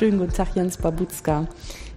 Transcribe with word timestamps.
Schönen 0.00 0.18
guten 0.18 0.32
Tag, 0.32 0.56
Jens 0.56 0.78
Babutzka. 0.78 1.46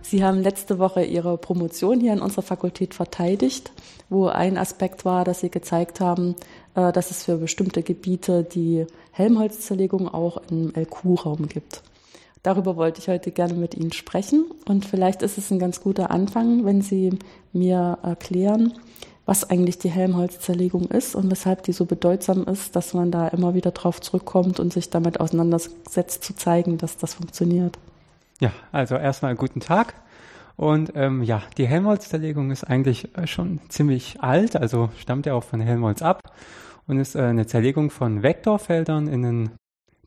Sie 0.02 0.26
haben 0.26 0.42
letzte 0.42 0.78
Woche 0.78 1.05
Ihre 1.05 1.38
Promotion 1.38 2.02
hier 2.02 2.12
an 2.12 2.20
unserer 2.20 2.41
Fakultät 2.41 2.94
verteidigt, 2.94 3.71
wo 4.10 4.28
ein 4.28 4.57
Aspekt 4.57 5.05
war, 5.05 5.23
dass 5.23 5.39
Sie 5.39 5.50
gezeigt 5.50 6.02
haben, 6.02 6.36
äh, 6.76 6.92
dass 6.92 7.12
es 7.12 7.24
für 7.24 7.38
bestimmte 7.38 7.81
Gebiete 7.81 8.44
die 8.44 8.86
Helmholtz-Zerlegung 9.12 10.13
auch 10.13 10.36
im 10.52 10.73
LQ-Raum 10.76 11.48
gibt. 11.48 11.81
Darüber 12.41 12.76
wollte 12.76 13.00
ich 13.00 13.08
heute 13.08 13.31
gerne 13.31 13.54
mit 13.54 13.73
Ihnen 13.73 13.94
sprechen 13.94 14.48
und 14.67 14.84
vielleicht 14.84 15.22
ist 15.22 15.38
es 15.38 15.49
ein 15.49 15.59
ganz 15.59 15.80
guter 15.80 16.12
Anfang, 16.12 16.66
wenn 16.66 16.81
Sie 16.81 17.17
mir 17.54 17.99
erklären, 18.04 18.73
was 19.26 19.49
eigentlich 19.49 19.77
die 19.77 19.90
Helmholtz-Zerlegung 19.90 20.90
ist 20.90 21.16
und 21.16 21.31
weshalb 21.31 21.63
die 21.63 21.72
so 21.72 21.85
bedeutsam 21.85 22.44
ist, 22.44 22.76
dass 22.76 22.94
man 22.94 23.12
da 23.12 23.30
immer 23.30 23.54
wieder 23.54 23.72
drauf 23.72 24.02
zurückkommt 24.02 24.59
und 24.59 24.73
sich 24.73 24.90
damit 24.90 25.22
auseinandersetzt, 25.22 26.26
zu 26.26 26.35
zeigen, 26.35 26.77
dass 26.77 26.98
das 26.98 27.13
funktioniert. 27.13 27.77
Ja, 28.40 28.52
also 28.72 28.96
erstmal 28.96 29.36
guten 29.36 29.60
Tag. 29.60 29.96
Und 30.55 30.94
ähm, 30.96 31.23
ja, 31.23 31.42
die 31.58 31.66
Helmholtz-Zerlegung 31.66 32.52
ist 32.52 32.64
eigentlich 32.64 33.18
äh, 33.18 33.26
schon 33.26 33.59
ziemlich 33.70 34.22
alt, 34.22 34.56
also 34.56 34.90
stammt 34.98 35.26
ja 35.26 35.34
auch 35.34 35.44
von 35.44 35.59
Helmholtz 35.59 36.02
ab 36.02 36.22
und 36.88 37.00
ist 37.00 37.16
äh, 37.16 37.23
eine 37.23 37.48
Zerlegung 37.48 37.90
von 37.90 38.22
Vektorfeldern 38.22 39.08
in 39.08 39.26
einen 39.26 39.52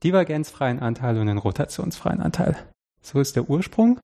divergenzfreien 0.04 0.78
Anteil 0.78 1.18
und 1.18 1.28
einen 1.28 1.38
rotationsfreien 1.38 2.20
Anteil. 2.20 2.56
So 3.00 3.20
ist 3.20 3.34
der 3.36 3.48
Ursprung. 3.48 3.98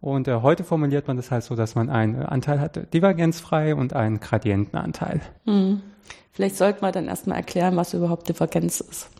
Und 0.00 0.28
äh, 0.28 0.36
heute 0.36 0.64
formuliert 0.64 1.08
man 1.08 1.16
das 1.16 1.30
halt 1.30 1.44
so, 1.44 1.54
dass 1.56 1.74
man 1.74 1.90
einen 1.90 2.22
Anteil 2.22 2.60
hat, 2.60 2.92
divergenzfrei 2.94 3.74
und 3.74 3.94
einen 3.94 4.20
Gradientenanteil. 4.20 5.20
Hm. 5.44 5.82
Vielleicht 6.32 6.56
sollte 6.56 6.80
man 6.80 6.92
dann 6.92 7.06
erstmal 7.06 7.36
erklären, 7.36 7.76
was 7.76 7.92
überhaupt 7.92 8.28
Divergenz 8.28 8.80
ist. 8.80 9.10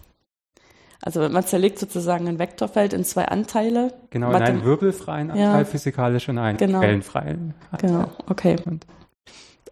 Also 1.02 1.28
man 1.28 1.44
zerlegt 1.44 1.78
sozusagen 1.78 2.28
ein 2.28 2.38
Vektorfeld 2.38 2.92
in 2.92 3.04
zwei 3.04 3.26
Anteile. 3.26 3.94
Genau, 4.10 4.30
in 4.30 4.36
einen 4.36 4.64
wirbelfreien 4.64 5.30
Anteil 5.30 5.60
ja. 5.60 5.64
physikalisch 5.64 6.28
und 6.28 6.38
einen 6.38 6.58
genau. 6.58 6.80
quellenfreien 6.80 7.54
Anteil. 7.70 7.90
Genau, 7.90 8.10
okay. 8.28 8.56
Und 8.66 8.86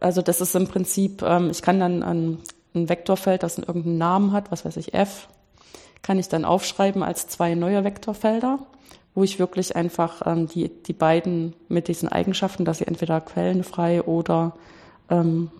also 0.00 0.22
das 0.22 0.40
ist 0.40 0.54
im 0.54 0.68
Prinzip, 0.68 1.22
ähm, 1.22 1.50
ich 1.50 1.60
kann 1.60 1.80
dann 1.80 2.02
ein, 2.02 2.38
ein 2.74 2.88
Vektorfeld, 2.88 3.42
das 3.42 3.58
irgendeinen 3.58 3.98
Namen 3.98 4.32
hat, 4.32 4.50
was 4.50 4.64
weiß 4.64 4.76
ich, 4.78 4.94
f, 4.94 5.28
kann 6.02 6.18
ich 6.18 6.28
dann 6.28 6.44
aufschreiben 6.44 7.02
als 7.02 7.28
zwei 7.28 7.54
neue 7.54 7.84
Vektorfelder 7.84 8.60
wo 9.18 9.24
ich 9.24 9.40
wirklich 9.40 9.74
einfach 9.74 10.22
ähm, 10.26 10.46
die, 10.46 10.68
die 10.68 10.92
beiden 10.92 11.54
mit 11.68 11.88
diesen 11.88 12.08
Eigenschaften, 12.08 12.64
dass 12.64 12.78
sie 12.78 12.86
entweder 12.86 13.20
quellenfrei 13.20 14.00
oder 14.02 14.54
ähm, 15.10 15.50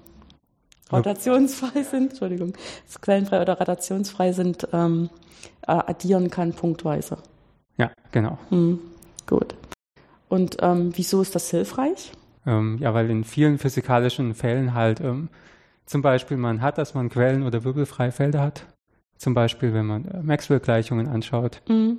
rotationsfrei 0.92 1.83
sind, 1.83 2.11
Entschuldigung, 2.11 2.53
quellenfrei 3.00 3.42
oder 3.42 3.58
rotationsfrei 3.58 4.33
sind, 4.33 4.69
ähm, 4.72 5.11
äh, 5.67 5.72
addieren 5.72 6.31
kann 6.31 6.53
punktweise. 6.53 7.19
Ja, 7.77 7.91
genau. 8.12 8.39
Hm, 8.50 8.81
gut. 9.27 9.55
Und 10.28 10.59
ähm, 10.61 10.92
wieso 10.94 11.22
ist 11.22 11.34
das 11.34 11.50
hilfreich? 11.50 12.12
Ähm, 12.47 12.78
ja, 12.81 12.94
weil 12.94 13.11
in 13.11 13.25
vielen 13.25 13.59
physikalischen 13.59 14.34
Fällen 14.34 14.75
halt 14.75 15.00
ähm, 15.00 15.28
zum 15.86 16.03
Beispiel 16.03 16.36
man 16.36 16.61
hat, 16.61 16.78
dass 16.78 16.94
man 16.94 17.09
Quellen- 17.09 17.44
oder 17.44 17.64
wirbelfreie 17.64 18.12
Felder 18.12 18.41
hat. 18.41 18.66
Zum 19.16 19.34
Beispiel, 19.34 19.72
wenn 19.72 19.86
man 19.86 20.05
äh, 20.05 20.22
Maxwell-Gleichungen 20.22 21.09
anschaut. 21.09 21.62
Mhm. 21.69 21.98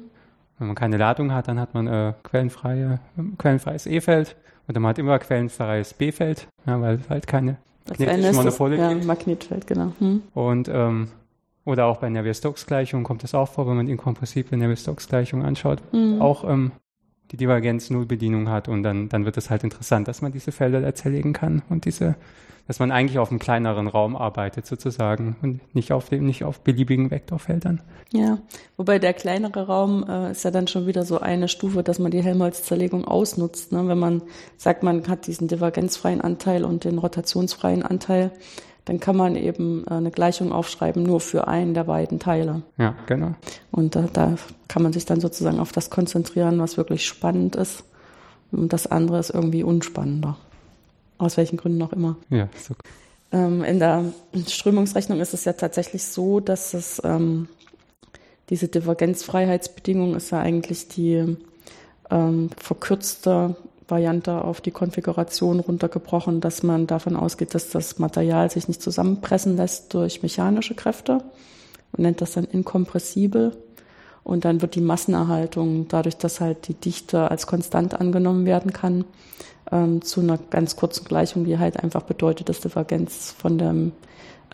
Wenn 0.58 0.68
man 0.68 0.76
keine 0.76 0.98
Ladung 0.98 1.34
hat, 1.34 1.48
dann 1.48 1.60
hat 1.60 1.74
man 1.74 1.88
äh, 1.88 2.14
quellenfreie, 2.24 3.00
quellenfreies 3.38 3.86
E-Feld 3.86 4.36
oder 4.68 4.80
man 4.80 4.90
hat 4.90 5.00
immer 5.00 5.18
quellenfreies 5.18 5.94
B-Feld, 5.94 6.48
ja, 6.66 6.80
weil 6.82 7.00
halt 7.10 7.28
keine 7.28 7.58
das, 7.90 7.98
gibt. 7.98 8.12
Ja, 9.02 9.08
Magnetfeld, 9.08 9.68
genau. 9.68 9.94
Hm. 10.00 10.22
Und 10.34 10.70
ähm, 10.72 11.10
oder 11.66 11.86
auch 11.86 11.98
bei 11.98 12.10
Navier-Stokes-Gleichungen 12.10 13.04
kommt 13.04 13.24
das 13.24 13.36
auch 13.36 13.48
vor, 13.48 13.68
wenn 13.68 13.76
man 13.76 13.88
inkompressible 13.88 14.58
Navier-Stokes-Gleichungen 14.58 15.46
anschaut. 15.46 15.82
Mhm. 15.92 16.20
Auch 16.22 16.44
ähm, 16.44 16.72
die 17.32 17.38
Divergenz-Null-Bedienung 17.38 18.50
hat 18.50 18.68
und 18.68 18.82
dann, 18.82 19.08
dann 19.10 19.26
wird 19.26 19.38
es 19.38 19.50
halt 19.50 19.64
interessant, 19.64 20.08
dass 20.08 20.22
man 20.22 20.32
diese 20.32 20.52
Felder 20.52 20.96
zerlegen 20.96 21.34
kann 21.34 21.62
und 21.70 21.86
diese 21.86 22.16
dass 22.70 22.78
man 22.78 22.92
eigentlich 22.92 23.18
auf 23.18 23.32
einem 23.32 23.40
kleineren 23.40 23.88
Raum 23.88 24.16
arbeitet 24.16 24.68
sozusagen 24.68 25.36
und 25.42 25.60
nicht 25.74 25.92
auf 25.92 26.10
dem, 26.10 26.28
nicht 26.28 26.44
auf 26.44 26.60
beliebigen 26.60 27.10
Vektorfeldern. 27.10 27.82
Ja, 28.14 28.38
wobei 28.78 29.00
der 29.00 29.14
kleinere 29.14 29.66
Raum 29.66 30.06
äh, 30.08 30.30
ist 30.30 30.44
ja 30.44 30.52
dann 30.52 30.68
schon 30.68 30.86
wieder 30.86 31.04
so 31.04 31.20
eine 31.20 31.48
Stufe, 31.48 31.82
dass 31.82 31.98
man 31.98 32.12
die 32.12 32.22
Helmholtz-Zerlegung 32.22 33.06
ausnutzt. 33.06 33.72
Ne? 33.72 33.88
Wenn 33.88 33.98
man 33.98 34.22
sagt, 34.56 34.84
man 34.84 35.08
hat 35.08 35.26
diesen 35.26 35.48
divergenzfreien 35.48 36.22
Anteil 36.22 36.64
und 36.64 36.84
den 36.84 37.00
rotationsfreien 37.00 37.82
Anteil, 37.82 38.30
dann 38.86 39.00
kann 39.00 39.18
man 39.18 39.36
eben 39.36 39.84
äh, 39.88 39.96
eine 39.96 40.12
Gleichung 40.12 40.52
aufschreiben 40.52 41.02
nur 41.02 41.22
für 41.22 41.48
einen 41.48 41.74
der 41.74 41.86
beiden 41.86 42.20
Teile. 42.20 42.62
Ja, 42.78 42.94
genau. 43.08 43.34
Und 43.72 43.96
da, 43.96 44.06
da 44.14 44.36
kann 44.68 44.84
man 44.84 44.94
sich 44.94 45.06
dann 45.06 45.22
sozusagen 45.22 45.60
auf 45.60 45.72
das 45.72 45.90
konzentrieren, 45.90 46.60
was 46.60 46.78
wirklich 46.78 47.08
spannend 47.08 47.56
ist. 47.56 47.84
Und 48.52 48.74
das 48.74 48.86
andere 48.86 49.18
ist 49.18 49.32
irgendwie 49.32 49.64
unspannender. 49.64 50.38
Aus 51.20 51.38
welchen 51.38 51.58
Gründen 51.58 51.82
auch 51.84 51.94
immer. 51.94 52.18
Ja, 52.30 52.50
so. 52.58 52.74
Ähm, 53.32 53.64
in 53.64 53.78
der 53.78 54.06
Strömungsrechnung 54.48 55.20
ist 55.20 55.36
es 55.36 55.46
ja 55.46 55.54
tatsächlich 55.54 56.04
so, 56.04 56.40
dass 56.40 56.74
es 56.74 57.00
ähm, 57.04 57.48
diese 58.50 58.68
Divergenzfreiheitsbedingung 58.68 60.16
ist 60.16 60.32
ja 60.32 60.40
eigentlich 60.40 60.88
die 60.88 61.38
ähm, 62.10 62.50
verkürzte 62.58 63.56
Variante 63.88 64.44
auf 64.44 64.62
die 64.62 64.72
Konfiguration 64.72 65.60
runtergebrochen, 65.60 66.42
dass 66.42 66.64
man 66.64 66.88
davon 66.88 67.16
ausgeht, 67.16 67.54
dass 67.54 67.70
das 67.70 68.00
Material 68.00 68.50
sich 68.50 68.68
nicht 68.68 68.82
zusammenpressen 68.82 69.58
lässt 69.58 69.94
durch 69.94 70.24
mechanische 70.24 70.76
Kräfte. 70.76 71.20
Man 71.92 72.04
nennt 72.04 72.22
das 72.22 72.34
dann 72.34 72.46
inkompressibel. 72.46 73.56
Und 74.24 74.46
dann 74.46 74.62
wird 74.62 74.76
die 74.76 74.82
Massenerhaltung, 74.82 75.88
dadurch, 75.88 76.18
dass 76.18 76.40
halt 76.40 76.68
die 76.68 76.74
Dichte 76.74 77.32
als 77.32 77.48
konstant 77.48 78.00
angenommen 78.00 78.46
werden 78.46 78.74
kann, 78.74 79.06
ähm, 79.72 80.02
zu 80.02 80.22
einer 80.22 80.38
ganz 80.38 80.76
kurzen 80.76 81.06
Gleichung, 81.06 81.46
die 81.46 81.58
halt 81.58 81.82
einfach 81.82 82.04
bedeutet, 82.04 82.50
dass 82.50 82.60
Divergenz 82.60 83.32
von 83.38 83.58
dem 83.58 83.92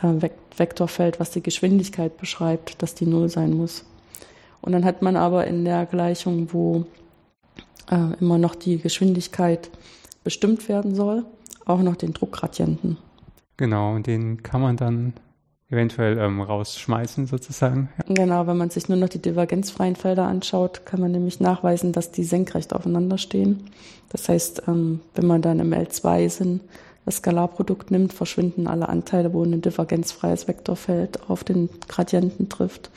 äh, 0.02 0.30
Vektorfeld, 0.56 1.20
was 1.20 1.32
die 1.32 1.44
Geschwindigkeit 1.44 2.18
beschreibt, 2.18 2.82
dass 2.82 2.96
die 2.96 3.06
Null 3.06 3.30
sein 3.30 3.54
muss. 3.54 3.86
Und 4.62 4.72
dann 4.72 4.86
hat 4.86 5.02
man 5.02 5.16
aber 5.16 5.46
in 5.46 5.66
der 5.66 5.86
Gleichung, 5.86 6.50
wo 6.52 6.86
äh, 7.90 8.20
immer 8.20 8.38
noch 8.38 8.56
die 8.56 8.78
Geschwindigkeit 8.78 9.70
bestimmt 10.24 10.68
werden 10.70 10.96
soll, 10.96 11.26
auch 11.66 11.82
noch 11.82 11.96
den 11.96 12.14
Druckgradienten. 12.14 12.98
Genau, 13.58 13.94
und 13.96 14.08
den 14.08 14.44
kann 14.44 14.62
man 14.62 14.76
dann 14.76 15.14
eventuell 15.70 16.18
ähm, 16.18 16.42
rausschmeißen 16.42 17.28
sozusagen. 17.28 17.90
Genau, 18.08 18.48
wenn 18.48 18.58
man 18.58 18.70
sich 18.70 18.88
nur 18.88 18.98
noch 18.98 19.10
die 19.10 19.22
divergenzfreien 19.22 19.96
Felder 19.96 20.26
anschaut, 20.26 20.86
kann 20.86 21.02
man 21.02 21.12
nämlich 21.12 21.40
nachweisen, 21.40 21.92
dass 21.92 22.12
die 22.12 22.24
senkrecht 22.24 22.74
aufeinander 22.74 23.18
stehen. 23.18 23.70
Das 24.10 24.30
heißt, 24.30 24.64
ähm, 24.68 25.02
wenn 25.16 25.26
man 25.26 25.42
dann 25.42 25.60
im 25.60 25.74
L2 25.74 26.30
sind, 26.30 26.62
das 27.06 27.18
Skalarprodukt 27.18 27.92
nimmt, 27.92 28.14
verschwinden 28.14 28.68
alle 28.68 28.90
Anteile, 28.90 29.34
wo 29.34 29.44
ein 29.44 29.62
divergenzfreies 29.62 30.48
Vektorfeld 30.48 31.30
auf 31.30 31.44
den 31.44 31.70
Gradienten 31.88 32.50
trifft. 32.50 32.90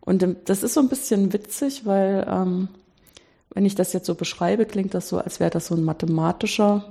Und 0.00 0.22
ähm, 0.22 0.36
das 0.44 0.62
ist 0.62 0.74
so 0.74 0.80
ein 0.80 0.88
bisschen 0.88 1.32
witzig, 1.32 1.86
weil 1.86 2.26
ähm, 2.28 2.68
wenn 3.52 3.66
ich 3.66 3.74
das 3.74 3.92
jetzt 3.92 4.06
so 4.06 4.14
beschreibe, 4.14 4.64
klingt 4.64 4.94
das 4.94 5.08
so, 5.08 5.18
als 5.18 5.40
wäre 5.40 5.50
das 5.50 5.66
so 5.66 5.74
ein 5.74 5.84
mathematischer 5.84 6.84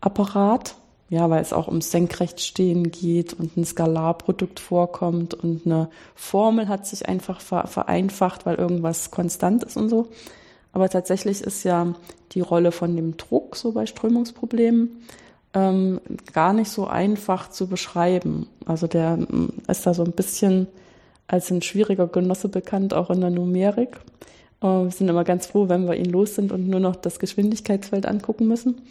Apparat. 0.00 0.74
Ja, 1.10 1.30
weil 1.30 1.40
es 1.40 1.54
auch 1.54 1.68
um 1.68 1.80
Senkrechtstehen 1.80 2.90
geht 2.90 3.32
und 3.32 3.56
ein 3.56 3.64
Skalarprodukt 3.64 4.60
vorkommt 4.60 5.32
und 5.32 5.64
eine 5.64 5.88
Formel 6.14 6.68
hat 6.68 6.86
sich 6.86 7.08
einfach 7.08 7.40
vereinfacht, 7.40 8.44
weil 8.44 8.56
irgendwas 8.56 9.10
konstant 9.10 9.64
ist 9.64 9.78
und 9.78 9.88
so. 9.88 10.08
Aber 10.72 10.90
tatsächlich 10.90 11.40
ist 11.40 11.64
ja 11.64 11.94
die 12.32 12.40
Rolle 12.40 12.72
von 12.72 12.94
dem 12.94 13.16
Druck 13.16 13.56
so 13.56 13.72
bei 13.72 13.86
Strömungsproblemen 13.86 15.02
ähm, 15.54 16.00
gar 16.32 16.52
nicht 16.52 16.70
so 16.70 16.86
einfach 16.86 17.50
zu 17.50 17.68
beschreiben. 17.68 18.46
Also 18.66 18.86
der 18.86 19.16
mm, 19.16 19.62
ist 19.66 19.86
da 19.86 19.94
so 19.94 20.04
ein 20.04 20.12
bisschen 20.12 20.66
als 21.26 21.50
ein 21.50 21.62
schwieriger 21.62 22.06
Genosse 22.06 22.48
bekannt, 22.48 22.94
auch 22.94 23.10
in 23.10 23.20
der 23.20 23.30
Numerik. 23.30 23.96
Äh, 24.62 24.66
wir 24.66 24.90
sind 24.90 25.08
immer 25.08 25.24
ganz 25.24 25.46
froh, 25.46 25.68
wenn 25.68 25.86
wir 25.88 25.96
ihn 25.96 26.10
los 26.10 26.34
sind 26.34 26.52
und 26.52 26.68
nur 26.68 26.80
noch 26.80 26.96
das 26.96 27.18
Geschwindigkeitsfeld 27.18 28.06
angucken 28.06 28.46
müssen. 28.46 28.82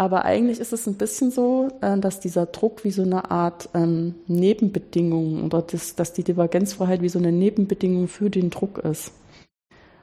Aber 0.00 0.24
eigentlich 0.24 0.60
ist 0.60 0.72
es 0.72 0.86
ein 0.86 0.94
bisschen 0.94 1.30
so, 1.30 1.68
äh, 1.82 1.98
dass 1.98 2.20
dieser 2.20 2.46
Druck 2.46 2.84
wie 2.84 2.90
so 2.90 3.02
eine 3.02 3.30
Art 3.30 3.68
ähm, 3.74 4.14
Nebenbedingung 4.28 5.44
oder 5.44 5.60
das, 5.60 5.94
dass 5.94 6.14
die 6.14 6.24
Divergenzfreiheit 6.24 7.02
wie 7.02 7.10
so 7.10 7.18
eine 7.18 7.32
Nebenbedingung 7.32 8.08
für 8.08 8.30
den 8.30 8.48
Druck 8.48 8.78
ist. 8.78 9.12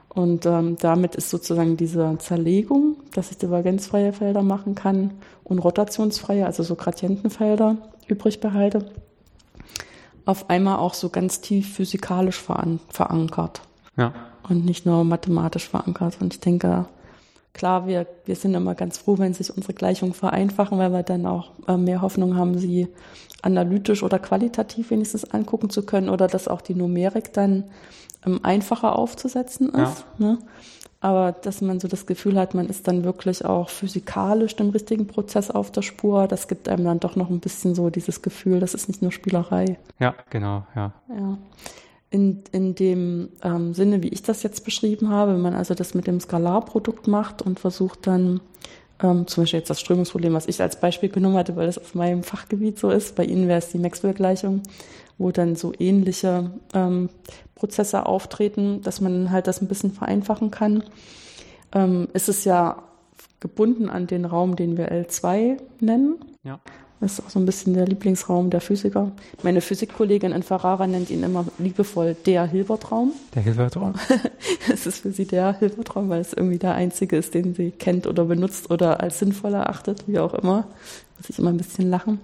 Und 0.08 0.46
ähm, 0.46 0.76
damit 0.78 1.16
ist 1.16 1.30
sozusagen 1.30 1.76
diese 1.76 2.16
Zerlegung, 2.18 2.98
dass 3.12 3.32
ich 3.32 3.38
divergenzfreie 3.38 4.12
Felder 4.12 4.44
machen 4.44 4.76
kann 4.76 5.14
und 5.42 5.58
rotationsfreie, 5.58 6.46
also 6.46 6.62
so 6.62 6.76
Gradientenfelder 6.76 7.78
übrig 8.06 8.38
behalte, 8.38 8.92
auf 10.26 10.48
einmal 10.48 10.78
auch 10.78 10.94
so 10.94 11.08
ganz 11.08 11.40
tief 11.40 11.74
physikalisch 11.74 12.40
verankert. 12.40 13.62
Ja. 13.96 14.14
Und 14.48 14.64
nicht 14.64 14.86
nur 14.86 15.02
mathematisch 15.02 15.68
verankert. 15.68 16.18
Und 16.20 16.34
ich 16.34 16.40
denke, 16.40 16.86
klar, 17.58 17.86
wir, 17.86 18.06
wir 18.24 18.36
sind 18.36 18.54
immer 18.54 18.74
ganz 18.74 18.98
froh, 18.98 19.18
wenn 19.18 19.34
sich 19.34 19.54
unsere 19.54 19.74
Gleichungen 19.74 20.14
vereinfachen, 20.14 20.78
weil 20.78 20.92
wir 20.92 21.02
dann 21.02 21.26
auch 21.26 21.50
äh, 21.66 21.76
mehr 21.76 22.00
Hoffnung 22.00 22.36
haben, 22.36 22.56
sie 22.56 22.88
analytisch 23.42 24.02
oder 24.02 24.18
qualitativ 24.18 24.90
wenigstens 24.90 25.24
angucken 25.30 25.68
zu 25.68 25.84
können 25.84 26.08
oder 26.08 26.26
dass 26.26 26.48
auch 26.48 26.60
die 26.60 26.74
Numerik 26.74 27.32
dann 27.32 27.64
ähm, 28.24 28.40
einfacher 28.42 28.96
aufzusetzen 28.96 29.68
ist. 29.68 30.04
Ja. 30.18 30.26
Ne? 30.26 30.38
aber 31.00 31.32
dass 31.32 31.60
man 31.60 31.78
so 31.78 31.86
das 31.86 32.06
Gefühl 32.06 32.38
hat, 32.38 32.54
man 32.54 32.66
ist 32.66 32.88
dann 32.88 33.04
wirklich 33.04 33.44
auch 33.44 33.68
physikalisch 33.68 34.56
dem 34.56 34.70
richtigen 34.70 35.06
Prozess 35.06 35.50
auf 35.50 35.70
der 35.70 35.82
Spur, 35.82 36.26
das 36.26 36.48
gibt 36.48 36.68
einem 36.68 36.84
dann 36.84 37.00
doch 37.00 37.14
noch 37.14 37.30
ein 37.30 37.40
bisschen 37.40 37.74
so 37.74 37.88
dieses 37.88 38.20
Gefühl, 38.20 38.58
das 38.58 38.74
ist 38.74 38.88
nicht 38.88 39.00
nur 39.00 39.12
Spielerei. 39.12 39.78
Ja, 40.00 40.14
genau, 40.30 40.66
ja. 40.74 40.92
Ja. 41.08 41.38
In, 42.10 42.42
in 42.52 42.74
dem 42.74 43.28
ähm, 43.42 43.74
Sinne, 43.74 44.02
wie 44.02 44.08
ich 44.08 44.22
das 44.22 44.42
jetzt 44.42 44.64
beschrieben 44.64 45.10
habe, 45.10 45.34
wenn 45.34 45.42
man 45.42 45.54
also 45.54 45.74
das 45.74 45.94
mit 45.94 46.06
dem 46.06 46.20
Skalarprodukt 46.20 47.06
macht 47.06 47.42
und 47.42 47.60
versucht 47.60 48.06
dann 48.06 48.40
ähm, 49.02 49.26
zum 49.26 49.42
Beispiel 49.42 49.60
jetzt 49.60 49.70
das 49.70 49.80
Strömungsproblem, 49.80 50.32
was 50.32 50.46
ich 50.46 50.60
als 50.60 50.80
Beispiel 50.80 51.08
genommen 51.08 51.36
hatte, 51.36 51.56
weil 51.56 51.66
das 51.66 51.78
auf 51.78 51.94
meinem 51.94 52.22
Fachgebiet 52.22 52.78
so 52.78 52.90
ist. 52.90 53.14
Bei 53.14 53.24
Ihnen 53.24 53.46
wäre 53.46 53.58
es 53.58 53.70
die 53.70 53.78
Maxwell-Gleichung, 53.78 54.62
wo 55.18 55.30
dann 55.30 55.54
so 55.54 55.72
ähnliche 55.78 56.50
ähm, 56.74 57.10
Prozesse 57.54 58.06
auftreten, 58.06 58.82
dass 58.82 59.00
man 59.00 59.30
halt 59.30 59.46
das 59.46 59.60
ein 59.60 59.68
bisschen 59.68 59.92
vereinfachen 59.92 60.50
kann. 60.50 60.84
Ähm, 61.72 62.08
ist 62.12 62.28
es 62.28 62.44
ja 62.44 62.82
gebunden 63.40 63.88
an 63.88 64.06
den 64.06 64.24
Raum, 64.24 64.56
den 64.56 64.76
wir 64.76 64.90
L2 64.90 65.58
nennen. 65.80 66.16
Ja. 66.42 66.58
Das 67.00 67.12
ist 67.12 67.24
auch 67.24 67.30
so 67.30 67.38
ein 67.38 67.46
bisschen 67.46 67.74
der 67.74 67.86
Lieblingsraum 67.86 68.50
der 68.50 68.60
Physiker. 68.60 69.12
Meine 69.42 69.60
Physikkollegin 69.60 70.32
in 70.32 70.42
Ferrara 70.42 70.86
nennt 70.86 71.10
ihn 71.10 71.22
immer 71.22 71.44
liebevoll 71.58 72.16
der 72.26 72.46
Hilbertraum. 72.46 73.12
Der 73.34 73.42
Hilbertraum. 73.42 73.94
Es 74.70 74.86
ist 74.86 74.98
für 75.00 75.12
sie 75.12 75.24
der 75.24 75.58
Hilbertraum, 75.58 76.08
weil 76.08 76.20
es 76.20 76.32
irgendwie 76.32 76.58
der 76.58 76.74
einzige 76.74 77.16
ist, 77.16 77.34
den 77.34 77.54
sie 77.54 77.70
kennt 77.70 78.06
oder 78.06 78.24
benutzt 78.26 78.70
oder 78.70 79.00
als 79.00 79.18
sinnvoll 79.18 79.54
erachtet, 79.54 80.04
wie 80.06 80.18
auch 80.18 80.34
immer. 80.34 80.66
Muss 81.16 81.30
ich 81.30 81.38
immer 81.38 81.50
ein 81.50 81.56
bisschen 81.56 81.88
lachen. 81.88 82.20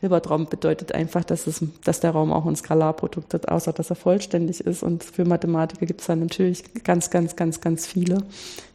Hilbertraum 0.00 0.46
bedeutet 0.46 0.92
einfach, 0.94 1.24
dass, 1.24 1.46
es, 1.46 1.64
dass 1.84 2.00
der 2.00 2.10
Raum 2.10 2.32
auch 2.32 2.44
ein 2.46 2.56
Skalarprodukt 2.56 3.34
hat, 3.34 3.48
außer 3.48 3.72
dass 3.72 3.90
er 3.90 3.96
vollständig 3.96 4.60
ist. 4.60 4.82
Und 4.82 5.04
für 5.04 5.24
Mathematiker 5.24 5.86
gibt 5.86 6.00
es 6.00 6.08
dann 6.08 6.20
natürlich 6.20 6.64
ganz, 6.84 7.10
ganz, 7.10 7.36
ganz, 7.36 7.60
ganz 7.60 7.86
viele. 7.86 8.18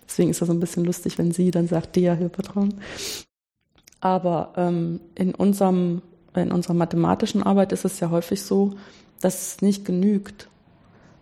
Deswegen 0.07 0.30
ist 0.30 0.42
das 0.42 0.48
so 0.48 0.54
ein 0.54 0.60
bisschen 0.60 0.86
lustig, 0.86 1.18
wenn 1.18 1.31
sie 1.31 1.51
dann 1.51 1.68
sagt, 1.68 1.95
der 1.95 2.16
Hilbertraum. 2.16 2.69
Aber 3.99 4.53
ähm, 4.57 4.99
in, 5.15 5.33
unserem, 5.33 6.01
in 6.35 6.51
unserer 6.51 6.73
mathematischen 6.73 7.44
Arbeit 7.44 7.71
ist 7.71 7.85
es 7.85 7.99
ja 7.99 8.09
häufig 8.09 8.41
so, 8.41 8.75
dass 9.21 9.53
es 9.53 9.61
nicht 9.61 9.85
genügt, 9.85 10.47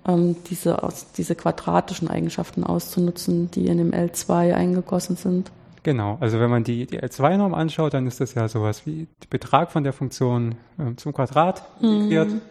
ähm, 0.07 0.35
diese, 0.49 0.83
aus, 0.83 1.11
diese 1.13 1.35
quadratischen 1.35 2.09
Eigenschaften 2.09 2.63
auszunutzen, 2.63 3.49
die 3.51 3.67
in 3.67 3.77
dem 3.77 3.91
L2 3.91 4.53
eingegossen 4.53 5.15
sind. 5.15 5.51
Genau, 5.83 6.17
also 6.19 6.39
wenn 6.39 6.49
man 6.49 6.63
die, 6.63 6.87
die 6.87 6.99
L2-Norm 6.99 7.53
anschaut, 7.53 7.93
dann 7.93 8.07
ist 8.07 8.19
das 8.19 8.33
ja 8.33 8.47
sowas 8.47 8.87
wie 8.87 9.07
der 9.21 9.27
Betrag 9.29 9.71
von 9.71 9.83
der 9.83 9.93
Funktion 9.93 10.55
äh, 10.79 10.95
zum 10.95 11.13
Quadrat 11.13 11.63
integriert 11.79 12.29
mhm. 12.29 12.41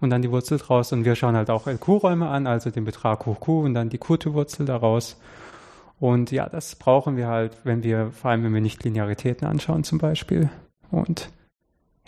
und 0.00 0.10
dann 0.10 0.22
die 0.22 0.30
Wurzel 0.30 0.58
draus. 0.58 0.92
Und 0.92 1.04
wir 1.04 1.16
schauen 1.16 1.34
halt 1.34 1.50
auch 1.50 1.66
LQ-Räume 1.66 2.28
an, 2.28 2.46
also 2.46 2.70
den 2.70 2.84
Betrag 2.84 3.26
hoch 3.26 3.40
Q 3.40 3.64
und 3.64 3.74
dann 3.74 3.88
die 3.88 3.98
Q-Wurzel 3.98 4.66
daraus. 4.66 5.16
Und 6.00 6.30
ja, 6.32 6.48
das 6.48 6.76
brauchen 6.76 7.16
wir 7.16 7.28
halt, 7.28 7.58
wenn 7.64 7.82
wir, 7.82 8.10
vor 8.10 8.30
allem 8.30 8.42
wenn 8.42 8.54
wir 8.54 8.62
nicht 8.62 8.82
Linearitäten 8.82 9.46
anschauen 9.46 9.84
zum 9.84 9.98
Beispiel. 9.98 10.48
Und 10.90 11.30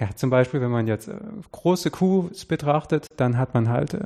ja, 0.01 0.09
zum 0.17 0.31
Beispiel, 0.31 0.63
wenn 0.63 0.71
man 0.71 0.87
jetzt 0.87 1.09
äh, 1.09 1.15
große 1.53 1.91
Qs 1.91 2.47
betrachtet, 2.47 3.07
dann 3.19 3.37
hat 3.37 3.53
man 3.53 3.69
halt 3.69 3.95
äh, 3.95 4.01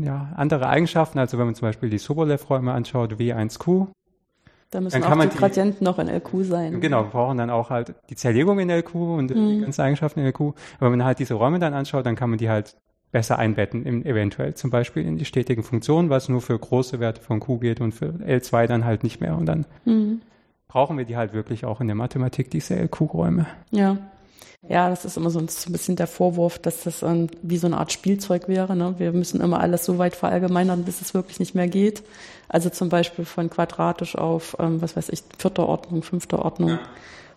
ja, 0.00 0.32
andere 0.36 0.68
Eigenschaften. 0.68 1.18
Also 1.18 1.38
wenn 1.38 1.44
man 1.44 1.54
zum 1.54 1.68
Beispiel 1.68 1.90
die 1.90 1.98
Sobolev-Räume 1.98 2.72
anschaut, 2.72 3.12
W1Q. 3.12 3.88
Da 4.70 4.80
müssen 4.80 5.04
auch 5.04 5.20
die 5.20 5.36
Gradienten 5.36 5.84
noch 5.84 5.98
in 5.98 6.08
LQ 6.08 6.28
sein. 6.42 6.80
Genau, 6.80 7.04
wir 7.04 7.10
brauchen 7.10 7.38
dann 7.38 7.50
auch 7.50 7.70
halt 7.70 7.94
die 8.10 8.16
Zerlegung 8.16 8.58
in 8.58 8.70
LQ 8.70 8.94
und 8.94 9.30
mhm. 9.30 9.48
die 9.48 9.60
ganzen 9.60 9.82
Eigenschaften 9.82 10.20
in 10.20 10.26
LQ. 10.26 10.40
Aber 10.40 10.54
wenn 10.80 10.98
man 10.98 11.04
halt 11.04 11.18
diese 11.18 11.34
Räume 11.34 11.58
dann 11.58 11.74
anschaut, 11.74 12.06
dann 12.06 12.16
kann 12.16 12.30
man 12.30 12.38
die 12.38 12.48
halt 12.48 12.74
besser 13.16 13.38
einbetten, 13.38 13.86
in, 13.86 14.04
eventuell 14.04 14.52
zum 14.56 14.68
Beispiel 14.68 15.02
in 15.02 15.16
die 15.16 15.24
stetigen 15.24 15.62
Funktionen, 15.62 16.10
was 16.10 16.28
nur 16.28 16.42
für 16.42 16.58
große 16.58 17.00
Werte 17.00 17.22
von 17.22 17.40
Q 17.40 17.56
geht 17.56 17.80
und 17.80 17.92
für 17.92 18.08
L2 18.08 18.66
dann 18.66 18.84
halt 18.84 19.04
nicht 19.04 19.22
mehr. 19.22 19.38
Und 19.38 19.46
dann 19.46 19.64
mhm. 19.86 20.20
brauchen 20.68 20.98
wir 20.98 21.06
die 21.06 21.16
halt 21.16 21.32
wirklich 21.32 21.64
auch 21.64 21.80
in 21.80 21.86
der 21.86 21.96
Mathematik, 21.96 22.50
diese 22.50 22.74
LQ-Räume. 22.74 23.46
Ja. 23.70 23.96
Ja, 24.68 24.90
das 24.90 25.06
ist 25.06 25.16
immer 25.16 25.30
so 25.30 25.38
ein, 25.38 25.48
so 25.48 25.70
ein 25.70 25.72
bisschen 25.72 25.96
der 25.96 26.08
Vorwurf, 26.08 26.58
dass 26.58 26.82
das 26.82 27.02
um, 27.02 27.28
wie 27.40 27.56
so 27.56 27.68
eine 27.68 27.78
Art 27.78 27.90
Spielzeug 27.90 28.48
wäre. 28.48 28.76
Ne? 28.76 28.96
Wir 28.98 29.12
müssen 29.12 29.40
immer 29.40 29.60
alles 29.60 29.86
so 29.86 29.96
weit 29.96 30.14
verallgemeinern, 30.14 30.84
bis 30.84 31.00
es 31.00 31.14
wirklich 31.14 31.40
nicht 31.40 31.54
mehr 31.54 31.68
geht. 31.68 32.02
Also 32.50 32.68
zum 32.68 32.90
Beispiel 32.90 33.24
von 33.24 33.48
quadratisch 33.48 34.14
auf, 34.14 34.58
ähm, 34.58 34.82
was 34.82 34.94
weiß 34.94 35.08
ich, 35.08 35.22
vierter 35.38 35.66
Ordnung, 35.66 36.02
fünfter 36.02 36.44
Ordnung. 36.44 36.68
Ja 36.68 36.80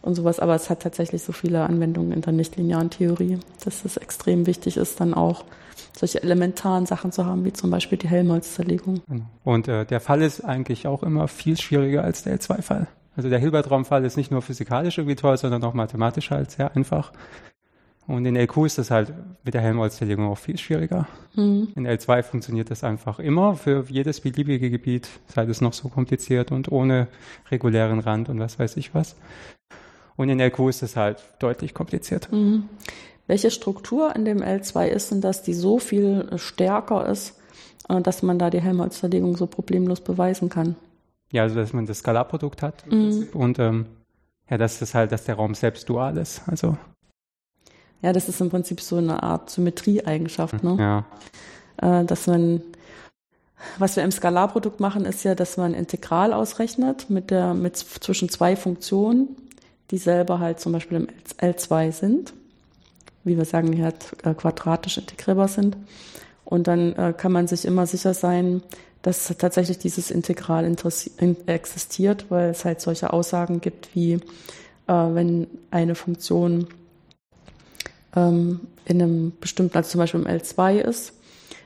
und 0.01 0.15
sowas. 0.15 0.39
Aber 0.39 0.55
es 0.55 0.69
hat 0.69 0.81
tatsächlich 0.81 1.23
so 1.23 1.31
viele 1.31 1.63
Anwendungen 1.63 2.11
in 2.11 2.21
der 2.21 2.33
nichtlinearen 2.33 2.89
Theorie, 2.89 3.39
dass 3.63 3.85
es 3.85 3.97
extrem 3.97 4.45
wichtig 4.45 4.77
ist, 4.77 4.99
dann 4.99 5.13
auch 5.13 5.43
solche 5.97 6.21
elementaren 6.23 6.85
Sachen 6.85 7.11
zu 7.11 7.25
haben, 7.25 7.45
wie 7.45 7.53
zum 7.53 7.69
Beispiel 7.69 7.97
die 7.97 8.07
Helmholtz-Zerlegung. 8.07 9.01
Genau. 9.07 9.25
Und 9.43 9.67
äh, 9.67 9.85
der 9.85 9.99
Fall 9.99 10.21
ist 10.21 10.41
eigentlich 10.41 10.87
auch 10.87 11.03
immer 11.03 11.27
viel 11.27 11.57
schwieriger 11.57 12.03
als 12.03 12.23
der 12.23 12.39
L2-Fall. 12.39 12.87
Also 13.15 13.29
der 13.29 13.39
Hilbert-Raum-Fall 13.39 14.05
ist 14.05 14.15
nicht 14.15 14.31
nur 14.31 14.41
physikalisch 14.41 14.97
irgendwie 14.97 15.15
toll, 15.15 15.37
sondern 15.37 15.63
auch 15.63 15.73
mathematisch 15.73 16.31
halt 16.31 16.51
sehr 16.51 16.75
einfach. 16.75 17.11
Und 18.07 18.25
in 18.25 18.35
LQ 18.35 18.65
ist 18.65 18.77
das 18.79 18.89
halt 18.89 19.13
mit 19.43 19.53
der 19.53 19.61
Helmholtz-Zerlegung 19.61 20.29
auch 20.29 20.37
viel 20.37 20.57
schwieriger. 20.57 21.07
Mhm. 21.35 21.67
In 21.75 21.87
L2 21.87 22.23
funktioniert 22.23 22.71
das 22.71 22.83
einfach 22.83 23.19
immer 23.19 23.55
für 23.55 23.85
jedes 23.87 24.21
beliebige 24.21 24.71
Gebiet, 24.71 25.09
sei 25.27 25.43
es 25.43 25.61
noch 25.61 25.73
so 25.73 25.89
kompliziert 25.89 26.51
und 26.51 26.71
ohne 26.71 27.07
regulären 27.51 27.99
Rand 27.99 28.29
und 28.29 28.39
was 28.39 28.57
weiß 28.57 28.77
ich 28.77 28.95
was. 28.95 29.15
Und 30.19 30.27
in 30.27 30.41
LQ 30.41 30.67
ist 30.67 30.83
es 30.83 30.97
halt 30.97 31.23
deutlich 31.39 31.73
komplizierter. 31.73 32.35
Mhm. 32.35 32.67
Welche 33.27 33.51
Struktur 33.51 34.13
in 34.17 34.25
dem 34.25 34.39
L2 34.39 34.87
ist 34.87 35.11
denn 35.11 35.21
das, 35.21 35.43
die 35.43 35.53
so 35.53 35.79
viel 35.79 36.29
stärker 36.35 37.07
ist, 37.07 37.39
äh, 37.87 38.01
dass 38.01 38.21
man 38.21 38.37
da 38.37 38.49
die 38.49 38.59
Helmholtz-Zerlegung 38.59 39.37
so 39.37 39.47
problemlos 39.47 40.01
beweisen 40.01 40.49
kann? 40.49 40.75
Ja, 41.31 41.43
also 41.43 41.55
dass 41.55 41.71
man 41.71 41.85
das 41.85 41.99
Skalarprodukt 41.99 42.61
hat 42.61 42.85
mhm. 42.91 43.29
und 43.31 43.59
ähm, 43.59 43.85
ja, 44.49 44.57
dass 44.57 44.79
das 44.79 44.93
halt, 44.93 45.13
dass 45.13 45.23
der 45.23 45.35
Raum 45.35 45.55
selbst 45.55 45.87
dual 45.87 46.17
ist. 46.17 46.41
Also 46.47 46.75
ja, 48.01 48.11
das 48.11 48.27
ist 48.27 48.41
im 48.41 48.49
Prinzip 48.49 48.81
so 48.81 48.97
eine 48.97 49.23
Art 49.23 49.49
Symmetrieeigenschaft, 49.49 50.61
ne? 50.65 51.05
Ja. 51.81 52.01
Äh, 52.01 52.03
dass 52.03 52.27
man 52.27 52.61
was 53.77 53.95
wir 53.95 54.03
im 54.03 54.11
Skalarprodukt 54.11 54.81
machen, 54.81 55.05
ist 55.05 55.23
ja, 55.23 55.35
dass 55.35 55.55
man 55.55 55.73
Integral 55.73 56.33
ausrechnet 56.33 57.09
mit 57.09 57.31
der, 57.31 57.53
mit 57.53 57.77
zwischen 57.77 58.27
zwei 58.27 58.57
Funktionen 58.57 59.35
die 59.91 59.97
selber 59.97 60.39
halt 60.39 60.59
zum 60.59 60.71
Beispiel 60.71 60.97
im 60.97 61.07
L2 61.39 61.91
sind, 61.91 62.33
wie 63.23 63.37
wir 63.37 63.45
sagen, 63.45 63.71
die 63.71 63.83
halt 63.83 64.15
äh, 64.23 64.33
quadratisch 64.33 64.97
integrierbar 64.97 65.47
sind. 65.47 65.77
Und 66.45 66.67
dann 66.67 66.93
äh, 66.93 67.13
kann 67.15 67.31
man 67.31 67.47
sich 67.47 67.65
immer 67.65 67.85
sicher 67.85 68.13
sein, 68.13 68.61
dass 69.01 69.33
tatsächlich 69.37 69.77
dieses 69.77 70.11
Integral 70.11 70.69
existiert, 71.45 72.25
weil 72.29 72.49
es 72.49 72.65
halt 72.65 72.81
solche 72.81 73.13
Aussagen 73.13 73.61
gibt 73.61 73.95
wie, 73.95 74.13
äh, 74.13 74.19
wenn 74.87 75.47
eine 75.71 75.95
Funktion 75.95 76.67
ähm, 78.15 78.61
in 78.85 79.01
einem 79.01 79.33
bestimmten, 79.39 79.77
also 79.77 79.91
zum 79.91 79.99
Beispiel 79.99 80.21
im 80.21 80.27
L2 80.27 80.79
ist, 80.79 81.13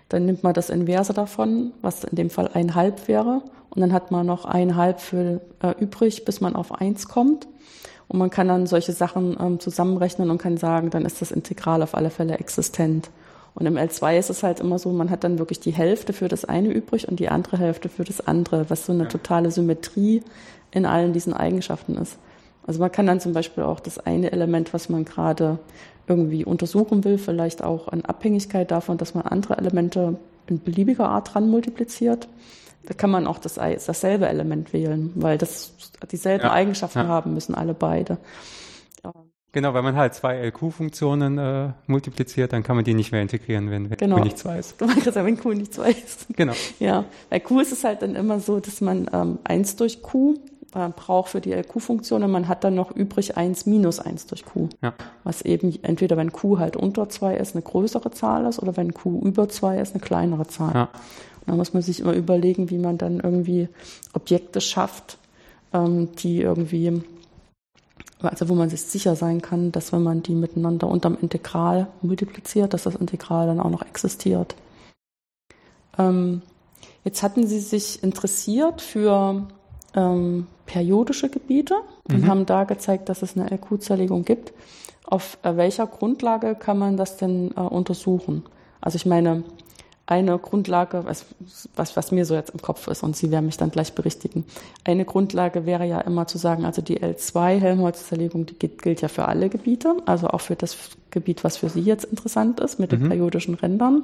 dann 0.09 0.25
nimmt 0.25 0.43
man 0.43 0.53
das 0.53 0.69
Inverse 0.69 1.13
davon, 1.13 1.71
was 1.81 2.03
in 2.03 2.15
dem 2.15 2.29
Fall 2.29 2.49
ein 2.53 2.75
Halb 2.75 3.07
wäre, 3.07 3.41
und 3.73 3.81
dann 3.81 3.91
hat 3.91 4.11
man 4.11 4.27
noch 4.27 4.45
ein 4.45 4.75
Halb 4.75 5.01
für 5.01 5.41
äh, 5.63 5.73
übrig, 5.79 6.25
bis 6.25 6.41
man 6.41 6.55
auf 6.55 6.79
eins 6.79 7.07
kommt. 7.07 7.47
Und 8.07 8.19
man 8.19 8.29
kann 8.29 8.47
dann 8.47 8.67
solche 8.67 8.91
Sachen 8.91 9.37
ähm, 9.39 9.59
zusammenrechnen 9.59 10.29
und 10.29 10.37
kann 10.37 10.57
sagen, 10.57 10.89
dann 10.89 11.05
ist 11.05 11.21
das 11.21 11.31
Integral 11.31 11.81
auf 11.81 11.95
alle 11.95 12.09
Fälle 12.09 12.37
existent. 12.37 13.09
Und 13.55 13.65
im 13.65 13.75
L2 13.75 14.17
ist 14.17 14.29
es 14.29 14.43
halt 14.43 14.59
immer 14.59 14.79
so, 14.79 14.89
man 14.89 15.09
hat 15.09 15.23
dann 15.23 15.37
wirklich 15.37 15.59
die 15.59 15.73
Hälfte 15.73 16.13
für 16.13 16.27
das 16.27 16.45
eine 16.45 16.69
übrig 16.69 17.07
und 17.07 17.19
die 17.19 17.29
andere 17.29 17.57
Hälfte 17.57 17.87
für 17.87 18.03
das 18.03 18.25
andere, 18.25 18.69
was 18.69 18.85
so 18.85 18.93
eine 18.93 19.07
totale 19.07 19.51
Symmetrie 19.51 20.23
in 20.71 20.85
allen 20.85 21.13
diesen 21.13 21.33
Eigenschaften 21.33 21.95
ist. 21.95 22.17
Also 22.65 22.79
man 22.79 22.91
kann 22.91 23.05
dann 23.05 23.19
zum 23.19 23.33
Beispiel 23.33 23.63
auch 23.63 23.79
das 23.79 23.99
eine 23.99 24.31
Element, 24.31 24.73
was 24.73 24.89
man 24.89 25.05
gerade 25.05 25.59
irgendwie 26.07 26.45
untersuchen 26.45 27.03
will, 27.03 27.17
vielleicht 27.17 27.63
auch 27.63 27.91
in 27.91 28.03
Abhängigkeit 28.05 28.71
davon, 28.71 28.97
dass 28.97 29.13
man 29.13 29.25
andere 29.25 29.57
Elemente 29.57 30.17
in 30.47 30.61
beliebiger 30.61 31.07
Art 31.07 31.33
dran 31.33 31.49
multipliziert 31.49 32.27
da 32.85 32.93
kann 32.93 33.09
man 33.09 33.27
auch 33.27 33.37
das, 33.37 33.55
dasselbe 33.55 34.27
Element 34.27 34.73
wählen, 34.73 35.11
weil 35.15 35.37
das 35.37 35.73
dieselben 36.11 36.45
ja, 36.45 36.51
Eigenschaften 36.51 36.99
ja. 36.99 37.07
haben 37.07 37.33
müssen 37.33 37.55
alle 37.55 37.73
beide. 37.73 38.17
Genau, 39.53 39.75
wenn 39.75 39.83
man 39.83 39.95
halt 39.95 40.15
zwei 40.15 40.35
LQ-Funktionen 40.37 41.37
äh, 41.37 41.69
multipliziert, 41.85 42.53
dann 42.53 42.63
kann 42.63 42.75
man 42.75 42.83
die 42.83 42.95
nicht 42.95 43.11
mehr 43.11 43.21
integrieren, 43.21 43.69
wenn, 43.69 43.87
wenn 43.91 43.97
genau. 43.97 44.17
Q 44.17 44.23
nicht 44.23 44.39
zwei 44.39 44.57
ist. 44.57 44.81
wenn 44.81 45.37
Q 45.37 45.53
nicht 45.53 45.75
zwei 45.75 45.91
ist. 45.91 46.25
Genau. 46.35 46.53
Ja, 46.79 47.05
bei 47.29 47.39
Q 47.39 47.59
ist 47.59 47.71
es 47.71 47.83
halt 47.83 48.01
dann 48.01 48.15
immer 48.15 48.39
so, 48.39 48.59
dass 48.59 48.81
man 48.81 49.07
ähm, 49.13 49.37
1 49.43 49.75
durch 49.75 50.01
Q 50.01 50.39
äh, 50.73 50.89
braucht 50.89 51.29
für 51.29 51.39
die 51.39 51.53
LQ-Funktion 51.53 52.23
und 52.23 52.31
man 52.31 52.47
hat 52.47 52.63
dann 52.63 52.73
noch 52.73 52.89
übrig 52.89 53.37
1 53.37 53.67
minus 53.67 53.99
1 53.99 54.25
durch 54.25 54.43
Q. 54.43 54.69
Ja. 54.81 54.95
Was 55.23 55.43
eben 55.43 55.77
entweder, 55.83 56.17
wenn 56.17 56.31
Q 56.31 56.57
halt 56.57 56.75
unter 56.75 57.07
2 57.07 57.37
ist, 57.37 57.55
eine 57.55 57.61
größere 57.61 58.09
Zahl 58.09 58.47
ist 58.47 58.59
oder 58.59 58.75
wenn 58.75 58.95
Q 58.95 59.21
über 59.23 59.47
2 59.47 59.77
ist, 59.79 59.93
eine 59.93 60.01
kleinere 60.01 60.47
Zahl. 60.47 60.73
Ja. 60.73 60.89
Da 61.45 61.55
muss 61.55 61.73
man 61.73 61.83
sich 61.83 61.99
immer 61.99 62.13
überlegen, 62.13 62.69
wie 62.69 62.77
man 62.77 62.97
dann 62.97 63.19
irgendwie 63.19 63.69
Objekte 64.13 64.61
schafft, 64.61 65.17
ähm, 65.73 66.09
die 66.15 66.41
irgendwie, 66.41 67.01
also 68.21 68.49
wo 68.49 68.55
man 68.55 68.69
sich 68.69 68.81
sicher 68.81 69.15
sein 69.15 69.41
kann, 69.41 69.71
dass 69.71 69.91
wenn 69.91 70.03
man 70.03 70.23
die 70.23 70.35
miteinander 70.35 70.87
unterm 70.87 71.17
Integral 71.21 71.87
multipliziert, 72.01 72.73
dass 72.73 72.83
das 72.83 72.95
Integral 72.95 73.47
dann 73.47 73.59
auch 73.59 73.69
noch 73.69 73.81
existiert. 73.81 74.55
Ähm, 75.97 76.41
Jetzt 77.03 77.21
hatten 77.21 77.45
Sie 77.47 77.59
sich 77.59 78.01
interessiert 78.01 78.81
für 78.81 79.47
ähm, 79.95 80.47
periodische 80.65 81.29
Gebiete 81.29 81.75
und 82.09 82.21
Mhm. 82.23 82.27
haben 82.27 82.45
da 82.45 82.63
gezeigt, 82.63 83.09
dass 83.09 83.21
es 83.21 83.35
eine 83.35 83.51
LQ-Zerlegung 83.51 84.23
gibt. 84.23 84.53
Auf 85.05 85.37
äh, 85.43 85.55
welcher 85.57 85.85
Grundlage 85.85 86.55
kann 86.55 86.79
man 86.79 86.97
das 86.97 87.17
denn 87.17 87.51
äh, 87.55 87.59
untersuchen? 87.59 88.43
Also 88.79 88.95
ich 88.95 89.05
meine, 89.05 89.43
eine 90.13 90.37
Grundlage, 90.37 91.05
was, 91.05 91.25
was, 91.75 91.95
was 91.95 92.11
mir 92.11 92.25
so 92.25 92.35
jetzt 92.35 92.51
im 92.51 92.61
Kopf 92.61 92.87
ist, 92.87 93.03
und 93.03 93.15
Sie 93.15 93.31
werden 93.31 93.45
mich 93.45 93.57
dann 93.57 93.71
gleich 93.71 93.93
berichtigen. 93.93 94.45
Eine 94.83 95.05
Grundlage 95.05 95.65
wäre 95.65 95.85
ja 95.85 96.01
immer 96.01 96.27
zu 96.27 96.37
sagen, 96.37 96.65
also 96.65 96.81
die 96.81 96.99
L2-Helmholtz-Zerlegung, 96.99 98.45
die 98.45 98.57
gilt, 98.57 98.81
gilt 98.81 99.01
ja 99.01 99.07
für 99.07 99.25
alle 99.25 99.49
Gebiete, 99.49 99.95
also 100.05 100.27
auch 100.27 100.41
für 100.41 100.55
das 100.55 100.77
Gebiet, 101.11 101.43
was 101.43 101.57
für 101.57 101.69
Sie 101.69 101.81
jetzt 101.81 102.05
interessant 102.05 102.59
ist, 102.59 102.79
mit 102.79 102.91
den 102.91 103.07
periodischen 103.09 103.55
Rändern. 103.55 104.03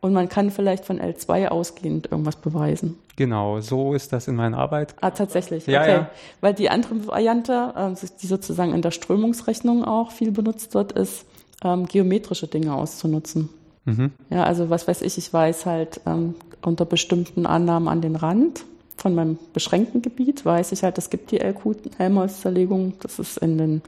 Und 0.00 0.14
man 0.14 0.30
kann 0.30 0.50
vielleicht 0.50 0.86
von 0.86 0.98
L2 0.98 1.48
ausgehend 1.48 2.10
irgendwas 2.10 2.36
beweisen. 2.36 2.98
Genau, 3.16 3.60
so 3.60 3.92
ist 3.92 4.14
das 4.14 4.28
in 4.28 4.34
meiner 4.34 4.56
Arbeit. 4.56 4.94
Ah, 5.02 5.10
tatsächlich. 5.10 5.66
Ja, 5.66 5.82
okay. 5.82 5.90
ja. 5.90 6.10
Weil 6.40 6.54
die 6.54 6.70
andere 6.70 7.06
Variante, 7.06 7.74
ähm, 7.76 7.94
die 8.22 8.26
sozusagen 8.26 8.72
in 8.72 8.80
der 8.80 8.92
Strömungsrechnung 8.92 9.84
auch 9.84 10.10
viel 10.10 10.32
benutzt 10.32 10.72
wird, 10.72 10.92
ist, 10.92 11.26
ähm, 11.62 11.84
geometrische 11.86 12.46
Dinge 12.46 12.74
auszunutzen. 12.74 13.50
Mhm. 13.84 14.12
Ja, 14.28 14.44
also 14.44 14.70
was 14.70 14.86
weiß 14.86 15.02
ich, 15.02 15.16
ich 15.18 15.32
weiß 15.32 15.66
halt 15.66 16.00
ähm, 16.06 16.34
unter 16.62 16.84
bestimmten 16.84 17.46
Annahmen 17.46 17.88
an 17.88 18.00
den 18.00 18.16
Rand 18.16 18.64
von 18.96 19.14
meinem 19.14 19.38
beschränkten 19.54 20.02
Gebiet, 20.02 20.44
weiß 20.44 20.72
ich 20.72 20.82
halt, 20.82 20.98
es 20.98 21.08
gibt 21.08 21.30
die 21.30 21.38
LQ-Helmholtz-Zerlegung. 21.40 22.94
Das 23.00 23.18
ist 23.18 23.38
in 23.38 23.56
den 23.56 23.82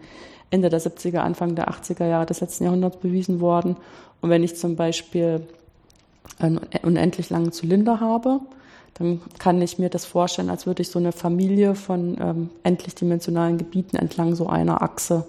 Ende 0.50 0.70
der 0.70 0.80
70er, 0.80 1.18
Anfang 1.18 1.54
der 1.54 1.68
80er 1.70 2.06
Jahre 2.06 2.26
des 2.26 2.40
letzten 2.40 2.64
Jahrhunderts 2.64 2.96
bewiesen 2.98 3.40
worden. 3.40 3.76
Und 4.22 4.30
wenn 4.30 4.42
ich 4.42 4.56
zum 4.56 4.76
Beispiel 4.76 5.46
einen 6.38 6.60
unendlich 6.82 7.28
langen 7.30 7.52
Zylinder 7.52 8.00
habe, 8.00 8.40
dann 8.94 9.20
kann 9.38 9.60
ich 9.60 9.78
mir 9.78 9.88
das 9.90 10.04
vorstellen, 10.04 10.50
als 10.50 10.66
würde 10.66 10.82
ich 10.82 10.88
so 10.90 10.98
eine 10.98 11.12
Familie 11.12 11.74
von 11.74 12.16
ähm, 12.20 12.50
endlich 12.62 12.94
dimensionalen 12.94 13.58
Gebieten 13.58 13.96
entlang 13.96 14.34
so 14.34 14.46
einer 14.46 14.82
Achse 14.82 15.26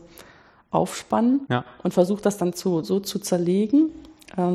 aufspannen 0.71 1.41
Ja. 1.49 1.63
und 1.83 1.93
versuche 1.93 2.21
das 2.21 2.37
dann 2.37 2.53
zu, 2.53 2.83
so 2.83 2.99
zu 2.99 3.19
zerlegen, 3.19 3.89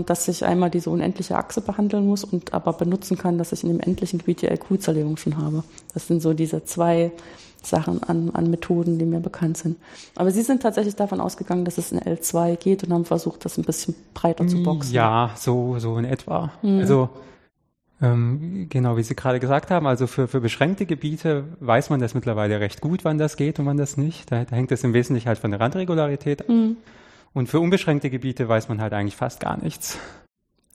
dass 0.06 0.26
ich 0.26 0.44
einmal 0.44 0.70
diese 0.70 0.90
unendliche 0.90 1.36
Achse 1.36 1.60
behandeln 1.60 2.06
muss 2.06 2.24
und 2.24 2.52
aber 2.52 2.72
benutzen 2.72 3.16
kann, 3.16 3.38
dass 3.38 3.52
ich 3.52 3.62
in 3.62 3.68
dem 3.68 3.80
endlichen 3.80 4.18
Gebiet 4.18 4.42
die 4.42 4.48
LQ-Zerlegung 4.48 5.16
schon 5.16 5.36
habe. 5.36 5.62
Das 5.94 6.08
sind 6.08 6.20
so 6.20 6.34
diese 6.34 6.64
zwei 6.64 7.12
Sachen 7.62 8.02
an, 8.02 8.30
an 8.30 8.50
Methoden, 8.50 8.98
die 8.98 9.04
mir 9.04 9.20
bekannt 9.20 9.56
sind. 9.56 9.76
Aber 10.16 10.30
Sie 10.30 10.42
sind 10.42 10.62
tatsächlich 10.62 10.96
davon 10.96 11.20
ausgegangen, 11.20 11.64
dass 11.64 11.78
es 11.78 11.92
in 11.92 12.00
L2 12.00 12.56
geht 12.56 12.84
und 12.84 12.92
haben 12.92 13.04
versucht, 13.04 13.44
das 13.44 13.58
ein 13.58 13.64
bisschen 13.64 13.94
breiter 14.14 14.46
zu 14.46 14.62
boxen. 14.62 14.94
Ja, 14.94 15.32
so, 15.36 15.78
so 15.78 15.96
in 15.98 16.04
etwa. 16.04 16.52
Also, 16.62 17.10
ähm, 18.00 18.66
genau, 18.68 18.96
wie 18.96 19.02
Sie 19.02 19.16
gerade 19.16 19.40
gesagt 19.40 19.70
haben, 19.70 19.86
also 19.86 20.06
für, 20.06 20.28
für 20.28 20.40
beschränkte 20.40 20.86
Gebiete 20.86 21.44
weiß 21.60 21.90
man 21.90 22.00
das 22.00 22.14
mittlerweile 22.14 22.60
recht 22.60 22.80
gut, 22.80 23.04
wann 23.04 23.18
das 23.18 23.36
geht 23.36 23.58
und 23.58 23.66
wann 23.66 23.76
das 23.76 23.96
nicht. 23.96 24.30
Da, 24.30 24.44
da 24.44 24.54
hängt 24.56 24.70
es 24.70 24.84
im 24.84 24.94
Wesentlichen 24.94 25.28
halt 25.28 25.38
von 25.38 25.50
der 25.50 25.60
Randregularität 25.60 26.42
ab. 26.42 26.48
Und 27.32 27.48
für 27.48 27.60
unbeschränkte 27.60 28.10
Gebiete 28.10 28.48
weiß 28.48 28.68
man 28.68 28.80
halt 28.80 28.92
eigentlich 28.92 29.16
fast 29.16 29.40
gar 29.40 29.62
nichts. 29.62 29.98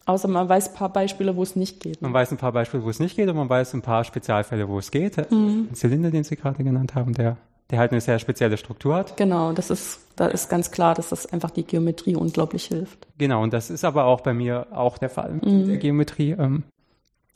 Außer 0.05 0.27
man 0.27 0.49
weiß 0.49 0.69
ein 0.69 0.73
paar 0.75 0.91
Beispiele, 0.91 1.35
wo 1.35 1.43
es 1.43 1.55
nicht 1.55 1.79
geht. 1.79 2.01
Man 2.01 2.13
weiß 2.13 2.31
ein 2.31 2.37
paar 2.37 2.51
Beispiele, 2.51 2.83
wo 2.83 2.89
es 2.89 2.99
nicht 2.99 3.15
geht 3.15 3.29
und 3.29 3.37
man 3.37 3.49
weiß 3.49 3.73
ein 3.73 3.81
paar 3.81 4.03
Spezialfälle, 4.03 4.67
wo 4.67 4.77
es 4.77 4.91
geht. 4.91 5.17
Mhm. 5.31 5.67
Der 5.69 5.75
Zylinder, 5.75 6.11
den 6.11 6.23
Sie 6.25 6.35
gerade 6.35 6.61
genannt 6.61 6.93
haben, 6.93 7.13
der, 7.13 7.37
der 7.69 7.79
halt 7.79 7.91
eine 7.91 8.01
sehr 8.01 8.19
spezielle 8.19 8.57
Struktur 8.57 8.95
hat. 8.95 9.15
Genau, 9.15 9.53
das 9.53 9.69
ist, 9.69 10.01
da 10.17 10.27
ist 10.27 10.49
ganz 10.49 10.71
klar, 10.71 10.93
dass 10.93 11.09
das 11.09 11.25
einfach 11.25 11.51
die 11.51 11.63
Geometrie 11.63 12.15
unglaublich 12.15 12.65
hilft. 12.65 13.07
Genau, 13.17 13.41
und 13.43 13.53
das 13.53 13.69
ist 13.69 13.85
aber 13.85 14.03
auch 14.03 14.21
bei 14.21 14.33
mir 14.33 14.67
auch 14.71 14.97
der 14.97 15.09
Fall 15.09 15.39
mit 15.41 15.67
der 15.69 15.77
Geometrie. 15.77 16.31
Ähm, 16.31 16.63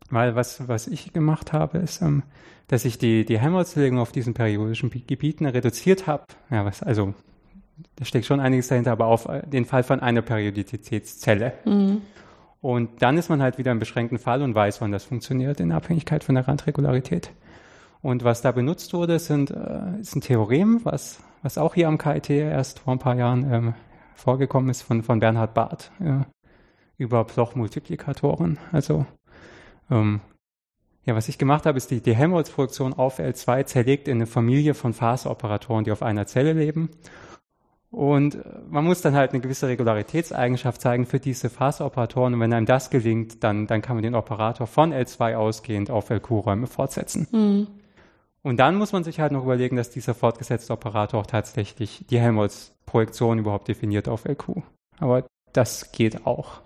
weil 0.09 0.35
was, 0.35 0.67
was 0.67 0.87
ich 0.87 1.13
gemacht 1.13 1.53
habe, 1.53 1.77
ist, 1.77 2.01
ähm, 2.01 2.23
dass 2.67 2.83
ich 2.83 2.97
die, 2.97 3.23
die 3.23 3.39
Helmholtz-Zerlegung 3.39 3.99
auf 3.99 4.11
diesen 4.11 4.33
periodischen 4.33 4.89
Bi- 4.89 5.03
Gebieten 5.07 5.45
reduziert 5.45 6.05
habe. 6.05 6.23
Ja, 6.49 6.65
was, 6.65 6.83
also, 6.83 7.13
da 7.95 8.05
steckt 8.05 8.25
schon 8.25 8.39
einiges 8.39 8.67
dahinter, 8.67 8.91
aber 8.91 9.07
auf 9.07 9.27
äh, 9.27 9.45
den 9.47 9.65
Fall 9.65 9.83
von 9.83 9.99
einer 9.99 10.21
Periodizitätszelle. 10.21 11.53
Und 12.61 13.01
dann 13.01 13.17
ist 13.17 13.29
man 13.29 13.41
halt 13.41 13.57
wieder 13.57 13.71
im 13.71 13.79
beschränkten 13.79 14.17
Fall 14.17 14.41
und 14.41 14.55
weiß, 14.55 14.81
wann 14.81 14.91
das 14.91 15.03
funktioniert, 15.03 15.59
in 15.59 15.71
Abhängigkeit 15.71 16.23
von 16.23 16.35
der 16.35 16.47
Randregularität. 16.47 17.31
Und 18.01 18.23
was 18.23 18.41
da 18.41 18.51
benutzt 18.51 18.93
wurde, 18.93 19.19
sind, 19.19 19.51
äh, 19.51 19.99
ist 19.99 20.15
ein 20.15 20.21
Theorem, 20.21 20.81
was, 20.83 21.19
was 21.41 21.57
auch 21.57 21.75
hier 21.75 21.87
am 21.87 21.97
KIT 21.97 22.29
erst 22.29 22.79
vor 22.79 22.93
ein 22.93 22.99
paar 22.99 23.15
Jahren 23.15 23.51
ähm, 23.51 23.73
vorgekommen 24.15 24.69
ist, 24.69 24.81
von, 24.81 25.03
von 25.03 25.19
Bernhard 25.19 25.53
Barth 25.53 25.91
äh, 25.99 26.25
über 26.97 27.23
Bloch-Multiplikatoren. 27.23 28.57
Also, 28.71 29.05
ähm, 29.89 30.21
ja, 31.05 31.15
was 31.15 31.29
ich 31.29 31.37
gemacht 31.37 31.65
habe, 31.65 31.77
ist 31.77 31.89
die, 31.89 32.01
die 32.01 32.15
Helmholtz-Projektion 32.15 32.93
auf 32.93 33.19
L2 33.19 33.65
zerlegt 33.65 34.07
in 34.07 34.17
eine 34.17 34.25
Familie 34.25 34.73
von 34.73 34.93
Phaseoperatoren, 34.93 35.85
die 35.85 35.91
auf 35.91 36.03
einer 36.03 36.27
Zelle 36.27 36.53
leben. 36.53 36.89
Und 37.89 38.35
äh, 38.35 38.39
man 38.69 38.83
muss 38.85 39.01
dann 39.01 39.15
halt 39.15 39.31
eine 39.31 39.39
gewisse 39.39 39.67
Regularitätseigenschaft 39.67 40.81
zeigen 40.81 41.05
für 41.05 41.19
diese 41.19 41.49
Phaseoperatoren. 41.49 42.33
Und 42.33 42.39
wenn 42.41 42.53
einem 42.53 42.65
das 42.65 42.89
gelingt, 42.89 43.43
dann, 43.43 43.67
dann 43.67 43.81
kann 43.81 43.95
man 43.95 44.03
den 44.03 44.15
Operator 44.15 44.67
von 44.67 44.93
L2 44.93 45.35
ausgehend 45.35 45.89
auf 45.89 46.09
LQ-Räume 46.09 46.67
fortsetzen. 46.67 47.67
Und 48.43 48.57
dann 48.57 48.75
muss 48.75 48.91
man 48.91 49.03
sich 49.03 49.19
halt 49.19 49.31
noch 49.31 49.43
überlegen, 49.43 49.75
dass 49.77 49.89
dieser 49.89 50.13
fortgesetzte 50.13 50.73
Operator 50.73 51.21
auch 51.21 51.27
tatsächlich 51.27 52.05
die 52.09 52.19
Helmholtz-Projektion 52.19 53.39
überhaupt 53.39 53.67
definiert 53.67 54.07
auf 54.09 54.25
LQ. 54.25 54.61
Aber 54.99 55.23
das 55.53 55.91
geht 55.91 56.25
auch. 56.27 56.61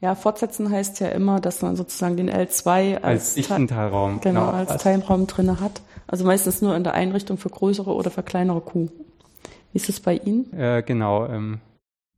Ja, 0.00 0.14
fortsetzen 0.14 0.70
heißt 0.70 1.00
ja 1.00 1.08
immer, 1.08 1.40
dass 1.40 1.62
man 1.62 1.76
sozusagen 1.76 2.16
den 2.16 2.30
L2 2.30 2.96
Als 2.96 3.02
als, 3.02 3.34
Teil- 3.34 3.42
Dichtenteilraum. 3.42 4.20
genau, 4.20 4.46
als 4.50 4.82
Teilraum 4.82 5.26
drinne 5.26 5.60
hat. 5.60 5.82
Also 6.06 6.24
meistens 6.24 6.60
nur 6.62 6.76
in 6.76 6.84
der 6.84 6.92
Einrichtung 6.94 7.38
für 7.38 7.48
größere 7.48 7.92
oder 7.94 8.10
für 8.10 8.22
kleinere 8.22 8.60
Q. 8.60 8.88
Wie 9.74 9.78
ist 9.78 9.88
es 9.88 9.98
bei 9.98 10.16
Ihnen? 10.16 10.52
Äh, 10.52 10.84
genau. 10.86 11.26
Ähm, 11.26 11.58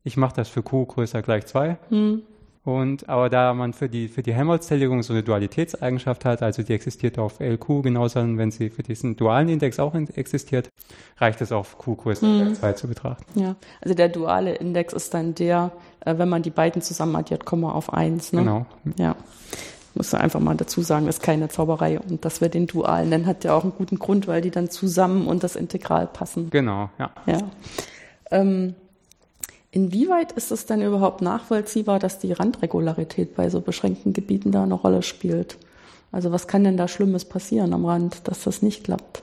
ich 0.04 0.18
mache 0.18 0.36
das 0.36 0.50
für 0.50 0.62
Q 0.62 0.84
größer 0.84 1.22
gleich 1.22 1.46
2. 1.46 1.78
Hm. 1.88 2.22
Und 2.64 3.08
aber 3.08 3.30
da 3.30 3.54
man 3.54 3.72
für 3.72 3.88
die 3.88 4.08
für 4.08 4.22
die 4.22 4.34
Helmholtz-Zerlegung 4.34 5.02
so 5.02 5.14
eine 5.14 5.22
Dualitätseigenschaft 5.22 6.26
hat, 6.26 6.42
also 6.42 6.62
die 6.62 6.74
existiert 6.74 7.18
auf 7.18 7.40
LQ 7.40 7.82
genauso, 7.82 8.20
wenn 8.20 8.50
sie 8.50 8.68
für 8.68 8.82
diesen 8.82 9.16
dualen 9.16 9.48
Index 9.48 9.78
auch 9.78 9.94
existiert, 9.94 10.68
reicht 11.16 11.40
es 11.40 11.50
auf 11.50 11.78
Q 11.78 11.94
größer 11.94 12.26
gleich 12.26 12.54
2 12.58 12.72
zu 12.74 12.88
betrachten. 12.88 13.40
Ja, 13.40 13.56
also 13.80 13.94
der 13.94 14.10
duale 14.10 14.56
Index 14.56 14.92
ist 14.92 15.14
dann 15.14 15.34
der, 15.34 15.72
äh, 16.00 16.18
wenn 16.18 16.28
man 16.28 16.42
die 16.42 16.50
beiden 16.50 16.82
zusammen 16.82 17.16
addiert, 17.16 17.46
wir 17.62 17.74
auf 17.74 17.94
eins. 17.94 18.34
Ne? 18.34 18.40
Genau. 18.40 18.66
Ja. 18.98 19.16
Muss 19.96 20.12
man 20.12 20.20
einfach 20.20 20.40
mal 20.40 20.56
dazu 20.56 20.82
sagen, 20.82 21.08
ist 21.08 21.22
keine 21.22 21.48
Zauberei. 21.48 21.98
Und 21.98 22.24
dass 22.24 22.40
wir 22.40 22.48
den 22.48 22.66
dualen 22.66 23.08
nennen, 23.08 23.26
hat 23.26 23.44
ja 23.44 23.54
auch 23.54 23.62
einen 23.62 23.72
guten 23.72 23.98
Grund, 23.98 24.28
weil 24.28 24.42
die 24.42 24.50
dann 24.50 24.70
zusammen 24.70 25.26
und 25.26 25.42
das 25.42 25.56
Integral 25.56 26.06
passen. 26.06 26.50
Genau, 26.50 26.90
ja. 26.98 27.10
Ja. 27.26 27.38
Ähm, 28.30 28.74
inwieweit 29.70 30.32
ist 30.32 30.52
es 30.52 30.66
denn 30.66 30.82
überhaupt 30.82 31.22
nachvollziehbar, 31.22 31.98
dass 31.98 32.18
die 32.18 32.32
Randregularität 32.32 33.34
bei 33.36 33.48
so 33.48 33.60
beschränkten 33.60 34.12
Gebieten 34.12 34.52
da 34.52 34.64
eine 34.64 34.74
Rolle 34.74 35.02
spielt? 35.02 35.56
Also 36.12 36.30
was 36.30 36.46
kann 36.46 36.64
denn 36.64 36.76
da 36.76 36.88
Schlimmes 36.88 37.24
passieren 37.24 37.72
am 37.72 37.84
Rand, 37.84 38.28
dass 38.28 38.44
das 38.44 38.62
nicht 38.62 38.84
klappt? 38.84 39.22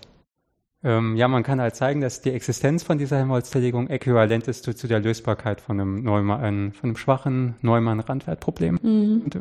Ähm, 0.84 1.16
ja, 1.16 1.28
man 1.28 1.44
kann 1.44 1.62
halt 1.62 1.76
zeigen, 1.76 2.02
dass 2.02 2.22
die 2.22 2.32
Existenz 2.32 2.84
von 2.84 2.98
dieser 2.98 3.18
Helmholtz-Zerlegung 3.18 3.88
äquivalent 3.88 4.48
ist 4.50 4.66
zu, 4.66 4.76
zu 4.76 4.88
der 4.88 5.00
Lösbarkeit 5.00 5.62
von 5.62 5.80
einem, 5.80 6.04
Neumann, 6.04 6.74
von 6.74 6.90
einem 6.90 6.98
schwachen 6.98 7.56
Neumann-Randwertproblem. 7.62 8.78
Und, 8.78 9.36
äh, 9.36 9.40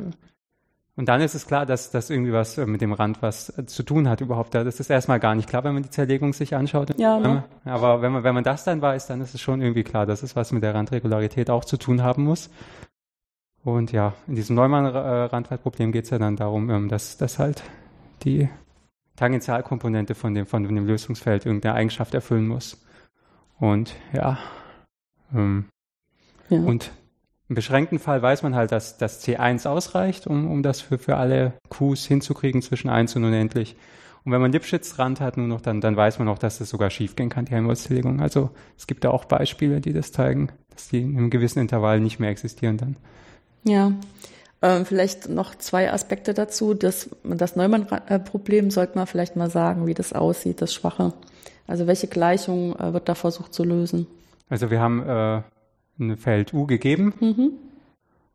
und 0.97 1.09
dann 1.09 1.21
ist 1.23 1.35
es 1.35 1.47
klar, 1.47 1.65
dass 1.65 1.91
das 1.91 2.11
irgendwie 2.11 2.33
was 2.33 2.59
äh, 2.59 2.67
mit 2.67 2.81
dem 2.83 2.93
Rand 2.93 3.23
was 3.23 3.57
äh, 3.59 3.65
zu 3.67 3.83
tun 3.83 4.09
hat 4.09 4.21
überhaupt. 4.21 4.55
Das 4.55 4.79
ist 4.79 4.91
erstmal 4.91 5.21
gar 5.21 5.35
nicht 5.35 5.49
klar, 5.49 5.65
wenn 5.65 5.75
man 5.75 5.83
die 5.83 5.91
Zerlegung 5.91 6.33
sich 6.35 6.55
anschaut. 6.55 6.99
Ja, 6.99 7.19
ne? 7.19 7.45
Aber 7.65 8.03
wenn 8.03 8.13
man, 8.13 8.25
wenn 8.25 8.35
man 8.35 8.45
das 8.45 8.65
dann 8.65 8.83
weiß, 8.83 9.07
dann 9.07 9.21
ist 9.23 9.35
es 9.35 9.41
schon 9.41 9.63
irgendwie 9.63 9.85
klar, 9.85 10.05
dass 10.05 10.23
es 10.23 10.37
was 10.37 10.53
mit 10.53 10.63
der 10.63 10.75
Randregularität 10.75 11.49
auch 11.49 11.65
zu 11.65 11.79
tun 11.79 12.03
haben 12.03 12.25
muss. 12.25 12.51
Und 13.65 13.93
ja, 13.93 14.15
in 14.27 14.35
diesem 14.35 14.57
Neumann-Randwertproblem 14.57 15.93
geht 15.93 16.05
es 16.05 16.11
ja 16.11 16.19
dann 16.19 16.37
darum, 16.37 16.69
ähm, 16.69 16.89
dass, 16.89 17.17
dass 17.17 17.39
halt 17.39 17.63
die 18.25 18.49
Tangentialkomponente 19.17 20.15
von 20.15 20.35
dem, 20.35 20.47
von 20.47 20.63
dem 20.65 20.87
Lösungsfeld 20.87 21.47
irgendeine 21.47 21.75
Eigenschaft 21.75 22.13
erfüllen 22.13 22.49
muss. 22.49 22.85
Und 23.59 23.95
ja, 24.13 24.39
ähm, 25.35 25.67
Ja. 26.49 26.59
und 26.59 26.91
im 27.53 27.55
beschränkten 27.55 27.99
Fall 27.99 28.23
weiß 28.23 28.45
man 28.45 28.55
halt, 28.55 28.73
dass 28.73 28.97
das 28.97 29.23
C1 29.23 29.69
ausreicht, 29.69 30.27
um, 30.27 30.51
um 30.51 30.63
das 30.63 30.81
für, 30.81 30.97
für 30.97 31.19
alle 31.19 31.53
Qs 31.69 32.07
hinzukriegen 32.07 32.63
zwischen 32.63 32.89
1 32.89 33.15
und 33.17 33.25
unendlich. 33.25 33.77
Und 34.25 34.33
wenn 34.33 34.41
man 34.41 34.53
Lipschitz-Rand 34.53 35.21
hat 35.21 35.37
nur 35.37 35.49
noch, 35.49 35.61
dann, 35.61 35.83
dann 35.83 35.95
weiß 35.95 36.19
man 36.19 36.29
auch, 36.29 36.39
dass 36.39 36.57
das 36.57 36.71
sogar 36.71 36.89
schiefgehen 36.89 37.29
kann, 37.29 37.45
die 37.45 37.53
Helmholtz-Zerlegung. 37.53 38.23
Also 38.23 38.49
es 38.79 38.87
gibt 38.87 39.05
da 39.05 39.11
auch 39.11 39.27
Beispiele, 39.27 39.83
die 39.83 39.93
das 39.93 40.13
zeigen, 40.13 40.49
dass 40.71 40.89
die 40.89 41.03
in 41.03 41.19
einem 41.19 41.29
gewissen 41.29 41.59
Intervall 41.59 42.01
nicht 42.01 42.19
mehr 42.19 42.31
existieren 42.31 42.79
dann. 42.79 42.97
Ja, 43.65 43.93
ähm, 44.63 44.87
vielleicht 44.87 45.29
noch 45.29 45.55
zwei 45.55 45.93
Aspekte 45.93 46.33
dazu. 46.33 46.73
Das, 46.73 47.11
das 47.23 47.55
Neumann-Problem 47.55 48.71
sollte 48.71 48.97
man 48.97 49.07
vielleicht 49.07 49.37
mal 49.37 49.51
sagen, 49.51 49.87
wie 49.87 49.93
das 49.93 50.15
aussieht, 50.15 50.63
das 50.63 50.73
Schwache. 50.73 51.13
Also 51.67 51.87
welche 51.87 52.07
Gleichung 52.07 52.75
äh, 52.77 52.95
wird 52.95 53.11
da 53.11 53.15
versucht 53.15 53.53
zu 53.53 53.63
lösen? 53.63 54.07
Also 54.49 54.71
wir 54.71 54.81
haben 54.81 55.03
äh, 55.07 55.43
ein 55.99 56.17
Feld 56.17 56.55
U 56.55 56.67
gegeben 56.67 57.13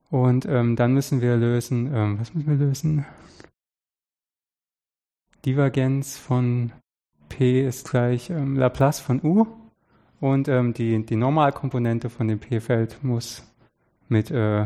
Und 0.09 0.45
ähm, 0.45 0.75
dann 0.75 0.93
müssen 0.93 1.21
wir 1.21 1.35
lösen, 1.35 1.91
ähm, 1.93 2.19
was 2.19 2.33
müssen 2.33 2.47
wir 2.47 2.65
lösen? 2.65 3.05
Divergenz 5.45 6.17
von 6.17 6.71
P 7.29 7.65
ist 7.65 7.89
gleich 7.89 8.29
ähm, 8.29 8.57
Laplace 8.57 8.99
von 8.99 9.21
U 9.23 9.47
und 10.19 10.47
ähm, 10.47 10.73
die, 10.73 11.05
die 11.05 11.15
Normalkomponente 11.15 12.09
von 12.09 12.27
dem 12.27 12.39
P-Feld 12.39 13.03
muss 13.03 13.43
mit 14.07 14.31
äh, 14.31 14.65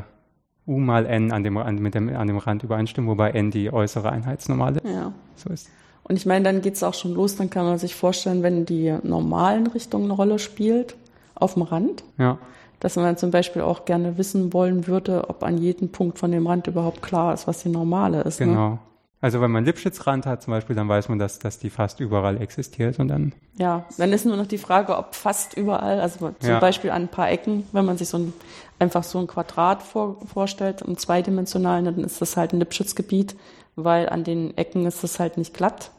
U 0.67 0.77
mal 0.77 1.05
N 1.05 1.31
an 1.31 1.43
dem, 1.43 1.57
an, 1.57 1.75
mit 1.75 1.95
dem, 1.95 2.09
an 2.15 2.27
dem 2.27 2.37
Rand 2.37 2.63
übereinstimmen, 2.63 3.09
wobei 3.09 3.31
N 3.31 3.51
die 3.51 3.73
äußere 3.73 4.11
Einheitsnormale 4.11 4.81
ja. 4.85 5.11
so 5.35 5.49
ist. 5.49 5.69
Und 6.03 6.15
ich 6.15 6.25
meine, 6.25 6.45
dann 6.45 6.61
geht 6.61 6.75
es 6.75 6.83
auch 6.83 6.93
schon 6.93 7.13
los, 7.13 7.35
dann 7.35 7.49
kann 7.49 7.65
man 7.65 7.77
sich 7.77 7.95
vorstellen, 7.95 8.43
wenn 8.43 8.65
die 8.65 8.95
normalen 9.03 9.67
Richtungen 9.67 10.05
eine 10.05 10.13
Rolle 10.13 10.39
spielt, 10.39 10.95
auf 11.35 11.55
dem 11.55 11.63
Rand, 11.63 12.03
ja. 12.17 12.37
Dass 12.81 12.95
man 12.97 13.15
zum 13.15 13.31
Beispiel 13.31 13.61
auch 13.61 13.85
gerne 13.85 14.17
wissen 14.17 14.51
wollen 14.51 14.87
würde, 14.87 15.29
ob 15.29 15.43
an 15.43 15.57
jedem 15.57 15.89
Punkt 15.91 16.19
von 16.19 16.31
dem 16.31 16.47
Rand 16.47 16.67
überhaupt 16.67 17.01
klar 17.01 17.33
ist, 17.33 17.47
was 17.47 17.63
die 17.63 17.69
normale 17.69 18.21
ist. 18.21 18.41
Ne? 18.41 18.47
Genau. 18.47 18.69
Ne? 18.69 18.79
Also 19.21 19.39
wenn 19.39 19.51
man 19.51 19.63
Lipschitz-Rand 19.65 20.25
hat 20.25 20.41
zum 20.41 20.51
Beispiel, 20.51 20.75
dann 20.75 20.89
weiß 20.89 21.07
man, 21.07 21.19
dass, 21.19 21.37
dass 21.37 21.59
die 21.59 21.69
fast 21.69 21.99
überall 21.99 22.41
existiert 22.41 22.97
und 22.97 23.07
dann. 23.07 23.33
Ja, 23.55 23.85
dann 23.99 24.11
ist 24.13 24.25
nur 24.25 24.35
noch 24.35 24.47
die 24.47 24.57
Frage, 24.57 24.97
ob 24.97 25.13
fast 25.13 25.55
überall, 25.55 26.01
also 26.01 26.31
zum 26.39 26.49
ja. 26.49 26.59
Beispiel 26.59 26.89
an 26.89 27.03
ein 27.03 27.07
paar 27.07 27.29
Ecken, 27.29 27.67
wenn 27.71 27.85
man 27.85 27.97
sich 27.97 28.09
so 28.09 28.17
ein, 28.17 28.33
einfach 28.79 29.03
so 29.03 29.19
ein 29.19 29.27
Quadrat 29.27 29.83
vor, 29.83 30.17
vorstellt, 30.25 30.81
im 30.81 30.97
zweidimensionalen, 30.97 31.85
dann 31.85 31.99
ist 31.99 32.19
das 32.19 32.35
halt 32.35 32.51
ein 32.51 32.59
Lipschitz-Gebiet, 32.59 33.35
weil 33.75 34.09
an 34.09 34.23
den 34.23 34.57
Ecken 34.57 34.87
ist 34.87 35.03
es 35.03 35.19
halt 35.19 35.37
nicht 35.37 35.53
glatt. 35.53 35.91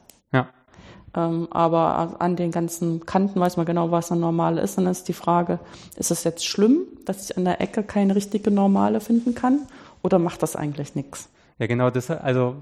Ähm, 1.14 1.48
aber 1.50 2.16
an 2.20 2.36
den 2.36 2.50
ganzen 2.50 3.04
Kanten 3.04 3.38
weiß 3.38 3.56
man 3.56 3.66
genau, 3.66 3.90
was 3.90 4.10
ein 4.10 4.20
Normale 4.20 4.60
ist. 4.60 4.78
Und 4.78 4.84
dann 4.84 4.92
ist 4.92 5.08
die 5.08 5.12
Frage, 5.12 5.58
ist 5.96 6.10
es 6.10 6.24
jetzt 6.24 6.46
schlimm, 6.46 6.86
dass 7.04 7.30
ich 7.30 7.36
an 7.36 7.44
der 7.44 7.60
Ecke 7.60 7.82
keine 7.82 8.14
richtige 8.14 8.50
Normale 8.50 9.00
finden 9.00 9.34
kann? 9.34 9.60
Oder 10.02 10.18
macht 10.18 10.42
das 10.42 10.56
eigentlich 10.56 10.94
nichts? 10.94 11.28
Ja, 11.58 11.66
genau, 11.66 11.90
das, 11.90 12.10
also 12.10 12.56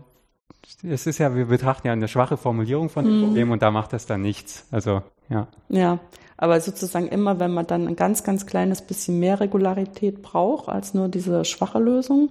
es 0.83 1.07
ist 1.07 1.19
ja, 1.19 1.35
wir 1.35 1.47
betrachten 1.47 1.87
ja 1.87 1.93
eine 1.93 2.09
schwache 2.09 2.37
Formulierung 2.37 2.89
von 2.89 3.05
dem 3.05 3.19
mhm. 3.19 3.25
Problem 3.27 3.51
und 3.51 3.63
da 3.63 3.71
macht 3.71 3.93
das 3.93 4.07
dann 4.07 4.23
nichts. 4.23 4.67
Also, 4.71 5.03
ja. 5.29 5.47
Ja, 5.69 5.99
aber 6.37 6.61
sozusagen 6.61 7.09
immer, 7.09 7.39
wenn 7.39 7.53
man 7.53 7.67
dann 7.67 7.87
ein 7.87 7.97
ganz, 7.97 8.25
ganz 8.25 8.47
kleines 8.47 8.83
bisschen 8.83 9.21
mehr 9.21 9.41
Regularität 9.41 10.23
braucht 10.23 10.69
als 10.69 10.95
nur 10.95 11.09
diese 11.09 11.45
schwache 11.45 11.79
Lösung, 11.79 12.31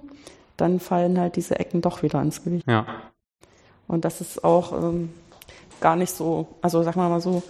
dann 0.57 0.79
fallen 0.79 1.19
halt 1.19 1.35
diese 1.35 1.59
Ecken 1.59 1.81
doch 1.81 2.03
wieder 2.03 2.21
ins 2.21 2.43
Gewicht. 2.43 2.67
Ja. 2.67 2.85
Und 3.87 4.05
das 4.05 4.21
ist 4.21 4.43
auch 4.43 4.73
ähm, 4.73 5.09
gar 5.81 5.95
nicht 5.95 6.11
so, 6.11 6.47
also 6.61 6.83
sagen 6.83 6.99
wir 6.99 7.09
mal 7.09 7.21
so, 7.21 7.43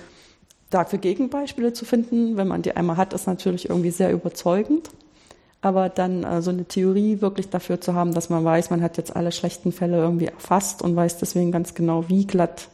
dafür 0.70 1.00
Gegenbeispiele 1.00 1.74
zu 1.74 1.86
finden, 1.86 2.38
wenn 2.38 2.48
man 2.48 2.62
die 2.62 2.76
einmal 2.76 2.98
hat, 2.98 3.14
ist 3.14 3.28
natürlich 3.28 3.70
irgendwie 3.70 3.92
sehr 3.92 4.12
überzeugend. 4.12 4.90
Aber 5.62 5.90
dann 5.90 6.24
äh, 6.24 6.42
so 6.42 6.52
eine 6.52 6.66
Theorie 6.66 7.22
wirklich 7.22 7.50
dafür 7.50 7.82
zu 7.82 7.94
haben, 7.94 8.14
dass 8.14 8.30
man 8.30 8.46
weiß, 8.46 8.70
man 8.70 8.82
hat 8.82 8.98
jetzt 8.98 9.16
alle 9.16 9.32
schlechten 9.32 9.72
Fälle 9.72 9.98
irgendwie 9.98 10.28
erfasst 10.28 10.82
und 10.82 10.96
weiß 10.96 11.18
deswegen 11.18 11.52
ganz 11.52 11.74
genau, 11.74 12.08
wie 12.08 12.26
glatt, 12.26 12.70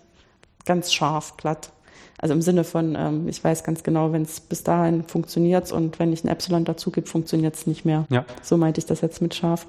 ganz 0.66 0.94
scharf 0.94 1.36
glatt. 1.38 1.72
Also 2.20 2.34
im 2.34 2.42
Sinne 2.42 2.64
von, 2.64 2.96
ähm, 2.96 3.28
ich 3.28 3.44
weiß 3.44 3.64
ganz 3.64 3.82
genau, 3.84 4.12
wenn 4.12 4.22
es 4.22 4.40
bis 4.40 4.64
dahin 4.64 5.04
funktioniert 5.04 5.72
und 5.72 5.98
wenn 6.00 6.14
ich 6.14 6.24
ein 6.24 6.28
Epsilon 6.28 6.64
dazu 6.64 6.92
gebe, 6.92 7.08
funktioniert 7.08 7.56
es 7.56 7.66
nicht 7.66 7.86
mehr. 7.86 8.06
Ja. 8.10 8.26
So 8.44 8.56
meinte 8.56 8.80
ich 8.80 8.86
das 8.86 9.02
jetzt 9.02 9.22
mit 9.22 9.34
scharf. 9.34 9.66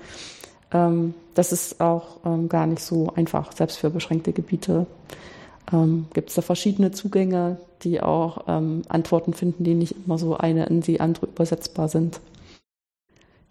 Ähm, 0.72 1.14
das 1.34 1.52
ist 1.52 1.80
auch 1.80 2.18
ähm, 2.24 2.48
gar 2.48 2.66
nicht 2.66 2.82
so 2.82 3.12
einfach, 3.14 3.52
selbst 3.52 3.78
für 3.78 3.90
beschränkte 3.90 4.32
Gebiete. 4.32 4.86
Ähm, 5.72 6.06
Gibt 6.14 6.30
es 6.30 6.36
da 6.36 6.42
verschiedene 6.42 6.92
Zugänge, 6.92 7.58
die 7.82 8.00
auch 8.00 8.44
ähm, 8.48 8.82
Antworten 8.88 9.34
finden, 9.34 9.64
die 9.64 9.74
nicht 9.74 9.94
immer 10.04 10.18
so 10.18 10.36
eine 10.36 10.66
in 10.66 10.80
die 10.80 11.00
andere 11.00 11.26
übersetzbar 11.26 11.88
sind 11.88 12.20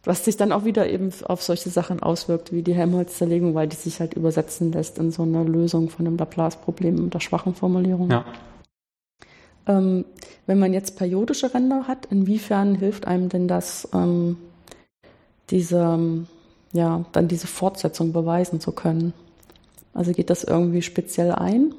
was 0.05 0.23
sich 0.23 0.37
dann 0.37 0.51
auch 0.51 0.65
wieder 0.65 0.87
eben 0.89 1.11
auf 1.27 1.41
solche 1.41 1.69
Sachen 1.69 2.01
auswirkt, 2.01 2.53
wie 2.53 2.61
die 2.61 2.75
Helmholtz-Zerlegung, 2.75 3.55
weil 3.55 3.67
die 3.67 3.75
sich 3.75 3.99
halt 3.99 4.13
übersetzen 4.13 4.71
lässt 4.71 4.97
in 4.99 5.11
so 5.11 5.23
eine 5.23 5.43
Lösung 5.43 5.89
von 5.89 6.05
einem 6.05 6.17
Laplace-Problem 6.17 7.05
mit 7.05 7.13
der 7.13 7.19
schwachen 7.19 7.55
Formulierung. 7.55 8.11
Ja. 8.11 8.25
Ähm, 9.67 10.05
wenn 10.45 10.59
man 10.59 10.73
jetzt 10.73 10.97
periodische 10.97 11.53
Ränder 11.53 11.87
hat, 11.87 12.05
inwiefern 12.11 12.75
hilft 12.75 13.07
einem 13.07 13.29
denn 13.29 13.47
das, 13.47 13.89
ähm, 13.93 14.37
diese, 15.49 15.99
ja, 16.71 17.05
dann 17.11 17.27
diese 17.27 17.47
Fortsetzung 17.47 18.13
beweisen 18.13 18.59
zu 18.59 18.71
können? 18.71 19.13
Also 19.93 20.11
geht 20.11 20.29
das 20.29 20.43
irgendwie 20.43 20.83
speziell 20.83 21.31
ein? 21.31 21.73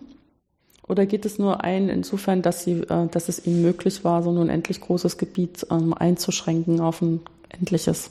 Oder 0.88 1.06
geht 1.06 1.26
es 1.26 1.38
nur 1.38 1.64
ein 1.64 1.88
insofern, 1.88 2.42
dass, 2.42 2.62
sie, 2.62 2.82
äh, 2.82 3.08
dass 3.08 3.28
es 3.28 3.44
ihnen 3.46 3.62
möglich 3.62 4.04
war, 4.04 4.22
so 4.22 4.30
ein 4.30 4.38
unendlich 4.38 4.80
großes 4.80 5.18
Gebiet 5.18 5.66
ähm, 5.70 5.94
einzuschränken 5.94 6.80
auf 6.80 7.02
ein 7.02 7.20
endliches? 7.48 8.10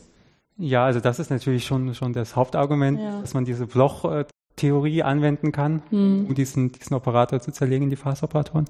Ja, 0.57 0.85
also 0.85 0.99
das 0.99 1.19
ist 1.19 1.29
natürlich 1.29 1.65
schon, 1.65 1.93
schon 1.95 2.13
das 2.13 2.35
Hauptargument, 2.35 2.99
ja. 2.99 3.21
dass 3.21 3.33
man 3.33 3.45
diese 3.45 3.67
Bloch-Theorie 3.67 5.03
anwenden 5.03 5.51
kann, 5.51 5.83
hm. 5.89 6.27
um 6.27 6.35
diesen, 6.35 6.71
diesen 6.71 6.95
Operator 6.95 7.41
zu 7.41 7.51
zerlegen, 7.51 7.89
die 7.89 7.97
Phaseoperatoren. 7.97 8.65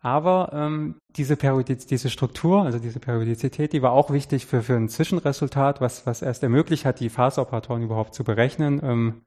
Aber 0.00 0.50
ähm, 0.52 0.94
diese, 1.16 1.36
Periodiz 1.36 1.86
diese 1.86 2.08
Struktur, 2.08 2.62
also 2.62 2.78
diese 2.78 3.00
Periodizität, 3.00 3.72
die 3.72 3.82
war 3.82 3.92
auch 3.92 4.10
wichtig 4.10 4.46
für, 4.46 4.62
für 4.62 4.76
ein 4.76 4.88
Zwischenresultat, 4.88 5.80
was, 5.80 6.06
was 6.06 6.22
erst 6.22 6.42
ermöglicht 6.42 6.84
hat, 6.84 7.00
die 7.00 7.08
Phaseoperatoren 7.08 7.82
überhaupt 7.82 8.14
zu 8.14 8.22
berechnen. 8.22 8.80
Ähm, 8.82 9.22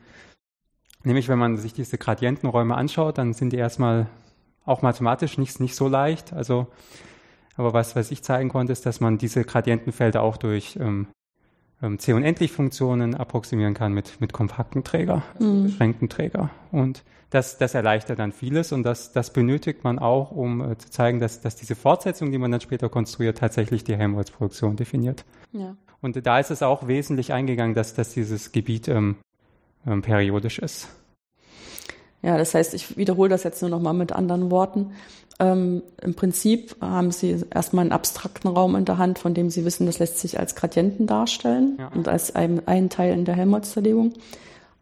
nämlich, 1.04 1.28
wenn 1.28 1.40
man 1.40 1.58
sich 1.58 1.74
diese 1.74 1.98
Gradientenräume 1.98 2.76
anschaut, 2.76 3.18
dann 3.18 3.34
sind 3.34 3.54
die 3.54 3.58
erstmal 3.58 4.08
auch 4.66 4.82
mathematisch 4.82 5.38
nicht, 5.38 5.60
nicht 5.60 5.76
so 5.76 5.88
leicht. 5.88 6.34
Also, 6.34 6.68
aber 7.56 7.74
was, 7.74 7.96
was 7.96 8.12
ich 8.12 8.24
zeigen 8.24 8.50
konnte, 8.50 8.72
ist, 8.72 8.86
dass 8.86 9.00
man 9.00 9.18
diese 9.18 9.44
Gradientenfelder 9.44 10.22
auch 10.22 10.38
durch 10.38 10.78
ähm, 10.80 11.08
ähm, 11.82 12.00
C- 12.00 12.14
unendlich-Funktionen 12.14 13.16
approximieren 13.16 13.74
kann 13.74 13.94
mit, 13.94 14.22
mit 14.22 14.34
kompakten 14.34 14.84
Träger, 14.84 15.24
mhm. 15.40 15.64
beschränkten 15.64 16.10
Träger. 16.10 16.50
Und 16.72 17.04
das, 17.32 17.58
das 17.58 17.74
erleichtert 17.74 18.20
dann 18.20 18.34
vieles 18.34 18.72
und 18.72 18.84
das, 18.84 19.14
das 19.14 19.32
benötigt 19.32 19.84
man 19.84 20.00
auch, 20.00 20.32
um 20.32 20.62
äh, 20.62 20.78
zu 20.78 20.90
zeigen, 20.90 21.20
dass, 21.20 21.42
dass 21.42 21.56
diese 21.56 21.76
Fortsetzung, 21.76 22.32
die 22.32 22.38
man 22.38 22.52
dann 22.52 22.62
später 22.62 22.90
konstruiert, 22.90 23.38
tatsächlich 23.38 23.84
die 23.84 23.96
Helmholtz-Produktion 23.96 24.76
definiert. 24.76 25.24
Ja. 25.54 25.76
Und 26.02 26.26
da 26.26 26.40
ist 26.40 26.52
es 26.52 26.62
auch 26.62 26.88
wesentlich 26.88 27.32
eingegangen, 27.32 27.74
dass, 27.74 27.94
dass 27.94 28.14
dieses 28.14 28.52
Gebiet 28.52 28.88
ähm, 28.88 29.16
ähm, 29.88 30.02
periodisch 30.02 30.60
ist. 30.60 30.88
Ja, 32.22 32.38
das 32.38 32.54
heißt, 32.54 32.74
ich 32.74 32.98
wiederhole 32.98 33.30
das 33.30 33.44
jetzt 33.44 33.62
nur 33.62 33.72
noch 33.72 33.82
mal 33.82 33.94
mit 33.94 34.12
anderen 34.12 34.52
Worten. 34.52 34.91
Ähm, 35.39 35.82
Im 36.02 36.13
Prinzip 36.13 36.76
haben 36.80 37.12
Sie 37.12 37.44
erstmal 37.50 37.84
einen 37.84 37.91
abstrakten 37.91 38.48
Raum 38.48 38.76
in 38.76 38.86
der 38.86 39.00
Hand, 39.00 39.17
von 39.17 39.34
dem 39.34 39.50
Sie 39.50 39.65
wissen, 39.65 39.88
das 39.88 39.98
lässt 39.98 40.20
sich 40.20 40.39
als 40.39 40.56
Gradienten 40.56 41.08
darstellen 41.08 41.78
ja. 41.80 41.88
und 41.88 42.08
als 42.08 42.36
ein, 42.36 42.67
ein 42.67 42.89
Teil 42.89 43.13
in 43.13 43.26
der 43.26 43.36
Helmholtz-Zerlegung. 43.36 44.13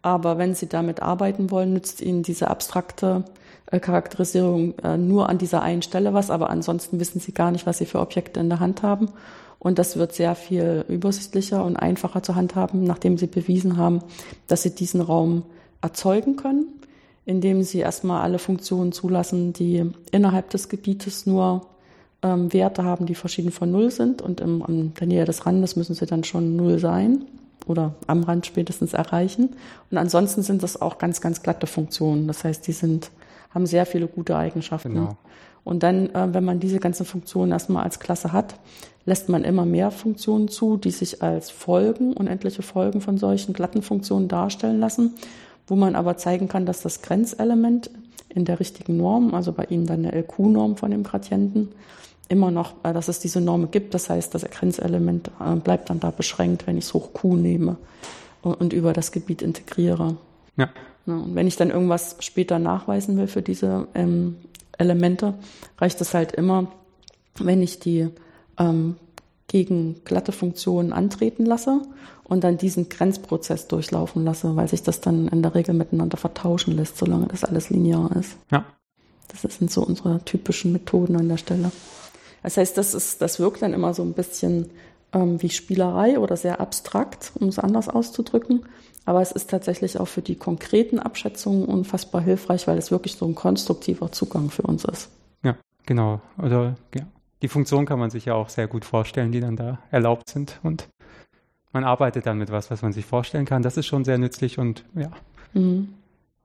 Aber 0.02 0.38
wenn 0.38 0.56
Sie 0.56 0.68
damit 0.68 1.02
arbeiten 1.02 1.50
wollen, 1.50 1.74
nützt 1.74 2.02
Ihnen 2.02 2.24
diese 2.24 2.50
abstrakte 2.50 3.24
äh, 3.72 3.80
Charakterisierung 3.80 4.78
äh, 4.80 4.98
nur 4.98 5.30
an 5.30 5.38
dieser 5.38 5.62
einen 5.62 5.82
Stelle 5.82 6.14
was, 6.14 6.30
aber 6.30 6.50
ansonsten 6.50 7.00
wissen 7.00 7.22
Sie 7.22 7.34
gar 7.34 7.52
nicht, 7.52 7.66
was 7.66 7.78
Sie 7.78 7.86
für 7.86 8.00
Objekte 8.00 8.42
in 8.42 8.50
der 8.50 8.60
Hand 8.60 8.84
haben. 8.84 9.10
Und 9.60 9.78
das 9.78 9.98
wird 9.98 10.14
sehr 10.14 10.36
viel 10.36 10.86
übersichtlicher 10.88 11.64
und 11.66 11.76
einfacher 11.76 12.24
zu 12.24 12.36
handhaben, 12.36 12.84
nachdem 12.86 13.18
Sie 13.18 13.28
bewiesen 13.28 13.78
haben, 13.78 14.02
dass 14.48 14.64
Sie 14.64 14.74
diesen 14.74 15.02
Raum 15.02 15.44
erzeugen 15.82 16.38
können 16.38 16.80
indem 17.30 17.62
sie 17.62 17.78
erstmal 17.78 18.24
alle 18.24 18.40
Funktionen 18.40 18.92
zulassen, 18.92 19.54
die 19.54 19.92
innerhalb 20.12 20.50
des 20.50 20.68
Gebietes 20.68 21.28
nur 21.28 21.68
ähm, 22.24 22.52
Werte 22.52 22.84
haben, 22.84 23.06
die 23.06 23.14
verschieden 23.14 23.52
von 23.52 23.72
Null 23.72 23.92
sind. 23.92 24.24
Und 24.24 24.42
im, 24.42 24.64
in 24.68 24.96
der 24.96 25.06
Nähe 25.06 25.26
des 25.26 25.46
Randes 25.46 25.76
müssen 25.76 25.94
sie 25.94 26.08
dann 26.08 26.24
schon 26.24 26.56
Null 26.56 26.80
sein 26.80 27.26
oder 27.68 27.94
am 28.08 28.24
Rand 28.24 28.48
spätestens 28.48 28.94
erreichen. 28.94 29.56
Und 29.92 29.98
ansonsten 30.00 30.42
sind 30.42 30.64
das 30.64 30.82
auch 30.82 30.98
ganz, 30.98 31.22
ganz 31.22 31.44
glatte 31.44 31.68
Funktionen. 31.68 32.28
Das 32.28 32.44
heißt, 32.44 32.66
die 32.66 32.72
sind, 32.72 33.12
haben 33.54 33.68
sehr 33.68 33.86
viele 33.86 34.08
gute 34.08 34.36
Eigenschaften. 34.36 34.96
Genau. 34.96 35.16
Und 35.70 35.84
dann, 35.84 36.10
äh, 36.16 36.34
wenn 36.34 36.44
man 36.44 36.60
diese 36.60 36.80
ganzen 36.80 37.06
Funktionen 37.06 37.52
erstmal 37.52 37.84
als 37.84 38.00
Klasse 38.00 38.34
hat, 38.34 38.56
lässt 39.06 39.30
man 39.30 39.44
immer 39.44 39.66
mehr 39.66 39.92
Funktionen 39.92 40.48
zu, 40.48 40.78
die 40.78 40.92
sich 40.92 41.22
als 41.22 41.52
Folgen, 41.52 42.14
unendliche 42.14 42.62
Folgen 42.62 43.02
von 43.02 43.18
solchen 43.18 43.54
glatten 43.54 43.82
Funktionen 43.82 44.28
darstellen 44.28 44.80
lassen 44.80 45.14
wo 45.70 45.76
man 45.76 45.96
aber 45.96 46.18
zeigen 46.18 46.48
kann, 46.48 46.66
dass 46.66 46.82
das 46.82 47.02
Grenzelement 47.02 47.90
in 48.30 48.46
der 48.46 48.60
richtigen 48.60 48.98
Norm, 48.98 49.34
also 49.34 49.52
bei 49.52 49.66
Ihnen 49.66 49.86
dann 49.86 50.06
eine 50.06 50.14
LQ-Norm 50.14 50.78
von 50.78 50.92
dem 50.92 51.04
Gradienten, 51.04 51.70
immer 52.28 52.52
noch, 52.52 52.74
äh, 52.84 52.94
dass 52.94 53.08
es 53.08 53.20
diese 53.20 53.42
Norm 53.42 53.72
gibt. 53.72 53.94
Das 53.94 54.10
heißt, 54.10 54.34
das 54.34 54.44
Grenzelement 54.44 55.32
äh, 55.40 55.56
bleibt 55.56 55.90
dann 55.90 56.00
da 56.00 56.12
beschränkt, 56.12 56.68
wenn 56.68 56.78
ich 56.78 56.86
es 56.86 56.94
hoch 56.94 57.14
Q 57.14 57.36
nehme 57.36 57.78
und 58.42 58.74
über 58.74 58.94
das 58.94 59.12
Gebiet 59.12 59.42
integriere. 59.42 60.18
Ja. 60.58 60.70
Und 61.06 61.36
wenn 61.36 61.48
ich 61.48 61.56
dann 61.56 61.72
irgendwas 61.72 62.18
später 62.20 62.60
nachweisen 62.60 63.18
will 63.18 63.28
für 63.28 63.42
diese 63.42 63.88
ähm, 63.96 64.36
Elemente, 64.80 65.36
reicht 65.78 66.02
es 66.02 66.14
halt 66.14 66.32
immer, 66.32 66.72
wenn 67.38 67.62
ich 67.62 67.80
die 67.80 68.10
ähm, 68.58 68.96
gegen 69.48 70.02
glatte 70.06 70.32
Funktionen 70.32 70.94
antreten 70.94 71.46
lasse 71.46 71.82
und 72.24 72.44
dann 72.44 72.58
diesen 72.58 72.90
Grenzprozess 72.90 73.68
durchlaufen 73.68 74.24
lasse, 74.24 74.56
weil 74.56 74.68
sich 74.68 74.84
das 74.84 75.02
dann 75.02 75.28
in 75.28 75.42
der 75.42 75.56
Regel 75.56 75.74
miteinander 75.74 76.18
vertauschen 76.18 76.76
lässt, 76.76 76.98
solange 76.98 77.28
das 77.28 77.44
alles 77.44 77.70
linear 77.70 78.16
ist. 78.16 78.38
Ja. 78.52 78.66
Das 79.28 79.42
sind 79.42 79.72
so 79.72 79.84
unsere 79.84 80.24
typischen 80.26 80.72
Methoden 80.72 81.16
an 81.16 81.30
der 81.30 81.38
Stelle. 81.38 81.72
Das 82.42 82.58
heißt, 82.58 82.78
das 82.78 82.94
ist, 82.94 83.22
das 83.22 83.40
wirkt 83.40 83.62
dann 83.62 83.74
immer 83.74 83.94
so 83.94 84.02
ein 84.02 84.14
bisschen 84.14 84.70
ähm, 85.14 85.42
wie 85.42 85.50
Spielerei 85.50 86.20
oder 86.20 86.38
sehr 86.38 86.60
abstrakt, 86.60 87.32
um 87.40 87.48
es 87.48 87.60
anders 87.60 87.90
auszudrücken. 87.90 88.64
Aber 89.10 89.24
es 89.24 89.32
ist 89.32 89.50
tatsächlich 89.50 90.00
auch 90.00 90.08
für 90.08 90.22
die 90.22 90.36
konkreten 90.36 91.00
Abschätzungen 91.00 91.66
unfassbar 91.66 92.22
hilfreich, 92.22 92.68
weil 92.68 92.78
es 92.78 92.92
wirklich 92.92 93.16
so 93.16 93.26
ein 93.26 93.34
konstruktiver 93.34 94.12
Zugang 94.12 94.52
für 94.52 94.62
uns 94.62 94.86
ist. 94.86 95.10
Ja, 95.42 95.56
genau. 95.88 96.22
Oder 96.38 96.76
ja. 96.94 97.08
die 97.42 97.48
Funktion 97.48 97.88
kann 97.88 97.98
man 97.98 98.12
sich 98.12 98.26
ja 98.26 98.36
auch 98.36 98.50
sehr 98.50 98.68
gut 98.68 98.86
vorstellen, 98.86 99.32
die 99.32 99.40
dann 99.40 99.56
da 99.56 99.80
erlaubt 99.90 100.30
sind. 100.30 100.60
Und 100.62 100.90
man 101.74 101.86
arbeitet 101.86 102.28
dann 102.28 102.38
mit 102.38 102.52
was, 102.52 102.70
was 102.70 102.84
man 102.84 102.94
sich 102.94 103.08
vorstellen 103.08 103.46
kann. 103.46 103.64
Das 103.64 103.78
ist 103.78 103.88
schon 103.88 104.06
sehr 104.06 104.20
nützlich 104.20 104.60
und 104.60 104.86
ja. 104.94 105.10
Mhm. 105.54 105.90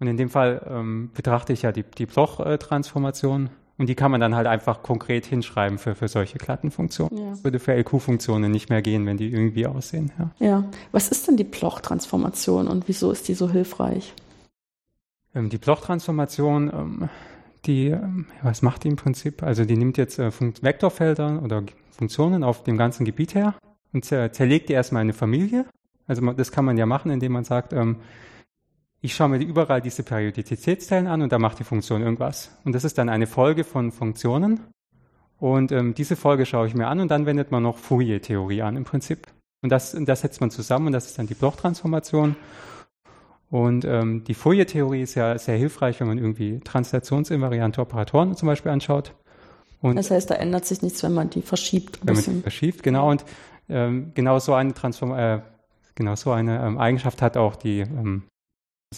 Und 0.00 0.06
in 0.06 0.16
dem 0.16 0.30
Fall 0.30 0.66
ähm, 0.66 1.10
betrachte 1.12 1.52
ich 1.52 1.60
ja 1.60 1.70
die, 1.70 1.82
die 1.82 2.06
Bloch-Transformation 2.06 3.50
und 3.76 3.88
die 3.88 3.94
kann 3.94 4.10
man 4.10 4.20
dann 4.20 4.34
halt 4.34 4.46
einfach 4.46 4.82
konkret 4.82 5.26
hinschreiben 5.26 5.78
für, 5.78 5.94
für 5.94 6.08
solche 6.08 6.38
Klattenfunktionen. 6.38 7.18
Ja. 7.18 7.30
Das 7.30 7.44
würde 7.44 7.58
für 7.58 7.72
LQ-Funktionen 7.74 8.50
nicht 8.50 8.70
mehr 8.70 8.82
gehen, 8.82 9.04
wenn 9.06 9.16
die 9.16 9.32
irgendwie 9.32 9.66
aussehen. 9.66 10.12
Ja. 10.18 10.46
ja. 10.46 10.64
Was 10.92 11.08
ist 11.08 11.26
denn 11.26 11.36
die 11.36 11.44
Bloch-Transformation 11.44 12.68
und 12.68 12.86
wieso 12.86 13.10
ist 13.10 13.26
die 13.28 13.34
so 13.34 13.50
hilfreich? 13.50 14.14
Ähm, 15.34 15.50
die 15.50 15.58
Bloch-Transformation, 15.58 16.70
ähm, 16.72 17.08
die, 17.66 17.88
ähm, 17.88 18.26
was 18.42 18.62
macht 18.62 18.84
die 18.84 18.88
im 18.88 18.96
Prinzip? 18.96 19.42
Also 19.42 19.64
die 19.64 19.76
nimmt 19.76 19.96
jetzt 19.96 20.18
äh, 20.18 20.30
Vektorfelder 20.30 21.42
oder 21.42 21.64
Funktionen 21.90 22.44
auf 22.44 22.62
dem 22.62 22.76
ganzen 22.76 23.04
Gebiet 23.04 23.34
her 23.34 23.54
und 23.92 24.04
zer 24.04 24.32
zerlegt 24.32 24.68
die 24.68 24.74
erstmal 24.74 25.02
in 25.02 25.06
eine 25.06 25.14
Familie. 25.14 25.66
Also 26.06 26.32
das 26.32 26.52
kann 26.52 26.64
man 26.64 26.76
ja 26.76 26.86
machen, 26.86 27.10
indem 27.10 27.32
man 27.32 27.44
sagt, 27.44 27.72
ich 29.04 29.14
schaue 29.14 29.28
mir 29.28 29.44
überall 29.44 29.82
diese 29.82 30.02
Periodizitätsteilen 30.02 31.06
an 31.08 31.20
und 31.20 31.30
da 31.30 31.38
macht 31.38 31.58
die 31.58 31.64
Funktion 31.64 32.00
irgendwas. 32.00 32.56
Und 32.64 32.74
das 32.74 32.84
ist 32.84 32.96
dann 32.96 33.10
eine 33.10 33.26
Folge 33.26 33.62
von 33.62 33.92
Funktionen. 33.92 34.60
Und 35.38 35.72
ähm, 35.72 35.92
diese 35.92 36.16
Folge 36.16 36.46
schaue 36.46 36.68
ich 36.68 36.74
mir 36.74 36.86
an 36.86 37.00
und 37.00 37.10
dann 37.10 37.26
wendet 37.26 37.50
man 37.50 37.62
noch 37.62 37.76
Fourier-Theorie 37.76 38.62
an 38.62 38.78
im 38.78 38.84
Prinzip. 38.84 39.26
Und 39.60 39.68
das, 39.68 39.94
das 39.94 40.22
setzt 40.22 40.40
man 40.40 40.50
zusammen 40.50 40.86
und 40.86 40.94
das 40.94 41.04
ist 41.04 41.18
dann 41.18 41.26
die 41.26 41.34
Bloch-Transformation. 41.34 42.34
Und 43.50 43.84
ähm, 43.84 44.24
die 44.24 44.32
Fourier-Theorie 44.32 45.02
ist 45.02 45.16
ja 45.16 45.36
sehr 45.36 45.58
hilfreich, 45.58 46.00
wenn 46.00 46.06
man 46.06 46.16
irgendwie 46.16 46.60
translationsinvariante 46.60 47.82
Operatoren 47.82 48.34
zum 48.36 48.46
Beispiel 48.46 48.72
anschaut. 48.72 49.14
Und 49.82 49.96
das 49.96 50.10
heißt, 50.10 50.30
da 50.30 50.36
ändert 50.36 50.64
sich 50.64 50.80
nichts, 50.80 51.02
wenn 51.02 51.12
man 51.12 51.28
die 51.28 51.42
verschiebt. 51.42 51.98
Wenn 52.02 52.14
man 52.14 52.24
die 52.24 52.40
verschiebt, 52.40 52.82
genau. 52.82 53.10
Und 53.10 53.26
ähm, 53.68 54.12
genau 54.14 54.38
so 54.38 54.54
eine 54.54 54.72
Transform 54.72 55.12
äh, 55.12 55.40
genau 55.94 56.14
so 56.14 56.32
eine 56.32 56.64
ähm, 56.64 56.78
Eigenschaft 56.78 57.20
hat 57.20 57.36
auch 57.36 57.54
die 57.54 57.84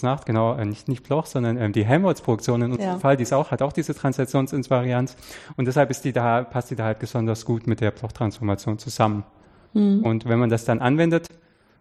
ähm, 0.03 0.11
nach, 0.11 0.25
genau, 0.25 0.55
äh, 0.55 0.65
nicht, 0.65 0.89
nicht 0.89 1.03
Bloch, 1.03 1.27
sondern 1.27 1.57
ähm, 1.57 1.73
die 1.73 1.85
Helmholtz-Produktion 1.85 2.63
in 2.63 2.73
unserem 2.73 2.95
ja. 2.95 2.99
Fall, 2.99 3.17
die 3.17 3.23
ist 3.23 3.33
auch, 3.33 3.51
hat 3.51 3.63
auch 3.63 3.73
diese 3.73 3.95
Translationsinvarianz 3.95 5.17
und 5.57 5.67
deshalb 5.67 5.91
ist 5.91 6.05
die 6.05 6.13
da, 6.13 6.43
passt 6.43 6.71
die 6.71 6.77
da 6.77 6.85
halt 6.85 6.99
besonders 6.99 7.45
gut 7.45 7.67
mit 7.67 7.81
der 7.81 7.91
Bloch-Transformation 7.91 8.79
zusammen. 8.79 9.25
Mhm. 9.75 10.05
Und 10.05 10.29
wenn 10.29 10.39
man 10.39 10.51
das 10.51 10.65
dann 10.65 10.81
anwendet, 10.81 11.29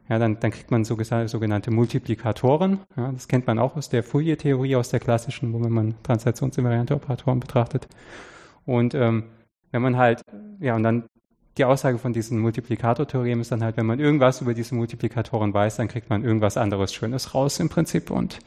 ja, 0.10 0.20
dann, 0.20 0.40
dann 0.40 0.52
kriegt 0.52 0.70
man 0.70 0.84
so, 0.84 0.98
sogenannte 1.26 1.72
Multiplikatoren. 1.72 2.80
Ja, 2.96 3.12
das 3.12 3.28
kennt 3.28 3.48
man 3.48 3.58
auch 3.58 3.76
aus 3.76 3.90
der 3.90 4.04
Fourier-Theorie, 4.04 4.76
aus 4.76 4.90
der 4.90 5.00
klassischen, 5.00 5.52
wo 5.54 5.58
man 5.58 5.96
translationsinvariante 6.04 6.94
Operatoren 6.94 7.40
betrachtet. 7.40 7.88
Und 8.66 8.94
ähm, 8.94 9.24
wenn 9.72 9.82
man 9.82 9.98
halt, 9.98 10.22
ja, 10.60 10.76
und 10.76 10.84
dann 10.84 11.06
die 11.58 11.66
Aussage 11.66 11.98
von 11.98 12.14
diesem 12.14 12.40
Multiplikatortheorem 12.40 13.42
ist 13.42 13.52
dann 13.52 13.64
halt, 13.64 13.78
wenn 13.78 13.86
man 13.86 14.00
irgendwas 14.00 14.42
über 14.42 14.54
diese 14.54 14.76
Multiplikatoren 14.76 15.54
weiß, 15.54 15.78
dann 15.78 15.88
kriegt 15.88 16.10
man 16.10 16.24
irgendwas 16.24 16.58
anderes 16.58 16.94
Schönes 16.94 17.34
raus 17.34 17.60
im 17.60 17.70
Prinzip. 17.70 18.12
Und 18.12 18.40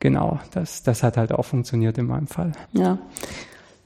genau, 0.00 0.38
das, 0.52 0.82
das 0.82 1.02
hat 1.02 1.16
halt 1.16 1.32
auch 1.32 1.44
funktioniert 1.44 1.96
in 1.98 2.06
meinem 2.06 2.26
Fall. 2.26 2.52
Ja. 2.72 2.98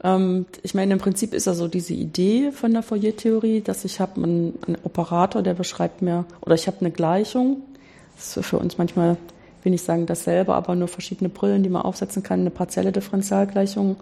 Ähm, 0.02 0.46
ich 0.62 0.74
meine, 0.74 0.94
im 0.94 0.98
Prinzip 0.98 1.32
ist 1.32 1.46
ja 1.46 1.54
so 1.54 1.68
diese 1.68 1.94
Idee 1.94 2.50
von 2.50 2.72
der 2.72 2.82
Fourier-Theorie, 2.82 3.60
dass 3.60 3.84
ich 3.84 4.00
habe 4.00 4.22
einen, 4.22 4.58
einen 4.66 4.78
Operator, 4.82 5.42
der 5.42 5.54
beschreibt 5.54 6.02
mir, 6.02 6.24
oder 6.40 6.54
ich 6.56 6.66
habe 6.66 6.80
eine 6.80 6.90
Gleichung. 6.90 7.62
Das 8.16 8.36
ist 8.36 8.46
für 8.46 8.58
uns 8.58 8.78
manchmal, 8.78 9.16
will 9.64 9.74
ich 9.74 9.83
sagen, 9.83 10.07
dasselbe, 10.07 10.55
aber 10.55 10.74
nur 10.74 10.88
verschiedene 10.88 11.31
Brillen, 11.31 11.62
die 11.62 11.70
man 11.70 11.83
aufsetzen 11.83 12.22
kann, 12.22 12.40
eine 12.40 12.50
partielle 12.50 12.92
Differentialgleichung, 12.92 13.96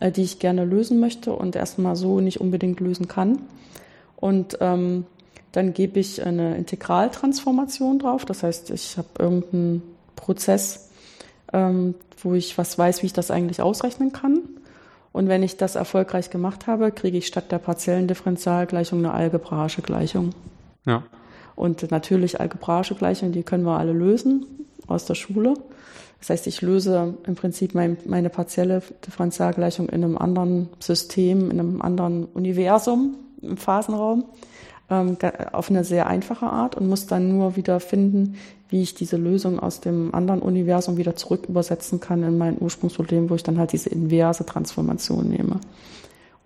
äh, 0.00 0.12
die 0.12 0.22
ich 0.22 0.38
gerne 0.38 0.64
lösen 0.64 1.00
möchte 1.00 1.32
und 1.32 1.56
erstmal 1.56 1.96
so 1.96 2.20
nicht 2.20 2.40
unbedingt 2.40 2.80
lösen 2.80 3.08
kann. 3.08 3.38
Und 4.16 4.58
ähm, 4.60 5.06
dann 5.52 5.72
gebe 5.72 5.98
ich 5.98 6.24
eine 6.24 6.56
Integraltransformation 6.56 7.98
drauf. 7.98 8.24
Das 8.24 8.42
heißt, 8.42 8.70
ich 8.70 8.98
habe 8.98 9.08
irgendeinen 9.18 9.82
Prozess, 10.14 10.90
ähm, 11.52 11.94
wo 12.22 12.34
ich 12.34 12.58
was 12.58 12.78
weiß, 12.78 13.02
wie 13.02 13.06
ich 13.06 13.12
das 13.12 13.30
eigentlich 13.30 13.62
ausrechnen 13.62 14.12
kann. 14.12 14.42
Und 15.12 15.28
wenn 15.28 15.42
ich 15.42 15.56
das 15.56 15.76
erfolgreich 15.76 16.28
gemacht 16.28 16.66
habe, 16.66 16.92
kriege 16.92 17.16
ich 17.16 17.26
statt 17.26 17.50
der 17.50 17.58
partiellen 17.58 18.06
Differentialgleichung 18.06 18.98
eine 18.98 19.14
algebraische 19.14 19.80
Gleichung. 19.80 20.34
Ja. 20.84 21.04
Und 21.54 21.90
natürlich 21.90 22.38
algebraische 22.38 22.94
Gleichungen, 22.94 23.32
die 23.32 23.42
können 23.42 23.64
wir 23.64 23.78
alle 23.78 23.94
lösen 23.94 24.44
aus 24.86 25.04
der 25.04 25.14
Schule. 25.14 25.54
Das 26.20 26.30
heißt, 26.30 26.46
ich 26.46 26.62
löse 26.62 27.14
im 27.26 27.34
Prinzip 27.34 27.74
mein, 27.74 27.98
meine 28.06 28.30
partielle 28.30 28.82
Differentialgleichung 29.06 29.88
in 29.88 30.02
einem 30.02 30.16
anderen 30.16 30.68
System, 30.80 31.50
in 31.50 31.60
einem 31.60 31.82
anderen 31.82 32.24
Universum, 32.26 33.16
im 33.42 33.56
Phasenraum 33.56 34.24
ähm, 34.90 35.16
auf 35.52 35.70
eine 35.70 35.84
sehr 35.84 36.06
einfache 36.06 36.46
Art 36.46 36.76
und 36.76 36.88
muss 36.88 37.06
dann 37.06 37.36
nur 37.36 37.56
wieder 37.56 37.80
finden, 37.80 38.36
wie 38.68 38.82
ich 38.82 38.94
diese 38.94 39.16
Lösung 39.16 39.60
aus 39.60 39.80
dem 39.80 40.14
anderen 40.14 40.42
Universum 40.42 40.96
wieder 40.96 41.16
zurück 41.16 41.46
übersetzen 41.48 42.00
kann 42.00 42.22
in 42.22 42.38
mein 42.38 42.56
Ursprungsproblem, 42.58 43.30
wo 43.30 43.34
ich 43.34 43.42
dann 43.42 43.58
halt 43.58 43.72
diese 43.72 43.90
inverse 43.90 44.44
Transformation 44.44 45.28
nehme. 45.28 45.60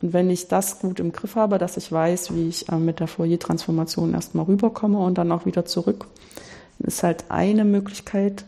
Und 0.03 0.13
wenn 0.13 0.31
ich 0.31 0.49
das 0.49 0.81
gut 0.81 1.01
im 1.01 1.13
Griff 1.13 1.37
habe, 1.37 1.59
dass 1.59 1.77
ich 1.77 1.93
weiß, 1.93 2.35
wie 2.35 2.49
ich 2.49 2.69
äh, 2.71 2.77
mit 2.77 3.01
der 3.01 3.07
Fourier-Transformation 3.07 4.15
erstmal 4.15 4.47
rüberkomme 4.47 4.99
und 4.99 5.19
dann 5.19 5.33
auch 5.33 5.47
wieder 5.47 5.65
zurück, 5.65 6.07
ist 6.81 7.03
halt 7.03 7.25
eine 7.29 7.65
Möglichkeit, 7.65 8.45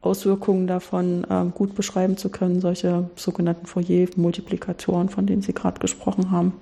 Auswirkungen 0.00 0.66
davon 0.66 1.24
äh, 1.30 1.44
gut 1.54 1.74
beschreiben 1.74 2.16
zu 2.16 2.28
können, 2.28 2.60
solche 2.60 3.08
sogenannten 3.14 3.66
Fourier-Multiplikatoren, 3.66 5.08
von 5.08 5.26
denen 5.26 5.42
Sie 5.42 5.54
gerade 5.54 5.78
gesprochen 5.78 6.30
haben. 6.32 6.54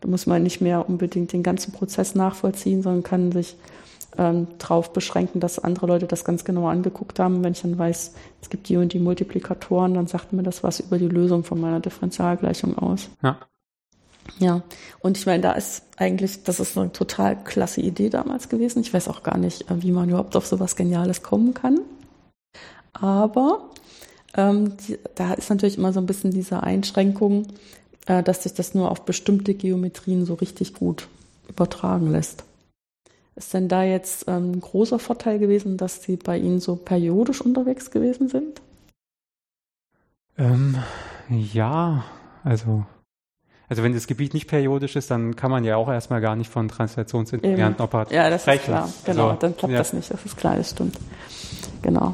Da 0.00 0.08
muss 0.08 0.26
man 0.26 0.42
nicht 0.42 0.60
mehr 0.60 0.88
unbedingt 0.88 1.32
den 1.32 1.44
ganzen 1.44 1.72
Prozess 1.72 2.16
nachvollziehen, 2.16 2.82
sondern 2.82 3.04
kann 3.04 3.30
sich 3.30 3.56
ähm, 4.18 4.48
darauf 4.58 4.92
beschränken, 4.92 5.38
dass 5.38 5.60
andere 5.60 5.86
Leute 5.86 6.06
das 6.06 6.24
ganz 6.24 6.44
genau 6.44 6.66
angeguckt 6.66 7.20
haben. 7.20 7.44
Wenn 7.44 7.52
ich 7.52 7.62
dann 7.62 7.78
weiß, 7.78 8.14
es 8.40 8.50
gibt 8.50 8.68
die 8.68 8.76
und 8.76 8.92
die 8.92 8.98
Multiplikatoren, 8.98 9.94
dann 9.94 10.08
sagt 10.08 10.32
mir 10.32 10.42
das 10.42 10.64
was 10.64 10.80
über 10.80 10.98
die 10.98 11.08
Lösung 11.08 11.44
von 11.44 11.60
meiner 11.60 11.78
Differentialgleichung 11.80 12.76
aus. 12.76 13.10
Ja. 13.22 13.38
Ja, 14.38 14.62
und 15.00 15.18
ich 15.18 15.26
meine, 15.26 15.42
da 15.42 15.52
ist 15.52 15.82
eigentlich, 15.96 16.42
das 16.44 16.60
ist 16.60 16.76
eine 16.76 16.92
total 16.92 17.42
klasse 17.42 17.80
Idee 17.80 18.08
damals 18.08 18.48
gewesen. 18.48 18.80
Ich 18.80 18.92
weiß 18.92 19.08
auch 19.08 19.22
gar 19.22 19.38
nicht, 19.38 19.70
äh, 19.70 19.82
wie 19.82 19.92
man 19.92 20.08
überhaupt 20.08 20.36
auf 20.36 20.46
sowas 20.46 20.76
Geniales 20.76 21.22
kommen 21.22 21.54
kann. 21.54 21.80
Aber 22.92 23.70
ähm, 24.34 24.76
die, 24.76 24.98
da 25.14 25.34
ist 25.34 25.50
natürlich 25.50 25.78
immer 25.78 25.92
so 25.92 26.00
ein 26.00 26.06
bisschen 26.06 26.30
diese 26.30 26.62
Einschränkung, 26.62 27.46
äh, 28.06 28.22
dass 28.22 28.42
sich 28.44 28.54
das 28.54 28.74
nur 28.74 28.90
auf 28.90 29.04
bestimmte 29.04 29.54
Geometrien 29.54 30.24
so 30.24 30.34
richtig 30.34 30.74
gut 30.74 31.08
übertragen 31.48 32.10
lässt. 32.10 32.44
Ist 33.34 33.54
denn 33.54 33.68
da 33.68 33.82
jetzt 33.82 34.26
ähm, 34.28 34.52
ein 34.52 34.60
großer 34.60 34.98
Vorteil 34.98 35.38
gewesen, 35.38 35.76
dass 35.76 36.02
Sie 36.02 36.16
bei 36.16 36.38
Ihnen 36.38 36.60
so 36.60 36.76
periodisch 36.76 37.40
unterwegs 37.40 37.90
gewesen 37.90 38.28
sind? 38.28 38.60
Ähm, 40.36 40.76
ja, 41.28 42.04
also 42.44 42.84
also 43.72 43.82
wenn 43.84 43.94
das 43.94 44.06
Gebiet 44.06 44.34
nicht 44.34 44.48
periodisch 44.48 44.96
ist, 44.96 45.10
dann 45.10 45.34
kann 45.34 45.50
man 45.50 45.64
ja 45.64 45.76
auch 45.76 45.88
erstmal 45.88 46.20
gar 46.20 46.36
nicht 46.36 46.50
von 46.50 46.68
Translationsinvarianten 46.68 47.82
operaten. 47.82 48.12
Ja, 48.12 48.28
das 48.28 48.46
ist 48.46 48.64
klar. 48.64 48.86
Genau, 49.06 49.28
also, 49.28 49.38
dann 49.40 49.56
klappt 49.56 49.72
ja. 49.72 49.78
das 49.78 49.94
nicht. 49.94 50.12
Das 50.12 50.22
ist 50.26 50.36
klar, 50.36 50.56
das 50.56 50.72
stimmt. 50.72 50.98
Genau. 51.80 52.12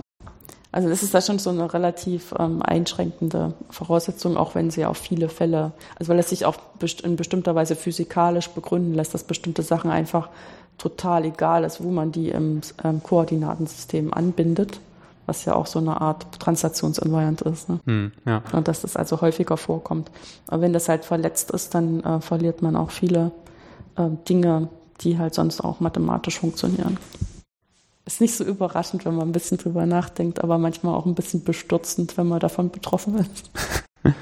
Also 0.71 0.89
das 0.89 1.03
ist 1.03 1.15
da 1.15 1.21
schon 1.21 1.41
so 1.41 1.51
eine 1.51 1.75
relativ 1.75 2.33
ähm, 2.39 2.63
einschränkende 2.63 3.55
Voraussetzung, 3.71 4.37
auch 4.37 4.55
wenn 4.55 4.71
sie 4.71 4.87
auf 4.87 4.99
viele 4.99 5.29
Fälle, 5.29 5.73
also 5.99 6.13
weil 6.13 6.21
es 6.21 6.29
sich 6.29 6.47
auch 6.47 6.55
in 7.03 7.17
bestimmter 7.17 7.57
Weise 7.57 7.75
physikalisch 7.75 8.51
begründen 8.51 8.95
lässt, 8.95 9.13
dass 9.13 9.25
bestimmte 9.25 9.63
Sachen 9.63 9.91
einfach 9.91 10.29
total 10.79 11.25
egal 11.25 11.65
ist, 11.65 11.83
wo 11.83 11.91
man 11.91 12.13
die 12.13 12.29
im 12.29 12.61
ähm, 12.85 13.03
Koordinatensystem 13.03 14.15
anbindet, 14.15 14.79
was 15.29 15.45
ja 15.45 15.55
auch 15.55 15.67
so 15.67 15.79
eine 15.79 16.01
Art 16.01 16.41
Translationsinvariant 16.41 17.43
ist. 17.43 17.69
Ne? 17.69 17.81
Hm, 17.85 18.13
ja. 18.25 18.43
Und 18.53 18.67
dass 18.67 18.81
das 18.81 18.97
also 18.97 19.21
häufiger 19.21 19.59
vorkommt. 19.59 20.11
Aber 20.47 20.63
wenn 20.63 20.73
das 20.73 20.89
halt 20.89 21.05
verletzt 21.05 21.51
ist, 21.51 21.75
dann 21.75 22.03
äh, 22.03 22.21
verliert 22.21 22.63
man 22.63 22.75
auch 22.75 22.91
viele 22.91 23.31
äh, 23.97 24.09
Dinge, 24.29 24.69
die 25.03 25.19
halt 25.19 25.35
sonst 25.35 25.61
auch 25.61 25.81
mathematisch 25.81 26.41
funktionieren. 26.41 26.97
Ist 28.07 28.23
nicht 28.23 28.35
so 28.35 28.43
überraschend, 28.43 29.05
wenn 29.05 29.15
man 29.15 29.29
ein 29.29 29.33
bisschen 29.33 29.59
drüber 29.59 29.85
nachdenkt, 29.85 30.43
aber 30.43 30.57
manchmal 30.57 30.95
auch 30.95 31.05
ein 31.05 31.15
bisschen 31.15 31.45
bestürzend, 31.45 32.17
wenn 32.17 32.27
man 32.27 32.41
davon 32.41 32.71
betroffen 32.71 33.19
ist. 33.19 33.51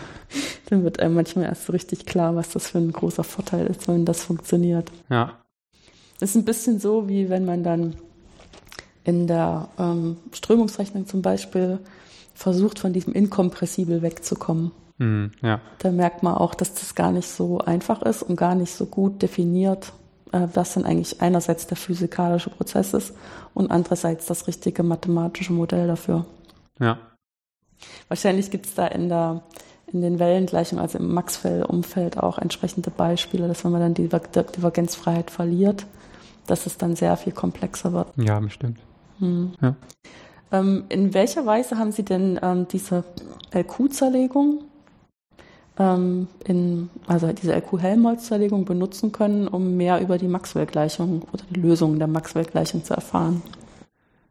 Dann 0.69 0.83
wird 0.83 0.99
einem 0.99 1.14
manchmal 1.14 1.45
erst 1.45 1.66
so 1.66 1.73
richtig 1.73 2.05
klar, 2.05 2.35
was 2.35 2.49
das 2.49 2.66
für 2.66 2.79
ein 2.79 2.90
großer 2.90 3.23
Vorteil 3.23 3.69
ist, 3.69 3.87
wenn 3.87 4.05
das 4.05 4.25
funktioniert. 4.25 4.90
Ja. 5.09 5.38
ist 6.19 6.35
ein 6.35 6.45
bisschen 6.45 6.81
so, 6.81 7.09
wie 7.09 7.31
wenn 7.31 7.45
man 7.45 7.62
dann 7.62 7.95
in 9.07 9.27
der 9.27 9.69
ähm, 9.79 10.19
Strömungsrechnung 10.33 11.07
zum 11.07 11.23
Beispiel 11.23 11.79
versucht, 12.35 12.79
von 12.79 12.92
diesem 12.92 13.14
Inkompressibel 13.14 14.03
wegzukommen. 14.03 14.73
Mm, 14.99 15.27
ja. 15.42 15.61
Da 15.79 15.90
merkt 15.90 16.23
man 16.23 16.35
auch, 16.35 16.55
dass 16.55 16.75
das 16.75 16.95
gar 16.95 17.12
nicht 17.12 17.29
so 17.29 17.59
einfach 17.59 18.03
ist 18.03 18.23
und 18.23 18.37
gar 18.37 18.55
nicht 18.55 18.75
so 18.75 18.85
gut 18.85 19.23
definiert 19.23 19.92
äh, 20.33 20.49
was 20.55 20.75
dann 20.75 20.85
eigentlich 20.85 21.21
einerseits 21.23 21.66
der 21.66 21.77
physikalische 21.77 22.51
Prozess 22.51 22.95
ist 22.95 23.14
und 23.55 23.71
andererseits 23.71 24.27
das 24.27 24.47
richtige 24.47 24.83
mathematische 24.83 25.53
Modell 25.53 25.87
dafür. 25.87 26.27
Ja. 26.81 26.99
Wahrscheinlich 28.09 28.51
gibt 28.51 28.66
es 28.66 28.75
da 28.75 28.87
in 28.87 29.09
der 29.09 29.42
in 29.92 30.03
den 30.03 30.19
Wellengleichungen, 30.19 30.83
also 30.83 30.99
im 30.99 31.14
Maxwell-Umfeld 31.14 32.19
auch 32.19 32.38
entsprechende 32.38 32.90
Beispiele, 32.90 33.47
dass 33.47 33.64
wenn 33.64 33.71
man 33.71 33.81
dann 33.81 33.95
die 33.95 34.09
Divergenzfreiheit 34.09 35.31
verliert, 35.31 35.87
dass 36.49 36.66
es 36.66 36.77
dann 36.77 36.97
sehr 36.97 37.16
viel 37.16 37.33
komplexer 37.33 37.92
wird. 37.92 38.09
Ja, 38.16 38.40
bestimmt. 38.40 38.81
Hm. 39.19 39.53
Ja. 39.61 39.75
Ähm, 40.53 40.85
in 40.89 41.13
welcher 41.15 41.45
Weise 41.47 41.79
haben 41.79 41.93
Sie 41.93 42.05
denn 42.05 42.39
ähm, 42.43 42.67
diese 42.71 43.05
LQ-Zerlegung, 43.53 44.65
ähm, 45.79 46.29
in, 46.45 46.89
also 47.07 47.33
diese 47.33 47.53
LQ-Helmholtz-Zerlegung 47.55 48.65
benutzen 48.65 49.13
können, 49.13 49.49
um 49.49 49.77
mehr 49.77 50.01
über 50.01 50.19
die 50.19 50.29
Maxwell-Gleichung 50.29 51.23
oder 51.33 51.45
die 51.51 51.61
Lösungen 51.61 51.99
der 51.99 52.09
Maxwell-Gleichung 52.09 52.85
zu 52.85 52.95
erfahren? 52.95 53.43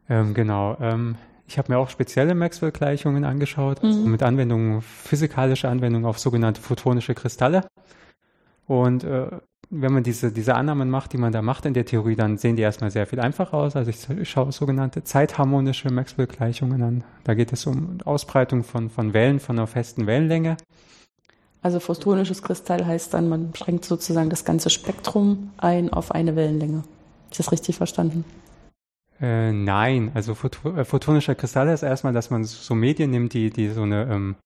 Ähm, 0.08 0.34
genau. 0.34 0.76
Ähm, 0.80 1.16
ich 1.46 1.58
habe 1.58 1.72
mir 1.72 1.78
auch 1.78 1.90
spezielle 1.90 2.34
Maxwell-Gleichungen 2.34 3.24
angeschaut, 3.24 3.82
also 3.82 4.00
mhm. 4.00 4.10
mit 4.10 4.22
Anwendungen, 4.22 4.82
physikalische 4.82 5.68
Anwendungen 5.68 6.06
auf 6.06 6.18
sogenannte 6.18 6.60
photonische 6.60 7.14
Kristalle. 7.14 7.68
Und 8.66 9.04
äh, 9.04 9.28
wenn 9.70 9.92
man 9.92 10.02
diese, 10.02 10.30
diese 10.32 10.54
Annahmen 10.54 10.90
macht, 10.90 11.12
die 11.12 11.18
man 11.18 11.32
da 11.32 11.42
macht 11.42 11.66
in 11.66 11.74
der 11.74 11.84
Theorie, 11.84 12.14
dann 12.14 12.38
sehen 12.38 12.56
die 12.56 12.62
erstmal 12.62 12.90
sehr 12.90 13.06
viel 13.06 13.20
einfacher 13.20 13.54
aus. 13.54 13.74
Also 13.74 13.90
ich 13.90 14.28
schaue 14.28 14.52
sogenannte 14.52 15.02
zeitharmonische 15.02 15.90
Maxwell-Gleichungen 15.90 16.82
an. 16.82 17.04
Da 17.24 17.34
geht 17.34 17.52
es 17.52 17.66
um 17.66 17.98
Ausbreitung 18.04 18.62
von, 18.62 18.90
von 18.90 19.12
Wellen 19.12 19.40
von 19.40 19.58
einer 19.58 19.66
festen 19.66 20.06
Wellenlänge. 20.06 20.56
Also 21.62 21.80
photonisches 21.80 22.42
Kristall 22.42 22.86
heißt 22.86 23.12
dann, 23.12 23.28
man 23.28 23.52
schränkt 23.54 23.84
sozusagen 23.84 24.30
das 24.30 24.44
ganze 24.44 24.70
Spektrum 24.70 25.50
ein 25.56 25.92
auf 25.92 26.12
eine 26.12 26.36
Wellenlänge. 26.36 26.84
Ist 27.30 27.40
das 27.40 27.50
richtig 27.50 27.76
verstanden? 27.76 28.24
Äh, 29.20 29.50
nein, 29.50 30.12
also 30.14 30.36
äh, 30.76 30.84
photonischer 30.84 31.34
Kristall 31.34 31.68
ist 31.68 31.82
erstmal, 31.82 32.12
dass 32.12 32.30
man 32.30 32.44
so 32.44 32.74
Medien 32.74 33.10
nimmt, 33.10 33.32
die, 33.32 33.50
die 33.50 33.70
so 33.70 33.82
eine 33.82 34.04
ähm, 34.04 34.36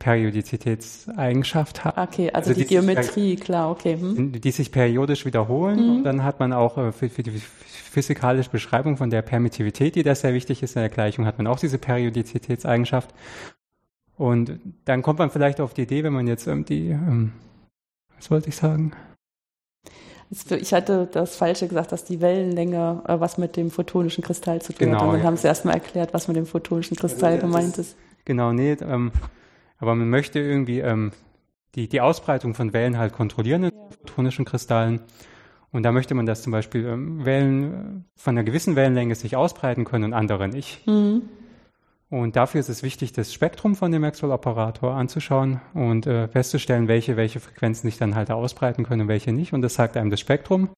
Periodizitätseigenschaft 0.00 1.84
haben. 1.84 2.00
Okay, 2.00 2.30
also, 2.30 2.50
also 2.50 2.54
die, 2.54 2.66
die, 2.66 2.74
Geometrie, 2.74 3.36
klar, 3.36 3.70
okay. 3.70 3.98
Hm. 4.00 4.32
Die 4.40 4.50
sich 4.50 4.72
periodisch 4.72 5.26
wiederholen. 5.26 5.78
Mhm. 5.78 5.96
Und 5.96 6.04
dann 6.04 6.24
hat 6.24 6.40
man 6.40 6.54
auch 6.54 6.78
äh, 6.78 6.90
für, 6.90 7.10
für, 7.10 7.22
die 7.22 7.38
physikalische 7.38 8.50
Beschreibung 8.50 8.96
von 8.96 9.10
der 9.10 9.20
Permittivität, 9.20 9.94
die 9.94 10.02
da 10.02 10.14
sehr 10.14 10.32
wichtig 10.32 10.62
ist 10.62 10.74
in 10.74 10.80
der 10.80 10.88
Gleichung, 10.88 11.26
hat 11.26 11.36
man 11.36 11.46
auch 11.46 11.60
diese 11.60 11.76
Periodizitätseigenschaft. 11.76 13.14
Und 14.16 14.58
dann 14.86 15.02
kommt 15.02 15.18
man 15.18 15.30
vielleicht 15.30 15.60
auf 15.60 15.74
die 15.74 15.82
Idee, 15.82 16.02
wenn 16.02 16.14
man 16.14 16.26
jetzt 16.26 16.46
ähm, 16.46 16.64
die, 16.64 16.88
ähm, 16.88 17.32
was 18.16 18.30
wollte 18.30 18.48
ich 18.48 18.56
sagen? 18.56 18.92
Ich 20.30 20.72
hatte 20.72 21.08
das 21.12 21.36
Falsche 21.36 21.68
gesagt, 21.68 21.92
dass 21.92 22.04
die 22.04 22.22
Wellenlänge 22.22 23.02
äh, 23.06 23.20
was 23.20 23.36
mit 23.36 23.56
dem 23.56 23.70
photonischen 23.70 24.24
Kristall 24.24 24.62
zu 24.62 24.72
tun 24.72 24.86
genau, 24.86 25.00
hat. 25.00 25.04
Und 25.04 25.12
dann 25.12 25.20
ja. 25.20 25.26
haben 25.26 25.36
sie 25.36 25.46
erstmal 25.46 25.74
erklärt, 25.74 26.14
was 26.14 26.26
mit 26.26 26.38
dem 26.38 26.46
photonischen 26.46 26.96
Kristall 26.96 27.34
also, 27.34 27.46
gemeint 27.46 27.76
ist. 27.76 27.96
Genau, 28.24 28.52
nee, 28.52 28.72
ähm, 28.80 29.12
aber 29.80 29.94
man 29.94 30.08
möchte 30.08 30.38
irgendwie 30.38 30.78
ähm, 30.80 31.10
die, 31.74 31.88
die 31.88 32.00
Ausbreitung 32.00 32.54
von 32.54 32.72
Wellen 32.72 32.98
halt 32.98 33.12
kontrollieren 33.12 33.64
in 33.64 33.72
photonischen 34.04 34.44
Kristallen. 34.44 35.00
Und 35.72 35.84
da 35.84 35.92
möchte 35.92 36.14
man, 36.14 36.26
dass 36.26 36.42
zum 36.42 36.52
Beispiel 36.52 36.86
ähm, 36.86 37.24
Wellen 37.24 37.64
äh, 37.64 38.20
von 38.20 38.36
einer 38.36 38.44
gewissen 38.44 38.76
Wellenlänge 38.76 39.14
sich 39.14 39.36
ausbreiten 39.36 39.84
können 39.84 40.04
und 40.04 40.12
andere 40.12 40.48
nicht. 40.48 40.86
Mhm. 40.86 41.22
Und 42.10 42.34
dafür 42.34 42.58
ist 42.60 42.68
es 42.68 42.82
wichtig, 42.82 43.12
das 43.12 43.32
Spektrum 43.32 43.76
von 43.76 43.92
dem 43.92 44.02
Maxwell-Operator 44.02 44.94
anzuschauen 44.94 45.60
und 45.74 46.08
äh, 46.08 46.26
festzustellen, 46.26 46.88
welche, 46.88 47.16
welche 47.16 47.38
Frequenzen 47.38 47.88
sich 47.88 47.98
dann 47.98 48.16
halt 48.16 48.32
ausbreiten 48.32 48.84
können 48.84 49.02
und 49.02 49.08
welche 49.08 49.32
nicht. 49.32 49.52
Und 49.52 49.62
das 49.62 49.74
sagt 49.74 49.96
einem 49.96 50.10
das 50.10 50.18
Spektrum. 50.18 50.70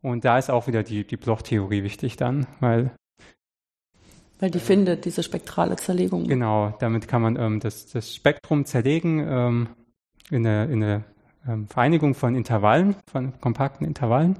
Und 0.00 0.24
da 0.24 0.38
ist 0.38 0.48
auch 0.48 0.68
wieder 0.68 0.84
die, 0.84 1.04
die 1.04 1.16
Bloch-Theorie 1.16 1.82
wichtig 1.82 2.16
dann, 2.16 2.46
weil 2.60 2.92
weil 4.40 4.50
die 4.50 4.58
findet 4.58 5.04
diese 5.04 5.22
spektrale 5.22 5.76
Zerlegung. 5.76 6.26
Genau, 6.26 6.74
damit 6.80 7.06
kann 7.06 7.22
man 7.22 7.36
ähm, 7.36 7.60
das, 7.60 7.86
das 7.86 8.14
Spektrum 8.14 8.64
zerlegen 8.64 9.24
ähm, 9.28 9.68
in 10.30 10.46
eine, 10.46 10.64
in 10.64 10.82
eine 10.82 11.04
ähm, 11.46 11.68
Vereinigung 11.68 12.14
von 12.14 12.34
Intervallen, 12.34 12.96
von 13.10 13.38
kompakten 13.40 13.86
Intervallen. 13.86 14.36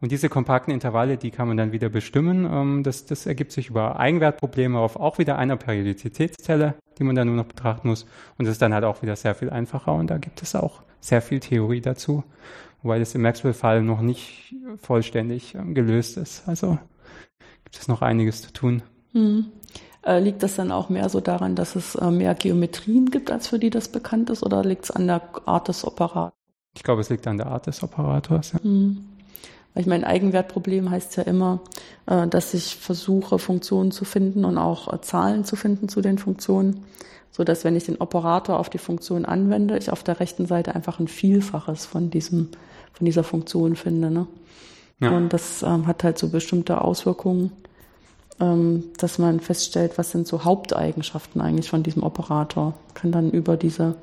Und 0.00 0.12
diese 0.12 0.28
kompakten 0.28 0.72
Intervalle, 0.72 1.16
die 1.16 1.30
kann 1.30 1.48
man 1.48 1.56
dann 1.56 1.72
wieder 1.72 1.88
bestimmen. 1.88 2.44
Ähm, 2.50 2.82
das, 2.82 3.06
das 3.06 3.26
ergibt 3.26 3.50
sich 3.52 3.68
über 3.70 3.98
Eigenwertprobleme 3.98 4.78
auf 4.78 4.96
auch 4.96 5.18
wieder 5.18 5.38
einer 5.38 5.56
Periodizitätszelle, 5.56 6.74
die 6.98 7.04
man 7.04 7.16
dann 7.16 7.26
nur 7.26 7.36
noch 7.36 7.46
betrachten 7.46 7.88
muss. 7.88 8.04
Und 8.38 8.44
das 8.46 8.52
ist 8.52 8.62
dann 8.62 8.74
halt 8.74 8.84
auch 8.84 9.02
wieder 9.02 9.16
sehr 9.16 9.34
viel 9.34 9.50
einfacher. 9.50 9.94
Und 9.94 10.08
da 10.08 10.18
gibt 10.18 10.42
es 10.42 10.54
auch 10.54 10.82
sehr 11.00 11.22
viel 11.22 11.40
Theorie 11.40 11.80
dazu, 11.80 12.24
wobei 12.82 12.98
das 12.98 13.14
im 13.14 13.22
Maxwell-Fall 13.22 13.82
noch 13.82 14.00
nicht 14.00 14.54
vollständig 14.76 15.54
ähm, 15.54 15.74
gelöst 15.74 16.16
ist. 16.16 16.46
Also 16.46 16.78
gibt 17.64 17.76
es 17.76 17.88
noch 17.88 18.02
einiges 18.02 18.42
zu 18.42 18.52
tun. 18.52 18.82
Hm. 19.16 19.46
Äh, 20.04 20.20
liegt 20.20 20.42
das 20.42 20.56
dann 20.56 20.70
auch 20.70 20.88
mehr 20.88 21.08
so 21.08 21.20
daran, 21.20 21.56
dass 21.56 21.74
es 21.74 21.94
äh, 21.96 22.10
mehr 22.10 22.34
Geometrien 22.34 23.10
gibt, 23.10 23.30
als 23.30 23.48
für 23.48 23.58
die 23.58 23.70
das 23.70 23.88
bekannt 23.88 24.30
ist, 24.30 24.42
oder 24.42 24.62
liegt 24.62 24.84
es 24.84 24.90
an 24.90 25.06
der 25.06 25.22
Art 25.46 25.68
des 25.68 25.84
Operators? 25.84 26.34
Ich 26.74 26.82
glaube, 26.82 27.00
es 27.00 27.08
liegt 27.08 27.26
an 27.26 27.38
der 27.38 27.46
Art 27.46 27.66
des 27.66 27.82
Operators. 27.82 28.52
Ja. 28.52 28.62
Hm. 28.62 29.04
Ich 29.74 29.86
meine, 29.86 30.06
Eigenwertproblem 30.06 30.90
heißt 30.90 31.16
ja 31.16 31.22
immer, 31.22 31.60
äh, 32.06 32.26
dass 32.28 32.54
ich 32.54 32.76
versuche, 32.76 33.38
Funktionen 33.38 33.90
zu 33.90 34.04
finden 34.04 34.44
und 34.44 34.58
auch 34.58 34.92
äh, 34.92 35.00
Zahlen 35.00 35.44
zu 35.44 35.56
finden 35.56 35.88
zu 35.88 36.02
den 36.02 36.18
Funktionen, 36.18 36.84
so 37.30 37.42
dass 37.42 37.64
wenn 37.64 37.74
ich 37.74 37.84
den 37.84 37.96
Operator 37.96 38.58
auf 38.58 38.70
die 38.70 38.78
Funktion 38.78 39.24
anwende, 39.24 39.76
ich 39.76 39.90
auf 39.90 40.02
der 40.02 40.20
rechten 40.20 40.46
Seite 40.46 40.74
einfach 40.74 41.00
ein 41.00 41.08
Vielfaches 41.08 41.84
von 41.84 42.10
diesem, 42.10 42.50
von 42.92 43.04
dieser 43.04 43.24
Funktion 43.24 43.76
finde. 43.76 44.10
Ne? 44.10 44.26
Ja. 45.00 45.10
Und 45.10 45.32
das 45.32 45.62
ähm, 45.62 45.86
hat 45.86 46.04
halt 46.04 46.18
so 46.18 46.28
bestimmte 46.28 46.80
Auswirkungen, 46.80 47.52
dass 48.38 49.18
man 49.18 49.40
feststellt, 49.40 49.96
was 49.96 50.10
sind 50.10 50.28
so 50.28 50.44
Haupteigenschaften 50.44 51.40
eigentlich 51.40 51.70
von 51.70 51.82
diesem 51.82 52.02
Operator. 52.02 52.74
Kann 52.92 53.10
dann 53.10 53.30
über 53.30 53.56
diese 53.56 53.94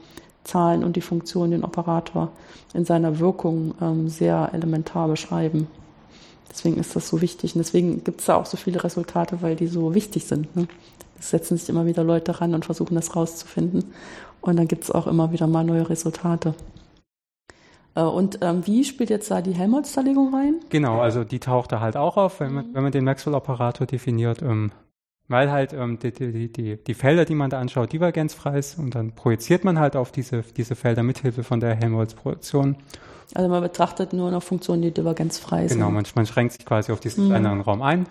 Zahlen 0.44 0.84
und 0.84 0.96
die 0.96 1.02
Funktion 1.02 1.52
den 1.52 1.64
Operator 1.64 2.32
in 2.74 2.86
seiner 2.86 3.20
Wirkung 3.20 3.76
ähm, 3.82 4.10
sehr 4.10 4.50
elementar 4.54 5.08
beschreiben. 5.08 5.68
Deswegen 6.50 6.78
ist 6.78 6.96
das 6.96 7.08
so 7.08 7.22
wichtig. 7.22 7.56
Und 7.56 7.60
deswegen 7.60 8.04
gibt 8.04 8.20
es 8.20 8.28
da 8.28 8.36
auch 8.36 8.46
so 8.46 8.58
viele 8.58 8.84
Resultate, 8.84 9.42
weil 9.42 9.56
die 9.56 9.68
so 9.68 9.94
wichtig 9.94 10.26
sind. 10.26 10.56
Ne? 10.56 10.68
Es 11.20 11.30
setzen 11.30 11.58
sich 11.58 11.70
immer 11.70 11.86
wieder 11.86 12.04
Leute 12.04 12.42
ran 12.42 12.54
und 12.54 12.66
versuchen 12.66 12.96
das 12.96 13.16
rauszufinden. 13.16 13.94
Und 14.42 14.58
dann 14.58 14.68
gibt 14.68 14.84
es 14.84 14.92
auch 14.92 15.08
immer 15.08 15.32
wieder 15.32 15.48
mal 15.48 15.64
neue 15.64 15.90
Resultate. 15.90 16.54
Äh, 17.96 18.02
und 18.02 18.40
ähm, 18.42 18.66
wie 18.66 18.84
spielt 18.84 19.10
jetzt 19.10 19.30
da 19.32 19.42
die 19.42 19.54
Helmholtz-Zerlegung 19.54 20.34
rein? 20.34 20.60
Genau, 20.70 21.00
also 21.00 21.24
die 21.24 21.40
taucht 21.40 21.72
da 21.72 21.80
halt 21.80 21.98
auch 21.98 22.18
auf, 22.18 22.40
wenn 22.40 22.54
man, 22.54 22.70
mhm. 22.70 22.74
wenn 22.74 22.84
man 22.84 22.92
den 22.92 23.04
Maxwell-Operator 23.04 23.88
definiert. 23.88 24.42
Ähm, 24.42 24.72
weil 25.28 25.52
halt 25.52 25.74
ähm, 25.74 26.00
die, 26.00 26.12
die, 26.12 26.52
die, 26.52 26.78
die 26.78 26.94
Felder, 26.94 27.26
die 27.26 27.36
man 27.36 27.50
da 27.50 27.60
anschaut, 27.60 27.94
divergenzfrei 27.94 28.58
ist 28.58 28.78
und 28.78 28.94
dann 28.94 29.14
projiziert 29.14 29.64
man 29.64 29.80
halt 29.80 29.96
auf 29.96 30.12
diese, 30.12 30.44
diese 30.56 30.76
Felder 30.76 31.02
mithilfe 31.04 31.44
von 31.44 31.60
der 31.60 31.76
Helmholtz-Projektion. 31.76 32.76
Also 33.34 33.50
man 33.50 33.64
betrachtet 33.64 34.14
nur 34.14 34.32
noch 34.32 34.44
Funktionen, 34.44 34.82
die 34.82 34.92
divergenzfrei 34.92 35.68
sind. 35.68 35.80
Genau, 35.80 35.92
man, 35.92 36.06
man 36.16 36.26
schränkt 36.26 36.54
sich 36.54 36.66
quasi 36.66 36.92
auf 36.92 37.00
diesen 37.00 37.26
mhm. 37.26 37.30
kleineren 37.30 37.62
Raum 37.62 37.82
ein. 37.82 38.08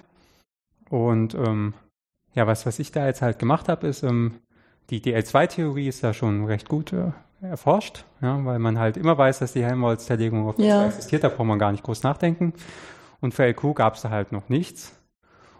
Und 0.88 1.34
ähm, 1.34 1.74
ja, 2.34 2.46
was, 2.46 2.66
was 2.66 2.78
ich 2.78 2.92
da 2.92 3.06
jetzt 3.06 3.22
halt 3.22 3.38
gemacht 3.38 3.68
habe, 3.68 3.86
ist, 3.86 4.02
ähm, 4.02 4.36
die, 4.90 5.00
die 5.00 5.14
L2-Theorie 5.14 5.88
ist 5.88 6.02
da 6.02 6.12
schon 6.14 6.44
recht 6.46 6.68
gut 6.68 6.92
äh, 6.92 7.12
erforscht, 7.42 8.04
ja, 8.20 8.44
weil 8.44 8.58
man 8.58 8.78
halt 8.78 8.96
immer 8.96 9.18
weiß, 9.18 9.40
dass 9.40 9.52
die 9.52 9.64
Helmholtz-Zerlegung 9.64 10.48
auf 10.48 10.58
ja. 10.58 10.86
existiert, 10.86 11.24
da 11.24 11.28
braucht 11.28 11.46
man 11.46 11.58
gar 11.58 11.72
nicht 11.72 11.82
groß 11.82 12.02
nachdenken. 12.02 12.54
Und 13.20 13.34
für 13.34 13.44
LQ 13.44 13.74
gab 13.74 13.94
es 13.94 14.02
da 14.02 14.10
halt 14.10 14.32
noch 14.32 14.48
nichts. 14.48 14.98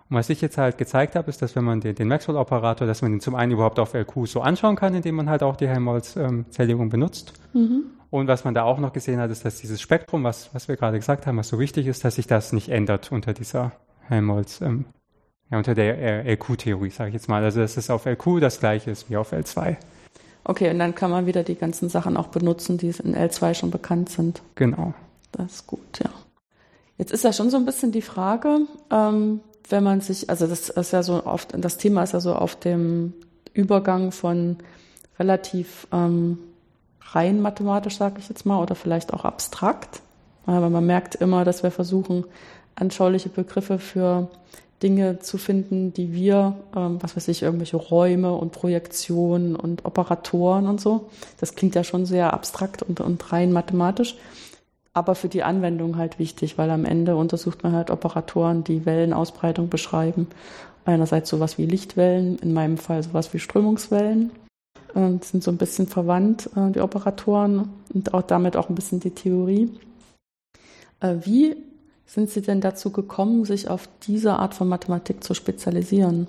Und 0.08 0.16
was 0.16 0.28
ich 0.28 0.40
jetzt 0.40 0.58
halt 0.58 0.78
gezeigt 0.78 1.16
habe, 1.16 1.30
ist, 1.30 1.40
dass 1.42 1.56
wenn 1.56 1.64
man 1.64 1.80
den, 1.80 1.94
den 1.94 2.08
Maxwell-Operator, 2.08 2.86
dass 2.86 3.02
man 3.02 3.12
den 3.12 3.20
zum 3.20 3.34
einen 3.34 3.52
überhaupt 3.52 3.78
auf 3.78 3.94
LQ 3.94 4.26
so 4.26 4.40
anschauen 4.42 4.76
kann, 4.76 4.94
indem 4.94 5.14
man 5.14 5.30
halt 5.30 5.42
auch 5.42 5.56
die 5.56 5.68
Helmholtz-Zerlegung 5.68 6.90
benutzt. 6.90 7.32
Mhm. 7.54 7.84
Und 8.10 8.28
was 8.28 8.44
man 8.44 8.52
da 8.52 8.64
auch 8.64 8.78
noch 8.78 8.92
gesehen 8.92 9.20
hat, 9.20 9.30
ist, 9.30 9.44
dass 9.46 9.56
dieses 9.56 9.80
Spektrum, 9.80 10.22
was, 10.22 10.54
was 10.54 10.68
wir 10.68 10.76
gerade 10.76 10.98
gesagt 10.98 11.26
haben, 11.26 11.38
was 11.38 11.48
so 11.48 11.58
wichtig 11.58 11.86
ist, 11.86 12.04
dass 12.04 12.16
sich 12.16 12.26
das 12.26 12.52
nicht 12.52 12.68
ändert 12.68 13.10
unter 13.10 13.32
dieser 13.32 13.72
Helmholtz, 14.02 14.60
ähm, 14.60 14.84
ja, 15.50 15.56
unter 15.56 15.74
der 15.74 15.98
äh, 15.98 16.32
LQ-Theorie, 16.34 16.90
sage 16.90 17.08
ich 17.08 17.14
jetzt 17.14 17.28
mal. 17.28 17.42
Also 17.42 17.60
dass 17.60 17.78
es 17.78 17.88
auf 17.88 18.04
LQ 18.04 18.40
das 18.40 18.60
gleiche 18.60 18.90
ist 18.90 19.08
wie 19.08 19.16
auf 19.16 19.32
L2. 19.32 19.76
Okay, 20.44 20.70
und 20.70 20.78
dann 20.78 20.94
kann 20.94 21.10
man 21.10 21.26
wieder 21.26 21.44
die 21.44 21.54
ganzen 21.54 21.88
Sachen 21.88 22.16
auch 22.16 22.28
benutzen, 22.28 22.78
die 22.78 22.88
in 22.88 23.14
L2 23.16 23.54
schon 23.54 23.70
bekannt 23.70 24.08
sind. 24.08 24.42
Genau. 24.56 24.94
Das 25.30 25.52
ist 25.52 25.66
gut, 25.66 26.00
ja. 26.02 26.10
Jetzt 26.98 27.12
ist 27.12 27.24
ja 27.24 27.32
schon 27.32 27.50
so 27.50 27.56
ein 27.56 27.64
bisschen 27.64 27.92
die 27.92 28.02
Frage, 28.02 28.60
ähm, 28.90 29.40
wenn 29.68 29.82
man 29.82 30.00
sich, 30.00 30.28
also 30.28 30.46
das 30.46 30.68
ist 30.68 30.92
ja 30.92 31.02
so 31.02 31.24
oft, 31.24 31.54
das 31.56 31.78
Thema 31.78 32.02
ist 32.02 32.12
ja 32.12 32.20
so 32.20 32.34
auf 32.34 32.56
dem 32.56 33.14
Übergang 33.54 34.12
von 34.12 34.56
relativ 35.18 35.86
ähm, 35.92 36.38
rein 37.00 37.40
mathematisch, 37.40 37.96
sage 37.96 38.16
ich 38.18 38.28
jetzt 38.28 38.46
mal, 38.46 38.60
oder 38.60 38.74
vielleicht 38.74 39.12
auch 39.12 39.24
abstrakt. 39.24 40.02
Aber 40.46 40.70
man 40.70 40.84
merkt 40.84 41.14
immer, 41.14 41.44
dass 41.44 41.62
wir 41.62 41.70
versuchen, 41.70 42.24
anschauliche 42.74 43.28
Begriffe 43.28 43.78
für 43.78 44.28
Dinge 44.82 45.20
zu 45.20 45.38
finden, 45.38 45.92
die 45.92 46.12
wir, 46.12 46.56
ähm, 46.76 46.98
was 47.00 47.16
weiß 47.16 47.28
ich, 47.28 47.42
irgendwelche 47.42 47.76
Räume 47.76 48.34
und 48.34 48.52
Projektionen 48.52 49.56
und 49.56 49.84
Operatoren 49.84 50.66
und 50.66 50.80
so. 50.80 51.08
Das 51.38 51.54
klingt 51.54 51.74
ja 51.74 51.84
schon 51.84 52.06
sehr 52.06 52.32
abstrakt 52.32 52.82
und, 52.82 53.00
und 53.00 53.32
rein 53.32 53.52
mathematisch. 53.52 54.16
aber 54.94 55.14
für 55.14 55.28
die 55.28 55.42
Anwendung 55.42 55.96
halt 55.96 56.18
wichtig, 56.18 56.58
weil 56.58 56.70
am 56.70 56.84
Ende 56.84 57.16
untersucht 57.16 57.62
man 57.62 57.72
halt 57.72 57.90
Operatoren, 57.90 58.62
die 58.64 58.84
Wellenausbreitung 58.84 59.68
beschreiben. 59.68 60.26
Einerseits 60.84 61.30
sowas 61.30 61.58
wie 61.58 61.66
Lichtwellen, 61.66 62.38
in 62.40 62.52
meinem 62.52 62.76
Fall 62.76 63.02
sowas 63.02 63.32
wie 63.32 63.38
Strömungswellen. 63.38 64.32
Und 64.94 65.24
sind 65.24 65.42
so 65.42 65.50
ein 65.50 65.56
bisschen 65.56 65.86
verwandt, 65.86 66.50
äh, 66.54 66.70
die 66.70 66.80
Operatoren, 66.80 67.70
und 67.94 68.12
auch 68.12 68.22
damit 68.22 68.56
auch 68.58 68.68
ein 68.68 68.74
bisschen 68.74 69.00
die 69.00 69.12
Theorie. 69.12 69.70
Äh, 71.00 71.14
wie 71.22 71.56
sind 72.12 72.28
Sie 72.28 72.42
denn 72.42 72.60
dazu 72.60 72.90
gekommen, 72.90 73.46
sich 73.46 73.68
auf 73.70 73.88
diese 74.06 74.34
Art 74.34 74.52
von 74.52 74.68
Mathematik 74.68 75.24
zu 75.24 75.32
spezialisieren? 75.32 76.26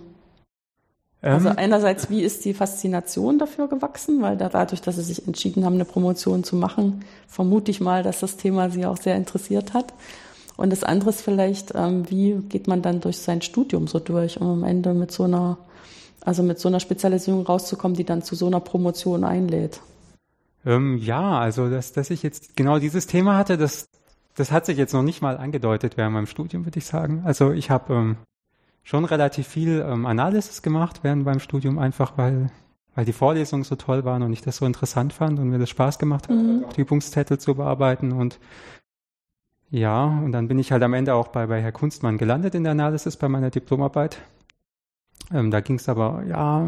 Also 1.22 1.50
ähm. 1.50 1.56
einerseits, 1.58 2.10
wie 2.10 2.22
ist 2.22 2.46
die 2.46 2.54
Faszination 2.54 3.38
dafür 3.38 3.68
gewachsen? 3.68 4.22
Weil 4.22 4.38
da, 4.38 4.48
dadurch, 4.48 4.82
dass 4.82 4.96
Sie 4.96 5.04
sich 5.04 5.28
entschieden 5.28 5.66
haben, 5.66 5.74
eine 5.74 5.84
Promotion 5.84 6.46
zu 6.46 6.56
machen, 6.56 7.04
vermute 7.28 7.70
ich 7.70 7.82
mal, 7.82 8.02
dass 8.02 8.22
das 8.22 8.38
Thema 8.38 8.70
Sie 8.70 8.86
auch 8.86 8.96
sehr 8.96 9.18
interessiert 9.18 9.74
hat. 9.74 9.94
Und 10.56 10.70
das 10.70 10.86
andere 10.86 11.10
ist 11.10 11.22
vielleicht, 11.22 11.74
ähm, 11.76 12.10
wie 12.10 12.36
geht 12.48 12.68
man 12.68 12.82
dann 12.82 13.02
durch 13.02 13.18
sein 13.18 13.42
Studium 13.42 13.88
so 13.88 14.00
durch, 14.00 14.40
um 14.40 14.48
am 14.48 14.64
Ende 14.64 14.94
mit 14.94 15.12
so 15.12 15.24
einer, 15.24 15.58
also 16.22 16.44
mit 16.44 16.60
so 16.60 16.70
einer 16.70 16.80
Spezialisierung 16.80 17.46
rauszukommen, 17.46 17.98
die 17.98 18.06
dann 18.06 18.22
zu 18.24 18.36
so 18.36 18.48
einer 18.48 18.62
Promotion 18.62 19.26
einlädt? 19.26 19.82
Ähm, 20.66 20.98
ja, 20.98 21.40
also 21.40 21.70
dass, 21.70 21.92
dass 21.92 22.10
ich 22.10 22.24
jetzt 22.24 22.56
genau 22.56 22.80
dieses 22.80 23.06
Thema 23.06 23.38
hatte, 23.38 23.58
das, 23.58 23.88
das 24.36 24.52
hat 24.52 24.66
sich 24.66 24.78
jetzt 24.78 24.94
noch 24.94 25.04
nicht 25.04 25.22
mal 25.22 25.38
angedeutet 25.38 25.98
während 25.98 26.14
meinem 26.14 26.26
Studium, 26.26 26.66
würde 26.66 26.80
ich 26.80 26.86
sagen. 26.86 27.22
Also 27.26 27.52
ich 27.52 27.70
habe 27.70 27.94
ähm, 27.94 28.18
schon 28.84 29.06
relativ 29.06 29.48
viel 29.48 29.86
ähm, 29.88 30.06
Analysis 30.06 30.62
gemacht 30.62 31.00
während 31.04 31.26
beim 31.26 31.40
Studium, 31.40 31.80
einfach 31.80 32.18
weil, 32.18 32.52
weil 32.96 33.06
die 33.06 33.14
Vorlesungen 33.14 33.64
so 33.64 33.76
toll 33.76 34.06
waren 34.06 34.24
und 34.24 34.34
ich 34.34 34.42
das 34.42 34.58
so 34.58 34.66
interessant 34.66 35.14
fand 35.14 35.40
und 35.40 35.50
mir 35.50 35.60
das 35.60 35.70
Spaß 35.70 36.00
gemacht 36.00 36.30
hat, 36.30 36.36
mhm. 36.36 36.66
die 36.76 36.82
Übungszettel 36.82 37.40
zu 37.40 37.56
bearbeiten 37.56 38.12
und 38.12 38.40
ja, 39.70 40.06
und 40.06 40.34
dann 40.34 40.48
bin 40.48 40.60
ich 40.60 40.72
halt 40.72 40.84
am 40.84 40.94
Ende 40.94 41.16
auch 41.16 41.30
bei, 41.30 41.48
bei 41.48 41.60
Herr 41.60 41.72
Kunstmann 41.72 42.20
gelandet 42.20 42.54
in 42.54 42.64
der 42.64 42.74
Analysis 42.74 43.18
bei 43.18 43.28
meiner 43.28 43.50
Diplomarbeit. 43.50 44.20
Ähm, 45.34 45.50
da 45.50 45.62
ging 45.62 45.78
es 45.78 45.90
aber 45.90 46.24
ja 46.26 46.64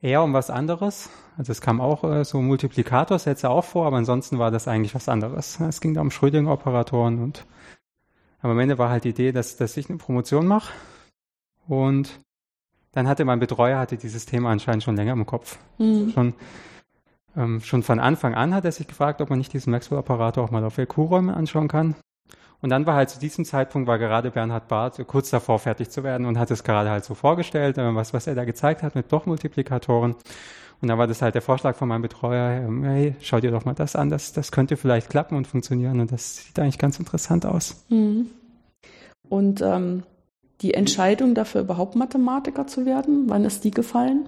eher 0.00 0.22
um 0.22 0.32
was 0.32 0.50
anderes. 0.50 1.10
Also 1.36 1.52
es 1.52 1.60
kam 1.60 1.80
auch 1.80 2.04
äh, 2.04 2.24
so 2.24 2.40
Multiplikatorsätze 2.40 3.50
auch 3.50 3.64
vor, 3.64 3.86
aber 3.86 3.96
ansonsten 3.96 4.38
war 4.38 4.50
das 4.50 4.68
eigentlich 4.68 4.94
was 4.94 5.08
anderes. 5.08 5.60
Es 5.60 5.80
ging 5.80 5.94
da 5.94 6.00
um 6.00 6.10
Schrödinger-Operatoren 6.10 7.22
und 7.22 7.46
aber 8.40 8.52
am 8.52 8.58
Ende 8.60 8.78
war 8.78 8.90
halt 8.90 9.04
die 9.04 9.08
Idee, 9.10 9.32
dass, 9.32 9.56
dass 9.56 9.76
ich 9.76 9.88
eine 9.88 9.98
Promotion 9.98 10.46
mache 10.46 10.72
und 11.66 12.20
dann 12.92 13.08
hatte 13.08 13.24
mein 13.24 13.40
Betreuer 13.40 13.78
hatte 13.78 13.96
dieses 13.96 14.26
Thema 14.26 14.50
anscheinend 14.50 14.82
schon 14.82 14.96
länger 14.96 15.12
im 15.12 15.26
Kopf. 15.26 15.58
Mhm. 15.78 16.10
Schon, 16.10 16.34
ähm, 17.36 17.60
schon 17.60 17.82
von 17.82 18.00
Anfang 18.00 18.34
an 18.34 18.54
hat 18.54 18.64
er 18.64 18.72
sich 18.72 18.86
gefragt, 18.86 19.20
ob 19.20 19.30
man 19.30 19.38
nicht 19.38 19.52
diesen 19.52 19.70
Maxwell-Operator 19.72 20.44
auch 20.44 20.50
mal 20.50 20.64
auf 20.64 20.78
LQ-Räumen 20.78 21.30
anschauen 21.30 21.68
kann. 21.68 21.96
Und 22.60 22.70
dann 22.70 22.86
war 22.86 22.94
halt 22.94 23.10
zu 23.10 23.20
diesem 23.20 23.44
Zeitpunkt, 23.44 23.86
war 23.86 23.98
gerade 23.98 24.30
Bernhard 24.30 24.66
Barth 24.66 25.06
kurz 25.06 25.30
davor 25.30 25.58
fertig 25.58 25.90
zu 25.90 26.02
werden 26.02 26.26
und 26.26 26.38
hat 26.38 26.50
es 26.50 26.64
gerade 26.64 26.90
halt 26.90 27.04
so 27.04 27.14
vorgestellt, 27.14 27.78
äh, 27.78 27.94
was, 27.94 28.12
was 28.12 28.26
er 28.26 28.34
da 28.34 28.44
gezeigt 28.44 28.82
hat 28.82 28.94
mit 28.94 29.08
Blochmultiplikatoren. 29.08 30.16
Und 30.80 30.88
dann 30.88 30.98
war 30.98 31.06
das 31.06 31.22
halt 31.22 31.34
der 31.34 31.42
Vorschlag 31.42 31.76
von 31.76 31.88
meinem 31.88 32.02
Betreuer, 32.02 32.62
ähm, 32.62 32.84
hey, 32.84 33.16
schau 33.20 33.40
dir 33.40 33.50
doch 33.50 33.64
mal 33.64 33.74
das 33.74 33.96
an, 33.96 34.10
das, 34.10 34.32
das 34.32 34.52
könnte 34.52 34.76
vielleicht 34.76 35.10
klappen 35.10 35.36
und 35.36 35.46
funktionieren 35.46 36.00
und 36.00 36.12
das 36.12 36.36
sieht 36.36 36.58
eigentlich 36.58 36.78
ganz 36.78 36.98
interessant 36.98 37.46
aus. 37.46 37.84
Mhm. 37.88 38.26
Und 39.28 39.60
ähm, 39.60 40.04
die 40.60 40.74
Entscheidung 40.74 41.34
dafür, 41.34 41.62
überhaupt 41.62 41.96
Mathematiker 41.96 42.66
zu 42.66 42.86
werden, 42.86 43.24
wann 43.28 43.44
ist 43.44 43.64
die 43.64 43.70
gefallen? 43.70 44.26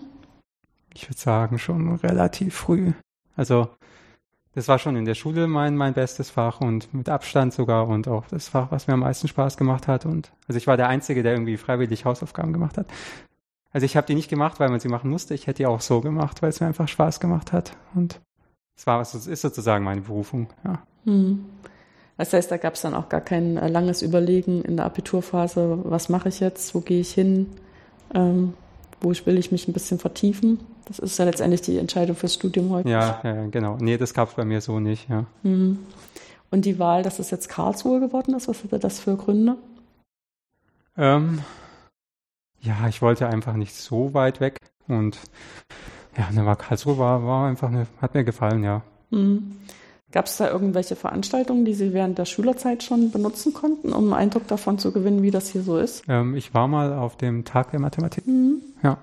Ich 0.95 1.09
würde 1.09 1.19
sagen, 1.19 1.59
schon 1.59 1.97
relativ 1.97 2.55
früh. 2.55 2.93
Also, 3.37 3.69
das 4.55 4.67
war 4.67 4.79
schon 4.79 4.97
in 4.97 5.05
der 5.05 5.15
Schule 5.15 5.47
mein, 5.47 5.77
mein 5.77 5.95
bestes 5.95 6.31
Fach 6.31 6.61
und 6.61 6.93
mit 6.93 7.09
Abstand 7.09 7.53
sogar 7.53 7.87
und 7.89 8.09
auch 8.09 8.27
das 8.27 8.49
Fach, 8.49 8.71
was 8.71 8.89
mir 8.89 8.95
am 8.95 9.01
meisten 9.01 9.29
Spaß 9.29 9.57
gemacht 9.57 9.87
hat. 9.87 10.07
Und 10.07 10.33
also 10.49 10.59
ich 10.59 10.67
war 10.67 10.77
der 10.77 10.89
Einzige, 10.89 11.23
der 11.23 11.33
irgendwie 11.33 11.57
freiwillig 11.57 12.05
Hausaufgaben 12.05 12.53
gemacht 12.53 12.77
hat. 12.77 12.87
Also 13.73 13.85
ich 13.85 13.97
habe 13.97 14.07
die 14.07 14.17
nicht 14.17 14.29
gemacht, 14.29 14.59
weil 14.59 14.69
man 14.69 14.81
sie 14.81 14.89
machen 14.89 15.11
musste. 15.11 15.35
Ich 15.35 15.47
hätte 15.47 15.59
die 15.59 15.67
auch 15.67 15.81
so 15.81 16.01
gemacht, 16.01 16.43
weil 16.43 16.51
es 16.51 16.61
mir 16.61 16.67
einfach 16.67 16.89
Spaß 16.89 17.21
gemacht 17.21 17.53
hat. 17.53 17.77
Und 17.95 18.21
es 18.77 18.87
war, 18.87 19.01
es 19.01 19.15
ist 19.15 19.43
sozusagen 19.43 19.85
meine 19.85 20.01
Berufung, 20.01 20.49
ja. 20.65 20.83
Hm. 21.05 21.45
Das 22.17 22.35
heißt, 22.35 22.51
da 22.51 22.59
gab 22.59 22.75
es 22.75 22.83
dann 22.83 22.93
auch 22.93 23.09
gar 23.09 23.23
kein 23.23 23.57
äh, 23.57 23.69
langes 23.69 24.03
Überlegen 24.03 24.63
in 24.63 24.77
der 24.77 24.85
Abiturphase, 24.85 25.79
was 25.85 26.11
mache 26.11 26.29
ich 26.29 26.41
jetzt, 26.41 26.75
wo 26.75 26.81
gehe 26.81 27.01
ich 27.01 27.13
hin, 27.13 27.47
ähm, 28.15 28.53
wo 29.01 29.11
will 29.11 29.39
ich 29.39 29.53
mich 29.53 29.69
ein 29.69 29.73
bisschen 29.73 29.99
vertiefen. 29.99 30.61
Das 30.87 30.99
ist 30.99 31.19
ja 31.19 31.25
letztendlich 31.25 31.63
die 31.63 31.79
Entscheidung 31.79 32.17
fürs 32.17 32.35
Studium 32.35 32.71
heute. 32.71 32.89
Ja, 32.89 33.21
ja 33.23 33.47
genau. 33.47 33.77
Nee, 33.81 33.97
das 33.97 34.15
gab 34.15 34.29
es 34.29 34.35
bei 34.35 34.45
mir 34.45 34.61
so 34.61 34.81
nicht, 34.81 35.09
ja. 35.09 35.25
Mhm. 35.43 35.79
Und 36.51 36.65
die 36.65 36.79
Wahl, 36.79 37.03
dass 37.03 37.19
es 37.19 37.31
jetzt 37.31 37.49
Karlsruhe 37.49 38.01
geworden 38.01 38.35
ist, 38.35 38.49
was 38.49 38.65
hatte 38.65 38.79
das 38.79 38.99
für 38.99 39.17
Gründe? 39.17 39.57
Ähm, 40.97 41.43
ja, 42.61 42.89
ich 42.89 43.01
wollte 43.01 43.29
einfach 43.29 43.55
nicht 43.55 43.75
so 43.75 44.13
weit 44.15 44.41
weg 44.41 44.59
und 44.89 45.19
ja, 46.19 46.29
dann 46.35 46.45
war 46.45 46.57
Karlsruhe 46.57 46.99
war, 46.99 47.25
war 47.25 47.49
einfach 47.49 47.69
eine, 47.69 47.87
hat 48.03 48.15
mir 48.15 48.25
gefallen, 48.25 48.65
ja. 48.65 48.83
Mhm. 49.11 49.57
Gab 50.13 50.27
es 50.27 50.39
da 50.39 50.51
irgendwelche 50.51 50.97
Veranstaltungen, 50.97 51.65
die 51.65 51.75
Sie 51.75 51.93
während 51.93 52.19
der 52.19 52.25
Schülerzeit 52.25 52.83
schon 52.83 53.13
benutzen 53.13 53.55
konnten, 53.55 53.93
um 53.93 54.05
einen 54.05 54.15
Eindruck 54.15 54.49
davon 54.49 54.79
zu 54.79 54.93
gewinnen, 54.93 55.23
wie 55.23 55.31
das 55.31 55.49
hier 55.51 55.63
so 55.63 55.79
ist? 55.79 56.03
Ähm, 56.09 56.35
ich 56.35 56.53
war 56.53 56.67
mal 56.67 56.93
auf 56.93 57.17
dem 57.17 57.45
Tag 57.45 57.71
der 57.71 57.81
Mathematik. 57.81 58.27
Mhm. 58.27 58.61
Ja. 58.83 58.99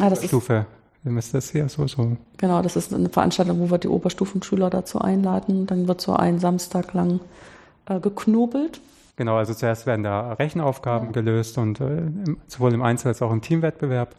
Ah, 0.00 0.10
das 0.10 0.24
Stufe. 0.24 0.66
Ist 1.04 1.32
das 1.32 1.50
hier 1.50 1.68
so, 1.68 1.86
so? 1.86 2.16
Genau, 2.36 2.60
das 2.60 2.76
ist 2.76 2.92
eine 2.92 3.08
Veranstaltung, 3.08 3.60
wo 3.60 3.70
wir 3.70 3.78
die 3.78 3.88
Oberstufenschüler 3.88 4.68
dazu 4.68 5.00
einladen. 5.00 5.66
Dann 5.66 5.88
wird 5.88 6.00
so 6.00 6.12
ein 6.12 6.38
Samstag 6.38 6.92
lang 6.92 7.20
äh, 7.86 8.00
geknobelt. 8.00 8.80
Genau, 9.16 9.36
also 9.36 9.54
zuerst 9.54 9.86
werden 9.86 10.02
da 10.02 10.32
Rechenaufgaben 10.34 11.08
ja. 11.08 11.12
gelöst 11.12 11.56
und 11.56 11.80
äh, 11.80 12.02
sowohl 12.48 12.74
im 12.74 12.82
Einzel- 12.82 13.08
als 13.08 13.22
auch 13.22 13.32
im 13.32 13.40
Teamwettbewerb. 13.40 14.14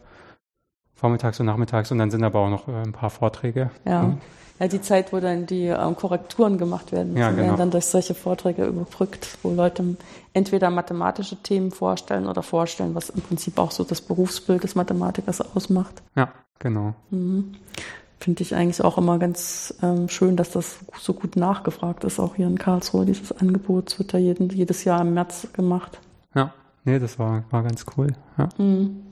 Vormittags 1.02 1.40
und 1.40 1.48
nachmittags 1.48 1.92
und 1.92 1.98
dann 1.98 2.12
sind 2.12 2.24
aber 2.24 2.40
auch 2.40 2.50
noch 2.50 2.68
äh, 2.70 2.84
ein 2.84 2.94
paar 2.94 3.10
Vorträge. 3.10 3.72
Ja. 3.86 4.04
Mhm 4.04 4.22
ja, 4.62 4.68
die 4.68 4.82
Zeit, 4.82 5.12
wo 5.12 5.20
dann 5.20 5.48
die 5.48 5.66
ähm, 5.66 5.96
Korrekturen 5.96 6.60
gemacht 6.60 6.92
werden, 6.92 7.18
ja, 7.18 7.32
genau. 7.32 7.42
werden 7.42 7.58
dann 7.58 7.72
durch 7.72 7.88
solche 7.88 8.14
Vorträge 8.14 8.66
überbrückt, 8.66 9.40
wo 9.42 9.52
Leute 9.52 9.98
entweder 10.34 10.70
mathematische 10.70 11.42
Themen 11.42 11.72
vorstellen 11.72 12.28
oder 12.28 12.44
vorstellen, 12.44 12.94
was 12.94 13.10
im 13.10 13.22
Prinzip 13.22 13.58
auch 13.58 13.72
so 13.72 13.84
das 13.84 14.02
Berufsbild 14.02 14.64
des 14.64 14.76
Mathematikers 14.76 15.42
ausmacht. 15.56 16.04
Ja, 16.16 16.32
genau. 16.60 16.94
Mhm. 17.10 17.56
Finde 18.20 18.44
ich 18.44 18.54
eigentlich 18.54 18.84
auch 18.84 19.00
immer 19.00 19.18
ganz 19.18 19.74
ähm, 19.82 20.08
schön, 20.10 20.36
dass 20.38 20.52
das 20.52 20.78
so 20.96 21.16
gut 21.16 21.38
nachgefragt 21.38 22.04
ist, 22.04 22.20
auch 22.20 22.36
hier 22.36 22.46
in 22.46 22.60
Karlsruhe. 22.60 23.08
Dieses 23.08 23.32
Angebot 23.32 23.98
wird 23.98 24.14
ja 24.14 24.20
jeden, 24.20 24.52
jedes 24.52 24.84
Jahr 24.84 25.02
im 25.02 25.16
März 25.16 25.48
gemacht. 25.54 26.00
Ja, 26.36 26.54
nee, 26.86 27.00
das 27.00 27.18
war, 27.18 27.46
war 27.50 27.64
ganz 27.64 27.84
cool. 27.98 28.10
Ja. 28.38 28.50
Mhm. 28.60 29.11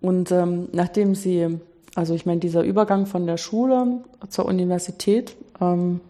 Und 0.00 0.32
ähm, 0.32 0.68
nachdem 0.72 1.14
Sie 1.14 1.60
also 1.94 2.14
ich 2.14 2.26
meine, 2.26 2.40
dieser 2.40 2.62
Übergang 2.62 3.06
von 3.06 3.26
der 3.26 3.36
Schule 3.36 4.00
zur 4.28 4.44
Universität 4.46 5.36
ähm, 5.60 6.00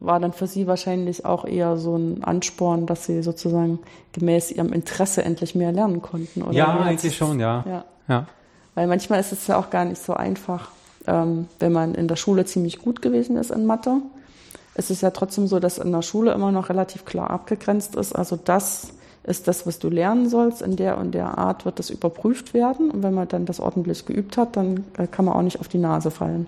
war 0.00 0.20
dann 0.20 0.32
für 0.32 0.46
Sie 0.46 0.66
wahrscheinlich 0.66 1.24
auch 1.24 1.44
eher 1.44 1.76
so 1.76 1.96
ein 1.96 2.24
Ansporn, 2.24 2.86
dass 2.86 3.06
Sie 3.06 3.22
sozusagen 3.22 3.78
gemäß 4.12 4.50
Ihrem 4.50 4.72
Interesse 4.72 5.24
endlich 5.24 5.54
mehr 5.54 5.72
lernen 5.72 6.02
konnten, 6.02 6.42
oder? 6.42 6.52
Ja, 6.52 6.78
eigentlich 6.80 7.16
schon, 7.16 7.40
ja. 7.40 7.64
ja. 7.66 7.84
ja. 8.08 8.26
Weil 8.74 8.86
manchmal 8.86 9.20
ist 9.20 9.32
es 9.32 9.46
ja 9.46 9.56
auch 9.56 9.70
gar 9.70 9.84
nicht 9.84 10.02
so 10.02 10.14
einfach, 10.14 10.70
ähm, 11.06 11.46
wenn 11.60 11.72
man 11.72 11.94
in 11.94 12.08
der 12.08 12.16
Schule 12.16 12.44
ziemlich 12.44 12.80
gut 12.80 13.00
gewesen 13.00 13.36
ist 13.36 13.50
in 13.50 13.66
Mathe. 13.66 14.02
Es 14.74 14.90
ist 14.90 15.02
ja 15.02 15.10
trotzdem 15.10 15.46
so, 15.46 15.60
dass 15.60 15.78
in 15.78 15.92
der 15.92 16.02
Schule 16.02 16.32
immer 16.32 16.50
noch 16.50 16.68
relativ 16.68 17.04
klar 17.04 17.30
abgegrenzt 17.30 17.94
ist. 17.94 18.14
Also 18.14 18.36
das 18.36 18.88
ist 19.24 19.48
das, 19.48 19.66
was 19.66 19.78
du 19.78 19.88
lernen 19.88 20.28
sollst. 20.28 20.62
In 20.62 20.76
der 20.76 20.98
und 20.98 21.12
der 21.12 21.38
Art 21.38 21.64
wird 21.64 21.78
das 21.78 21.90
überprüft 21.90 22.54
werden. 22.54 22.90
Und 22.90 23.02
wenn 23.02 23.14
man 23.14 23.28
dann 23.28 23.46
das 23.46 23.58
ordentlich 23.58 24.06
geübt 24.06 24.36
hat, 24.36 24.56
dann 24.56 24.84
äh, 24.96 25.06
kann 25.06 25.24
man 25.24 25.34
auch 25.34 25.42
nicht 25.42 25.60
auf 25.60 25.68
die 25.68 25.78
Nase 25.78 26.10
fallen. 26.10 26.46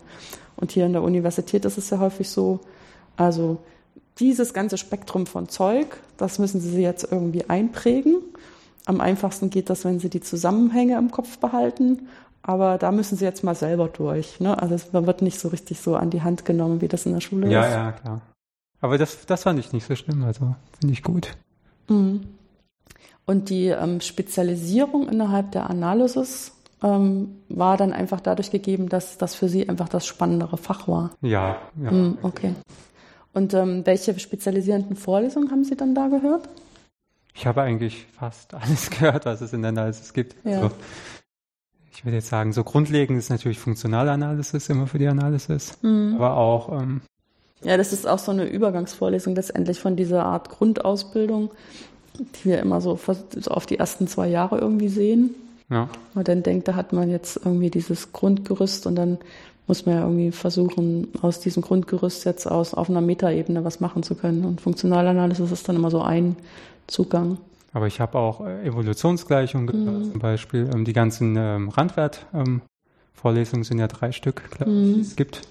Und 0.57 0.73
hier 0.73 0.87
in 0.87 0.93
der 0.93 1.03
Universität 1.03 1.65
ist 1.65 1.79
es 1.79 1.91
ja 1.91 1.99
häufig 1.99 2.31
so, 2.31 2.61
also 3.17 3.59
dieses 4.18 4.55
ganze 4.55 4.79
Spektrum 4.79 5.27
von 5.27 5.49
Zeug, 5.49 5.99
das 6.16 6.39
müssen 6.39 6.61
Sie 6.61 6.81
jetzt 6.81 7.11
irgendwie 7.11 7.49
einprägen. 7.49 8.16
Am 8.87 9.01
einfachsten 9.01 9.51
geht 9.51 9.68
das, 9.68 9.85
wenn 9.85 9.99
Sie 9.99 10.09
die 10.09 10.20
Zusammenhänge 10.20 10.97
im 10.97 11.11
Kopf 11.11 11.39
behalten. 11.39 12.09
Aber 12.43 12.79
da 12.79 12.93
müssen 12.93 13.16
Sie 13.16 13.24
jetzt 13.24 13.43
mal 13.43 13.55
selber 13.55 13.89
durch. 13.89 14.39
Ne? 14.39 14.61
Also 14.61 14.77
man 14.93 15.07
wird 15.07 15.20
nicht 15.20 15.41
so 15.41 15.49
richtig 15.49 15.81
so 15.81 15.97
an 15.97 16.11
die 16.11 16.22
Hand 16.22 16.45
genommen, 16.45 16.81
wie 16.81 16.89
das 16.89 17.05
in 17.05 17.12
der 17.12 17.20
Schule 17.20 17.51
ja, 17.51 17.62
ist. 17.62 17.70
Ja, 17.72 17.85
ja, 17.85 17.93
klar. 17.93 18.20
Aber 18.81 18.99
das, 18.99 19.27
das 19.27 19.43
fand 19.43 19.59
ich 19.59 19.72
nicht 19.72 19.87
so 19.87 19.97
schlimm. 19.97 20.22
Also 20.24 20.55
finde 20.79 20.93
ich 20.93 21.03
gut. 21.03 21.37
Mhm. 21.89 22.20
Und 23.27 23.51
die 23.51 23.66
ähm, 23.66 24.01
Spezialisierung 24.01 25.09
innerhalb 25.09 25.51
der 25.51 25.68
Analysis 25.68 26.53
ähm, 26.83 27.43
war 27.49 27.77
dann 27.77 27.93
einfach 27.93 28.20
dadurch 28.20 28.51
gegeben, 28.51 28.89
dass 28.89 29.18
das 29.18 29.35
für 29.35 29.49
Sie 29.49 29.68
einfach 29.68 29.89
das 29.89 30.07
spannendere 30.07 30.57
Fach 30.57 30.87
war. 30.87 31.11
Ja, 31.22 31.59
ja. 31.83 31.91
Mm, 31.91 32.18
okay. 32.22 32.55
Und 33.33 33.53
ähm, 33.53 33.85
welche 33.85 34.18
spezialisierenden 34.18 34.97
Vorlesungen 34.97 35.51
haben 35.51 35.64
Sie 35.64 35.77
dann 35.77 35.95
da 35.95 36.09
gehört? 36.09 36.49
Ich 37.35 37.47
habe 37.47 37.62
eigentlich 37.62 38.07
fast 38.18 38.55
alles 38.61 38.91
gehört, 38.91 39.27
was 39.27 39.41
es 39.41 39.53
in 39.53 39.62
der 39.62 39.70
Analysis 39.70 40.12
gibt. 40.12 40.37
Ja. 40.45 40.62
Also, 40.62 40.70
ich 41.93 42.05
würde 42.05 42.16
jetzt 42.16 42.29
sagen, 42.29 42.53
so 42.53 42.62
grundlegend 42.62 43.18
ist 43.18 43.31
natürlich 43.31 43.59
Funktionalanalysis 43.59 44.68
immer 44.68 44.87
für 44.87 44.99
die 44.99 45.09
Analysis, 45.09 45.79
mhm. 45.83 46.14
aber 46.16 46.37
auch 46.37 46.81
ähm, 46.81 47.01
Ja, 47.62 47.79
das 47.79 47.95
ist 47.95 48.07
auch 48.07 48.18
so 48.18 48.33
eine 48.33 48.45
Übergangsvorlesung 48.45 49.35
letztendlich 49.35 49.81
von 49.81 49.97
dieser 49.97 50.27
Art 50.27 50.51
Grundausbildung, 50.51 51.51
die 52.19 52.45
wir 52.45 52.61
immer 52.61 52.81
so 52.81 52.99
auf 53.47 53.67
die 53.67 53.79
ersten 53.79 54.07
zwei 54.09 54.29
Jahre 54.29 54.59
irgendwie 54.59 54.89
sehen. 54.89 55.35
Ja. 55.69 55.89
Man 56.14 56.25
dann 56.25 56.43
denkt, 56.43 56.69
da 56.69 56.75
hat 56.75 56.93
man 56.93 57.11
jetzt 57.11 57.41
irgendwie 57.45 57.71
dieses 57.71 58.12
Grundgerüst 58.12 58.87
und 58.87 58.97
dann 58.97 59.19
muss 59.67 59.85
man 59.85 59.97
ja 59.97 60.03
irgendwie 60.03 60.31
versuchen, 60.31 61.09
aus 61.23 61.41
diesem 61.41 61.62
Grundgerüst 61.62 62.25
jetzt 62.25 62.47
aus 62.47 62.73
auf 62.73 62.89
einer 62.89 63.01
Metaebene 63.01 63.64
was 63.64 63.81
machen 63.81 64.03
zu 64.03 64.14
können. 64.14 64.45
Und 64.45 64.61
Funktionalanalysis 64.61 65.51
ist 65.51 65.69
dann 65.69 65.77
immer 65.77 65.91
so 65.91 66.03
ein 66.03 66.37
Zugang. 66.87 67.39
Aber 67.73 67.89
ich 67.89 68.01
habe 68.01 68.17
auch 68.19 68.47
äh, 68.47 68.64
Evolutionsgleichungen 68.67 69.67
mhm. 69.67 70.12
zum 70.12 70.21
Beispiel. 70.21 70.71
Ähm, 70.73 70.85
die 70.85 70.93
ganzen 70.93 71.37
ähm, 71.37 71.69
Randwert-Vorlesungen 71.69 73.61
ähm, 73.61 73.64
sind 73.64 73.79
ja 73.79 73.89
drei 73.89 74.12
Stück, 74.12 74.51
glaube 74.51 74.73
ich, 74.73 74.97
mhm. 74.97 75.01
es 75.01 75.17
gibt. 75.17 75.43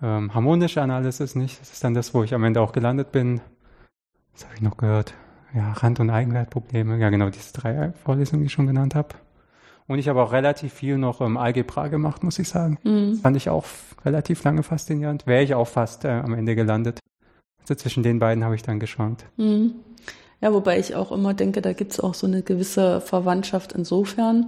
Harmonische 0.00 0.82
Analysis 0.82 1.36
nicht. 1.36 1.60
Das 1.60 1.74
ist 1.74 1.84
dann 1.84 1.94
das, 1.94 2.12
wo 2.12 2.24
ich 2.24 2.34
am 2.34 2.42
Ende 2.42 2.60
auch 2.60 2.72
gelandet 2.72 3.12
bin. 3.12 3.40
Was 4.32 4.44
habe 4.44 4.56
ich 4.56 4.60
noch 4.60 4.76
gehört? 4.76 5.14
Ja, 5.54 5.72
Rand- 5.72 6.00
und 6.00 6.10
Eigenwertprobleme. 6.10 6.98
Ja, 6.98 7.10
genau, 7.10 7.28
diese 7.28 7.52
drei 7.52 7.92
Vorlesungen, 8.04 8.42
die 8.42 8.46
ich 8.46 8.52
schon 8.52 8.66
genannt 8.66 8.94
habe. 8.94 9.10
Und 9.86 9.98
ich 9.98 10.08
habe 10.08 10.22
auch 10.22 10.32
relativ 10.32 10.72
viel 10.72 10.96
noch 10.96 11.20
im 11.20 11.36
Algebra 11.36 11.88
gemacht, 11.88 12.22
muss 12.22 12.38
ich 12.38 12.48
sagen. 12.48 12.78
Mhm. 12.84 13.16
Fand 13.16 13.36
ich 13.36 13.50
auch 13.50 13.64
relativ 14.04 14.42
lange 14.44 14.62
faszinierend. 14.62 15.26
Wäre 15.26 15.42
ich 15.42 15.54
auch 15.54 15.68
fast 15.68 16.04
äh, 16.04 16.08
am 16.08 16.34
Ende 16.34 16.54
gelandet. 16.54 17.00
Also 17.60 17.74
zwischen 17.74 18.02
den 18.02 18.18
beiden 18.18 18.44
habe 18.44 18.54
ich 18.54 18.62
dann 18.62 18.80
geschwankt. 18.80 19.26
Mhm. 19.36 19.74
Ja, 20.40 20.52
wobei 20.52 20.78
ich 20.78 20.96
auch 20.96 21.12
immer 21.12 21.34
denke, 21.34 21.62
da 21.62 21.72
gibt 21.72 21.92
es 21.92 22.00
auch 22.00 22.14
so 22.14 22.26
eine 22.26 22.42
gewisse 22.42 23.00
Verwandtschaft 23.00 23.72
insofern, 23.72 24.46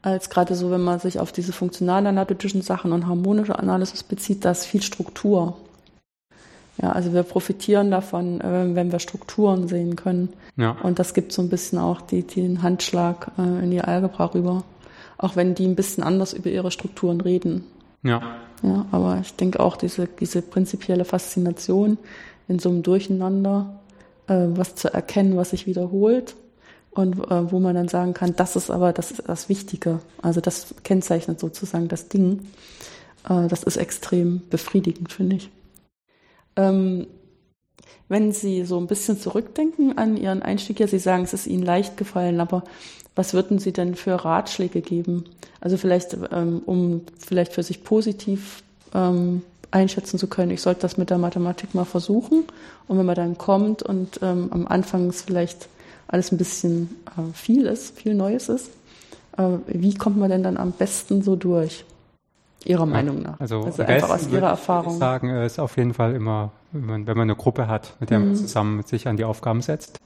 als 0.00 0.30
gerade 0.30 0.54
so, 0.54 0.70
wenn 0.70 0.82
man 0.82 1.00
sich 1.00 1.18
auf 1.18 1.32
diese 1.32 1.52
funktional-analytischen 1.52 2.62
Sachen 2.62 2.92
und 2.92 3.06
harmonische 3.06 3.58
Analysis 3.58 4.02
bezieht, 4.02 4.44
da 4.44 4.52
ist 4.52 4.66
viel 4.66 4.82
Struktur. 4.82 5.56
Ja, 6.80 6.92
also 6.92 7.12
wir 7.12 7.22
profitieren 7.22 7.90
davon, 7.90 8.40
äh, 8.40 8.74
wenn 8.74 8.92
wir 8.92 8.98
Strukturen 8.98 9.68
sehen 9.68 9.96
können. 9.96 10.30
Ja. 10.56 10.76
Und 10.82 10.98
das 10.98 11.14
gibt 11.14 11.32
so 11.32 11.42
ein 11.42 11.48
bisschen 11.48 11.78
auch 11.78 12.00
die, 12.00 12.22
den 12.22 12.62
Handschlag 12.62 13.30
äh, 13.38 13.42
in 13.42 13.70
die 13.70 13.80
Algebra 13.80 14.26
rüber. 14.26 14.64
Auch 15.18 15.36
wenn 15.36 15.54
die 15.54 15.66
ein 15.66 15.76
bisschen 15.76 16.02
anders 16.02 16.32
über 16.32 16.50
ihre 16.50 16.70
Strukturen 16.70 17.20
reden. 17.20 17.64
Ja. 18.02 18.22
Ja, 18.62 18.86
aber 18.92 19.18
ich 19.20 19.34
denke 19.34 19.60
auch 19.60 19.76
diese, 19.76 20.06
diese 20.06 20.40
prinzipielle 20.40 21.04
Faszination 21.04 21.98
in 22.48 22.58
so 22.58 22.70
einem 22.70 22.82
Durcheinander, 22.82 23.80
äh, 24.28 24.46
was 24.48 24.76
zu 24.76 24.92
erkennen, 24.92 25.36
was 25.36 25.50
sich 25.50 25.66
wiederholt 25.66 26.36
und 26.90 27.18
äh, 27.30 27.50
wo 27.50 27.58
man 27.58 27.74
dann 27.74 27.88
sagen 27.88 28.14
kann, 28.14 28.34
das 28.36 28.56
ist 28.56 28.70
aber 28.70 28.92
das, 28.92 29.10
ist 29.10 29.24
das 29.26 29.48
Wichtige. 29.48 29.98
Also 30.20 30.40
das 30.40 30.74
kennzeichnet 30.84 31.40
sozusagen 31.40 31.88
das 31.88 32.08
Ding. 32.08 32.46
Äh, 33.28 33.48
das 33.48 33.62
ist 33.62 33.76
extrem 33.76 34.42
befriedigend, 34.48 35.12
finde 35.12 35.36
ich. 35.36 35.50
Ähm, 36.56 37.06
wenn 38.08 38.32
Sie 38.32 38.64
so 38.64 38.78
ein 38.78 38.86
bisschen 38.86 39.18
zurückdenken 39.18 39.96
an 39.96 40.16
Ihren 40.16 40.42
Einstieg, 40.42 40.80
ja, 40.80 40.86
Sie 40.86 40.98
sagen, 40.98 41.24
es 41.24 41.32
ist 41.32 41.46
Ihnen 41.46 41.62
leicht 41.62 41.96
gefallen, 41.96 42.40
aber 42.40 42.62
was 43.14 43.34
würden 43.34 43.58
Sie 43.58 43.72
denn 43.72 43.94
für 43.94 44.14
Ratschläge 44.14 44.80
geben? 44.80 45.24
Also 45.60 45.76
vielleicht, 45.76 46.16
ähm, 46.32 46.62
um 46.64 47.02
vielleicht 47.18 47.52
für 47.52 47.62
sich 47.62 47.84
positiv 47.84 48.62
ähm, 48.94 49.42
einschätzen 49.70 50.18
zu 50.18 50.26
können, 50.26 50.50
ich 50.50 50.60
sollte 50.60 50.82
das 50.82 50.96
mit 50.96 51.10
der 51.10 51.18
Mathematik 51.18 51.74
mal 51.74 51.84
versuchen. 51.84 52.44
Und 52.88 52.98
wenn 52.98 53.06
man 53.06 53.14
dann 53.14 53.38
kommt 53.38 53.82
und 53.82 54.20
ähm, 54.22 54.48
am 54.50 54.66
Anfang 54.66 55.08
es 55.08 55.22
vielleicht 55.22 55.68
alles 56.08 56.32
ein 56.32 56.38
bisschen 56.38 56.96
äh, 57.16 57.32
viel 57.32 57.66
ist, 57.66 57.98
viel 57.98 58.14
Neues 58.14 58.48
ist, 58.48 58.70
äh, 59.38 59.48
wie 59.66 59.94
kommt 59.94 60.18
man 60.18 60.30
denn 60.30 60.42
dann 60.42 60.56
am 60.56 60.72
besten 60.72 61.22
so 61.22 61.36
durch? 61.36 61.84
Ihrer 62.66 62.86
Meinung 62.86 63.22
nach. 63.22 63.40
Also, 63.40 63.62
also 63.62 63.82
einfach 63.82 64.10
aus 64.10 64.28
Ihrer 64.28 64.48
Erfahrung. 64.48 64.94
Ich 64.94 64.98
sagen, 64.98 65.30
ist 65.30 65.58
auf 65.58 65.76
jeden 65.76 65.94
Fall 65.94 66.14
immer, 66.14 66.52
wenn 66.72 66.86
man, 66.86 67.06
wenn 67.06 67.16
man 67.16 67.30
eine 67.30 67.36
Gruppe 67.36 67.68
hat, 67.68 67.96
mit 68.00 68.10
der 68.10 68.18
mhm. 68.18 68.26
man 68.26 68.36
zusammen 68.36 68.82
sich 68.82 69.08
an 69.08 69.16
die 69.16 69.24
Aufgaben 69.24 69.60
setzt. 69.60 70.00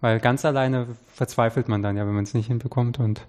Weil 0.00 0.20
ganz 0.20 0.44
alleine 0.44 0.86
verzweifelt 1.14 1.68
man 1.68 1.82
dann 1.82 1.96
ja, 1.96 2.06
wenn 2.06 2.14
man 2.14 2.24
es 2.24 2.34
nicht 2.34 2.48
hinbekommt. 2.48 2.98
Und 2.98 3.26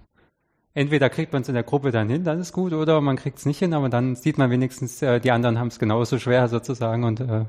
entweder 0.74 1.10
kriegt 1.10 1.34
man 1.34 1.42
es 1.42 1.48
in 1.48 1.54
der 1.54 1.64
Gruppe 1.64 1.92
dann 1.92 2.10
hin, 2.10 2.24
dann 2.24 2.40
ist 2.40 2.54
gut, 2.54 2.74
oder 2.74 3.02
man 3.02 3.16
kriegt 3.16 3.38
es 3.38 3.46
nicht 3.46 3.60
hin, 3.60 3.74
aber 3.74 3.90
dann 3.90 4.16
sieht 4.16 4.38
man 4.38 4.52
wenigstens, 4.52 5.02
äh, 5.02 5.20
die 5.20 5.32
anderen 5.32 5.58
haben 5.58 5.70
es 5.70 5.80
genauso 5.80 6.20
schwer 6.20 6.48
sozusagen 6.50 7.04
und 7.04 7.22
äh, 7.22 7.46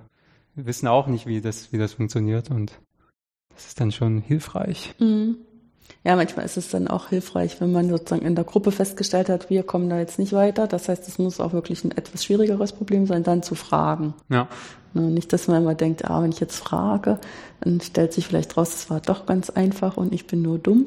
wissen 0.54 0.86
auch 0.86 1.06
nicht, 1.06 1.26
wie 1.26 1.40
das, 1.40 1.72
wie 1.72 1.78
das 1.78 1.94
funktioniert. 1.94 2.50
Und 2.50 2.78
das 3.54 3.66
ist 3.66 3.80
dann 3.80 3.92
schon 3.92 4.20
hilfreich. 4.20 4.94
Mhm. 4.98 5.38
Ja, 6.04 6.14
manchmal 6.14 6.44
ist 6.44 6.56
es 6.56 6.68
dann 6.68 6.86
auch 6.86 7.08
hilfreich, 7.08 7.60
wenn 7.60 7.72
man 7.72 7.88
sozusagen 7.88 8.24
in 8.24 8.36
der 8.36 8.44
Gruppe 8.44 8.70
festgestellt 8.70 9.28
hat, 9.28 9.50
wir 9.50 9.64
kommen 9.64 9.90
da 9.90 9.98
jetzt 9.98 10.18
nicht 10.18 10.32
weiter. 10.32 10.66
Das 10.68 10.88
heißt, 10.88 11.08
es 11.08 11.18
muss 11.18 11.40
auch 11.40 11.52
wirklich 11.52 11.82
ein 11.84 11.90
etwas 11.90 12.24
schwierigeres 12.24 12.72
Problem 12.72 13.06
sein, 13.06 13.24
dann 13.24 13.42
zu 13.42 13.54
fragen. 13.54 14.14
Ja. 14.28 14.46
Ne, 14.94 15.02
nicht, 15.02 15.32
dass 15.32 15.48
man 15.48 15.62
immer 15.62 15.74
denkt, 15.74 16.04
ah, 16.04 16.22
wenn 16.22 16.30
ich 16.30 16.40
jetzt 16.40 16.56
frage, 16.56 17.18
dann 17.60 17.80
stellt 17.80 18.12
sich 18.12 18.26
vielleicht 18.26 18.56
raus, 18.56 18.74
es 18.74 18.88
war 18.88 19.00
doch 19.00 19.26
ganz 19.26 19.50
einfach 19.50 19.96
und 19.96 20.14
ich 20.14 20.26
bin 20.26 20.42
nur 20.42 20.58
dumm. 20.58 20.86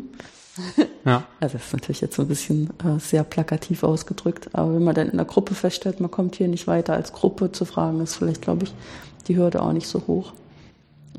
Ja. 1.06 1.24
Also 1.40 1.58
das 1.58 1.68
ist 1.68 1.74
natürlich 1.74 2.02
jetzt 2.02 2.16
so 2.16 2.24
ein 2.24 2.28
bisschen 2.28 2.70
äh, 2.84 3.00
sehr 3.00 3.24
plakativ 3.24 3.84
ausgedrückt, 3.84 4.50
aber 4.54 4.76
wenn 4.76 4.84
man 4.84 4.94
dann 4.94 5.10
in 5.10 5.16
der 5.16 5.26
Gruppe 5.26 5.56
feststellt, 5.56 6.02
man 6.02 6.12
kommt 6.12 6.36
hier 6.36 6.50
nicht 6.50 6.68
weiter 6.68 6.94
als 6.94 7.14
Gruppe 7.14 7.52
zu 7.52 7.64
fragen, 7.64 8.02
ist 8.02 8.16
vielleicht, 8.16 8.42
glaube 8.42 8.66
ich, 8.66 8.74
die 9.28 9.38
Hürde 9.38 9.62
auch 9.62 9.72
nicht 9.72 9.88
so 9.88 10.04
hoch. 10.08 10.34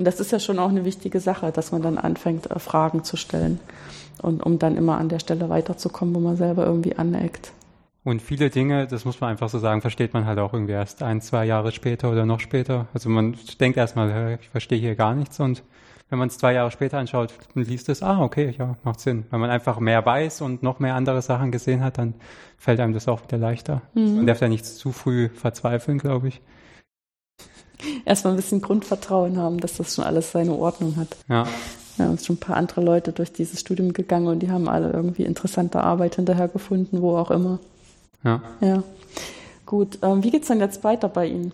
Und 0.00 0.06
das 0.06 0.18
ist 0.18 0.32
ja 0.32 0.40
schon 0.40 0.58
auch 0.58 0.70
eine 0.70 0.86
wichtige 0.86 1.20
Sache, 1.20 1.52
dass 1.52 1.72
man 1.72 1.82
dann 1.82 1.98
anfängt, 1.98 2.50
äh, 2.50 2.58
Fragen 2.58 3.04
zu 3.04 3.18
stellen. 3.18 3.60
Und 4.22 4.42
um 4.42 4.58
dann 4.58 4.78
immer 4.78 4.96
an 4.96 5.10
der 5.10 5.18
Stelle 5.18 5.50
weiterzukommen, 5.50 6.14
wo 6.14 6.20
man 6.20 6.38
selber 6.38 6.64
irgendwie 6.64 6.96
aneckt. 6.96 7.52
Und 8.02 8.22
viele 8.22 8.48
Dinge, 8.48 8.86
das 8.86 9.04
muss 9.04 9.20
man 9.20 9.28
einfach 9.28 9.50
so 9.50 9.58
sagen, 9.58 9.82
versteht 9.82 10.14
man 10.14 10.24
halt 10.24 10.38
auch 10.38 10.54
irgendwie 10.54 10.72
erst 10.72 11.02
ein, 11.02 11.20
zwei 11.20 11.44
Jahre 11.44 11.70
später 11.70 12.10
oder 12.10 12.24
noch 12.24 12.40
später. 12.40 12.86
Also 12.94 13.10
man 13.10 13.36
denkt 13.60 13.76
erstmal, 13.76 14.38
ich 14.40 14.48
verstehe 14.48 14.78
hier 14.78 14.94
gar 14.94 15.14
nichts 15.14 15.38
und 15.38 15.62
wenn 16.08 16.18
man 16.18 16.28
es 16.28 16.38
zwei 16.38 16.54
Jahre 16.54 16.70
später 16.70 16.96
anschaut 16.96 17.34
und 17.54 17.68
liest 17.68 17.90
es, 17.90 18.02
ah, 18.02 18.22
okay, 18.22 18.54
ja, 18.56 18.78
macht 18.84 19.00
Sinn. 19.00 19.26
Wenn 19.28 19.40
man 19.40 19.50
einfach 19.50 19.80
mehr 19.80 20.06
weiß 20.06 20.40
und 20.40 20.62
noch 20.62 20.78
mehr 20.78 20.94
andere 20.94 21.20
Sachen 21.20 21.52
gesehen 21.52 21.84
hat, 21.84 21.98
dann 21.98 22.14
fällt 22.56 22.80
einem 22.80 22.94
das 22.94 23.06
auch 23.06 23.22
wieder 23.22 23.36
leichter. 23.36 23.82
Mhm. 23.92 24.16
Man 24.16 24.26
darf 24.26 24.40
ja 24.40 24.48
nicht 24.48 24.64
zu 24.64 24.92
früh 24.92 25.28
verzweifeln, 25.28 25.98
glaube 25.98 26.28
ich 26.28 26.40
erstmal 28.04 28.34
ein 28.34 28.36
bisschen 28.36 28.60
Grundvertrauen 28.60 29.36
haben, 29.38 29.58
dass 29.58 29.76
das 29.76 29.94
schon 29.94 30.04
alles 30.04 30.32
seine 30.32 30.52
Ordnung 30.52 30.96
hat. 30.96 31.16
Ja. 31.28 31.46
Ja, 31.98 32.08
uns 32.08 32.24
schon 32.24 32.36
ein 32.36 32.40
paar 32.40 32.56
andere 32.56 32.80
Leute 32.80 33.12
durch 33.12 33.32
dieses 33.32 33.60
Studium 33.60 33.92
gegangen 33.92 34.26
und 34.26 34.40
die 34.40 34.50
haben 34.50 34.68
alle 34.68 34.90
irgendwie 34.90 35.24
interessante 35.24 35.82
Arbeit 35.82 36.14
hinterher 36.16 36.48
gefunden, 36.48 37.02
wo 37.02 37.16
auch 37.16 37.30
immer. 37.30 37.58
Ja. 38.24 38.42
Ja. 38.60 38.82
Gut. 39.66 39.98
Ähm, 40.02 40.22
wie 40.24 40.30
geht's 40.30 40.48
denn 40.48 40.60
jetzt 40.60 40.82
weiter 40.82 41.08
bei 41.08 41.26
Ihnen? 41.26 41.52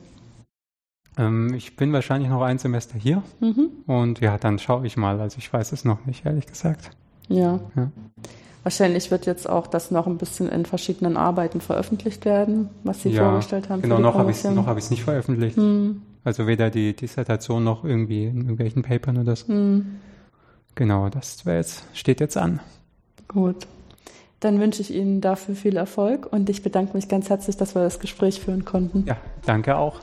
Ähm, 1.19 1.55
ich 1.55 1.77
bin 1.77 1.93
wahrscheinlich 1.93 2.31
noch 2.31 2.43
ein 2.43 2.59
Semester 2.59 2.99
hier 2.99 3.23
mhm. 3.41 3.71
und 3.87 4.21
ja, 4.21 4.39
dann 4.39 4.59
schaue 4.59 4.87
ich 4.87 4.97
mal. 4.97 5.21
Also 5.21 5.39
ich 5.39 5.53
weiß 5.53 5.73
es 5.73 5.85
noch 5.85 6.05
nicht, 6.07 6.25
ehrlich 6.25 6.47
gesagt. 6.47 6.91
Ja. 7.29 7.59
ja. 7.75 7.91
Wahrscheinlich 8.63 9.11
wird 9.11 9.27
jetzt 9.27 9.49
auch 9.49 9.67
das 9.67 9.91
noch 9.91 10.07
ein 10.07 10.19
bisschen 10.19 10.49
in 10.49 10.67
verschiedenen 10.67 11.17
Arbeiten 11.17 11.61
veröffentlicht 11.61 12.25
werden, 12.25 12.69
was 12.83 13.03
Sie 13.03 13.11
ja, 13.11 13.23
vorgestellt 13.23 13.69
haben. 13.69 13.83
Genau, 13.83 13.99
noch 13.99 14.17
habe 14.17 14.31
ich 14.31 14.45
es 14.45 14.91
nicht 14.91 15.05
veröffentlicht. 15.05 15.57
Hm. 15.57 16.03
Also 16.27 16.49
weder 16.49 16.71
die 16.71 16.93
Dissertation 16.97 17.63
noch 17.63 17.85
irgendwie 17.85 18.25
in 18.25 18.39
irgendwelchen 18.39 18.83
Papern 18.83 19.17
oder 19.19 19.37
so. 19.37 19.47
Hm. 19.47 20.01
Genau, 20.75 21.09
das 21.09 21.45
jetzt, 21.45 21.85
steht 21.95 22.19
jetzt 22.19 22.37
an. 22.37 22.59
Gut. 23.29 23.69
Dann 24.41 24.59
wünsche 24.59 24.83
ich 24.83 24.93
Ihnen 24.93 25.21
dafür 25.21 25.55
viel 25.55 25.77
Erfolg 25.77 26.27
und 26.33 26.51
ich 26.51 26.65
bedanke 26.65 26.97
mich 26.97 27.07
ganz 27.07 27.31
herzlich, 27.31 27.57
dass 27.57 27.77
wir 27.77 27.83
das 27.83 28.01
Gespräch 28.01 28.41
führen 28.41 28.65
konnten. 28.65 29.05
Ja, 29.07 29.19
danke 29.45 29.77
auch. 29.77 30.01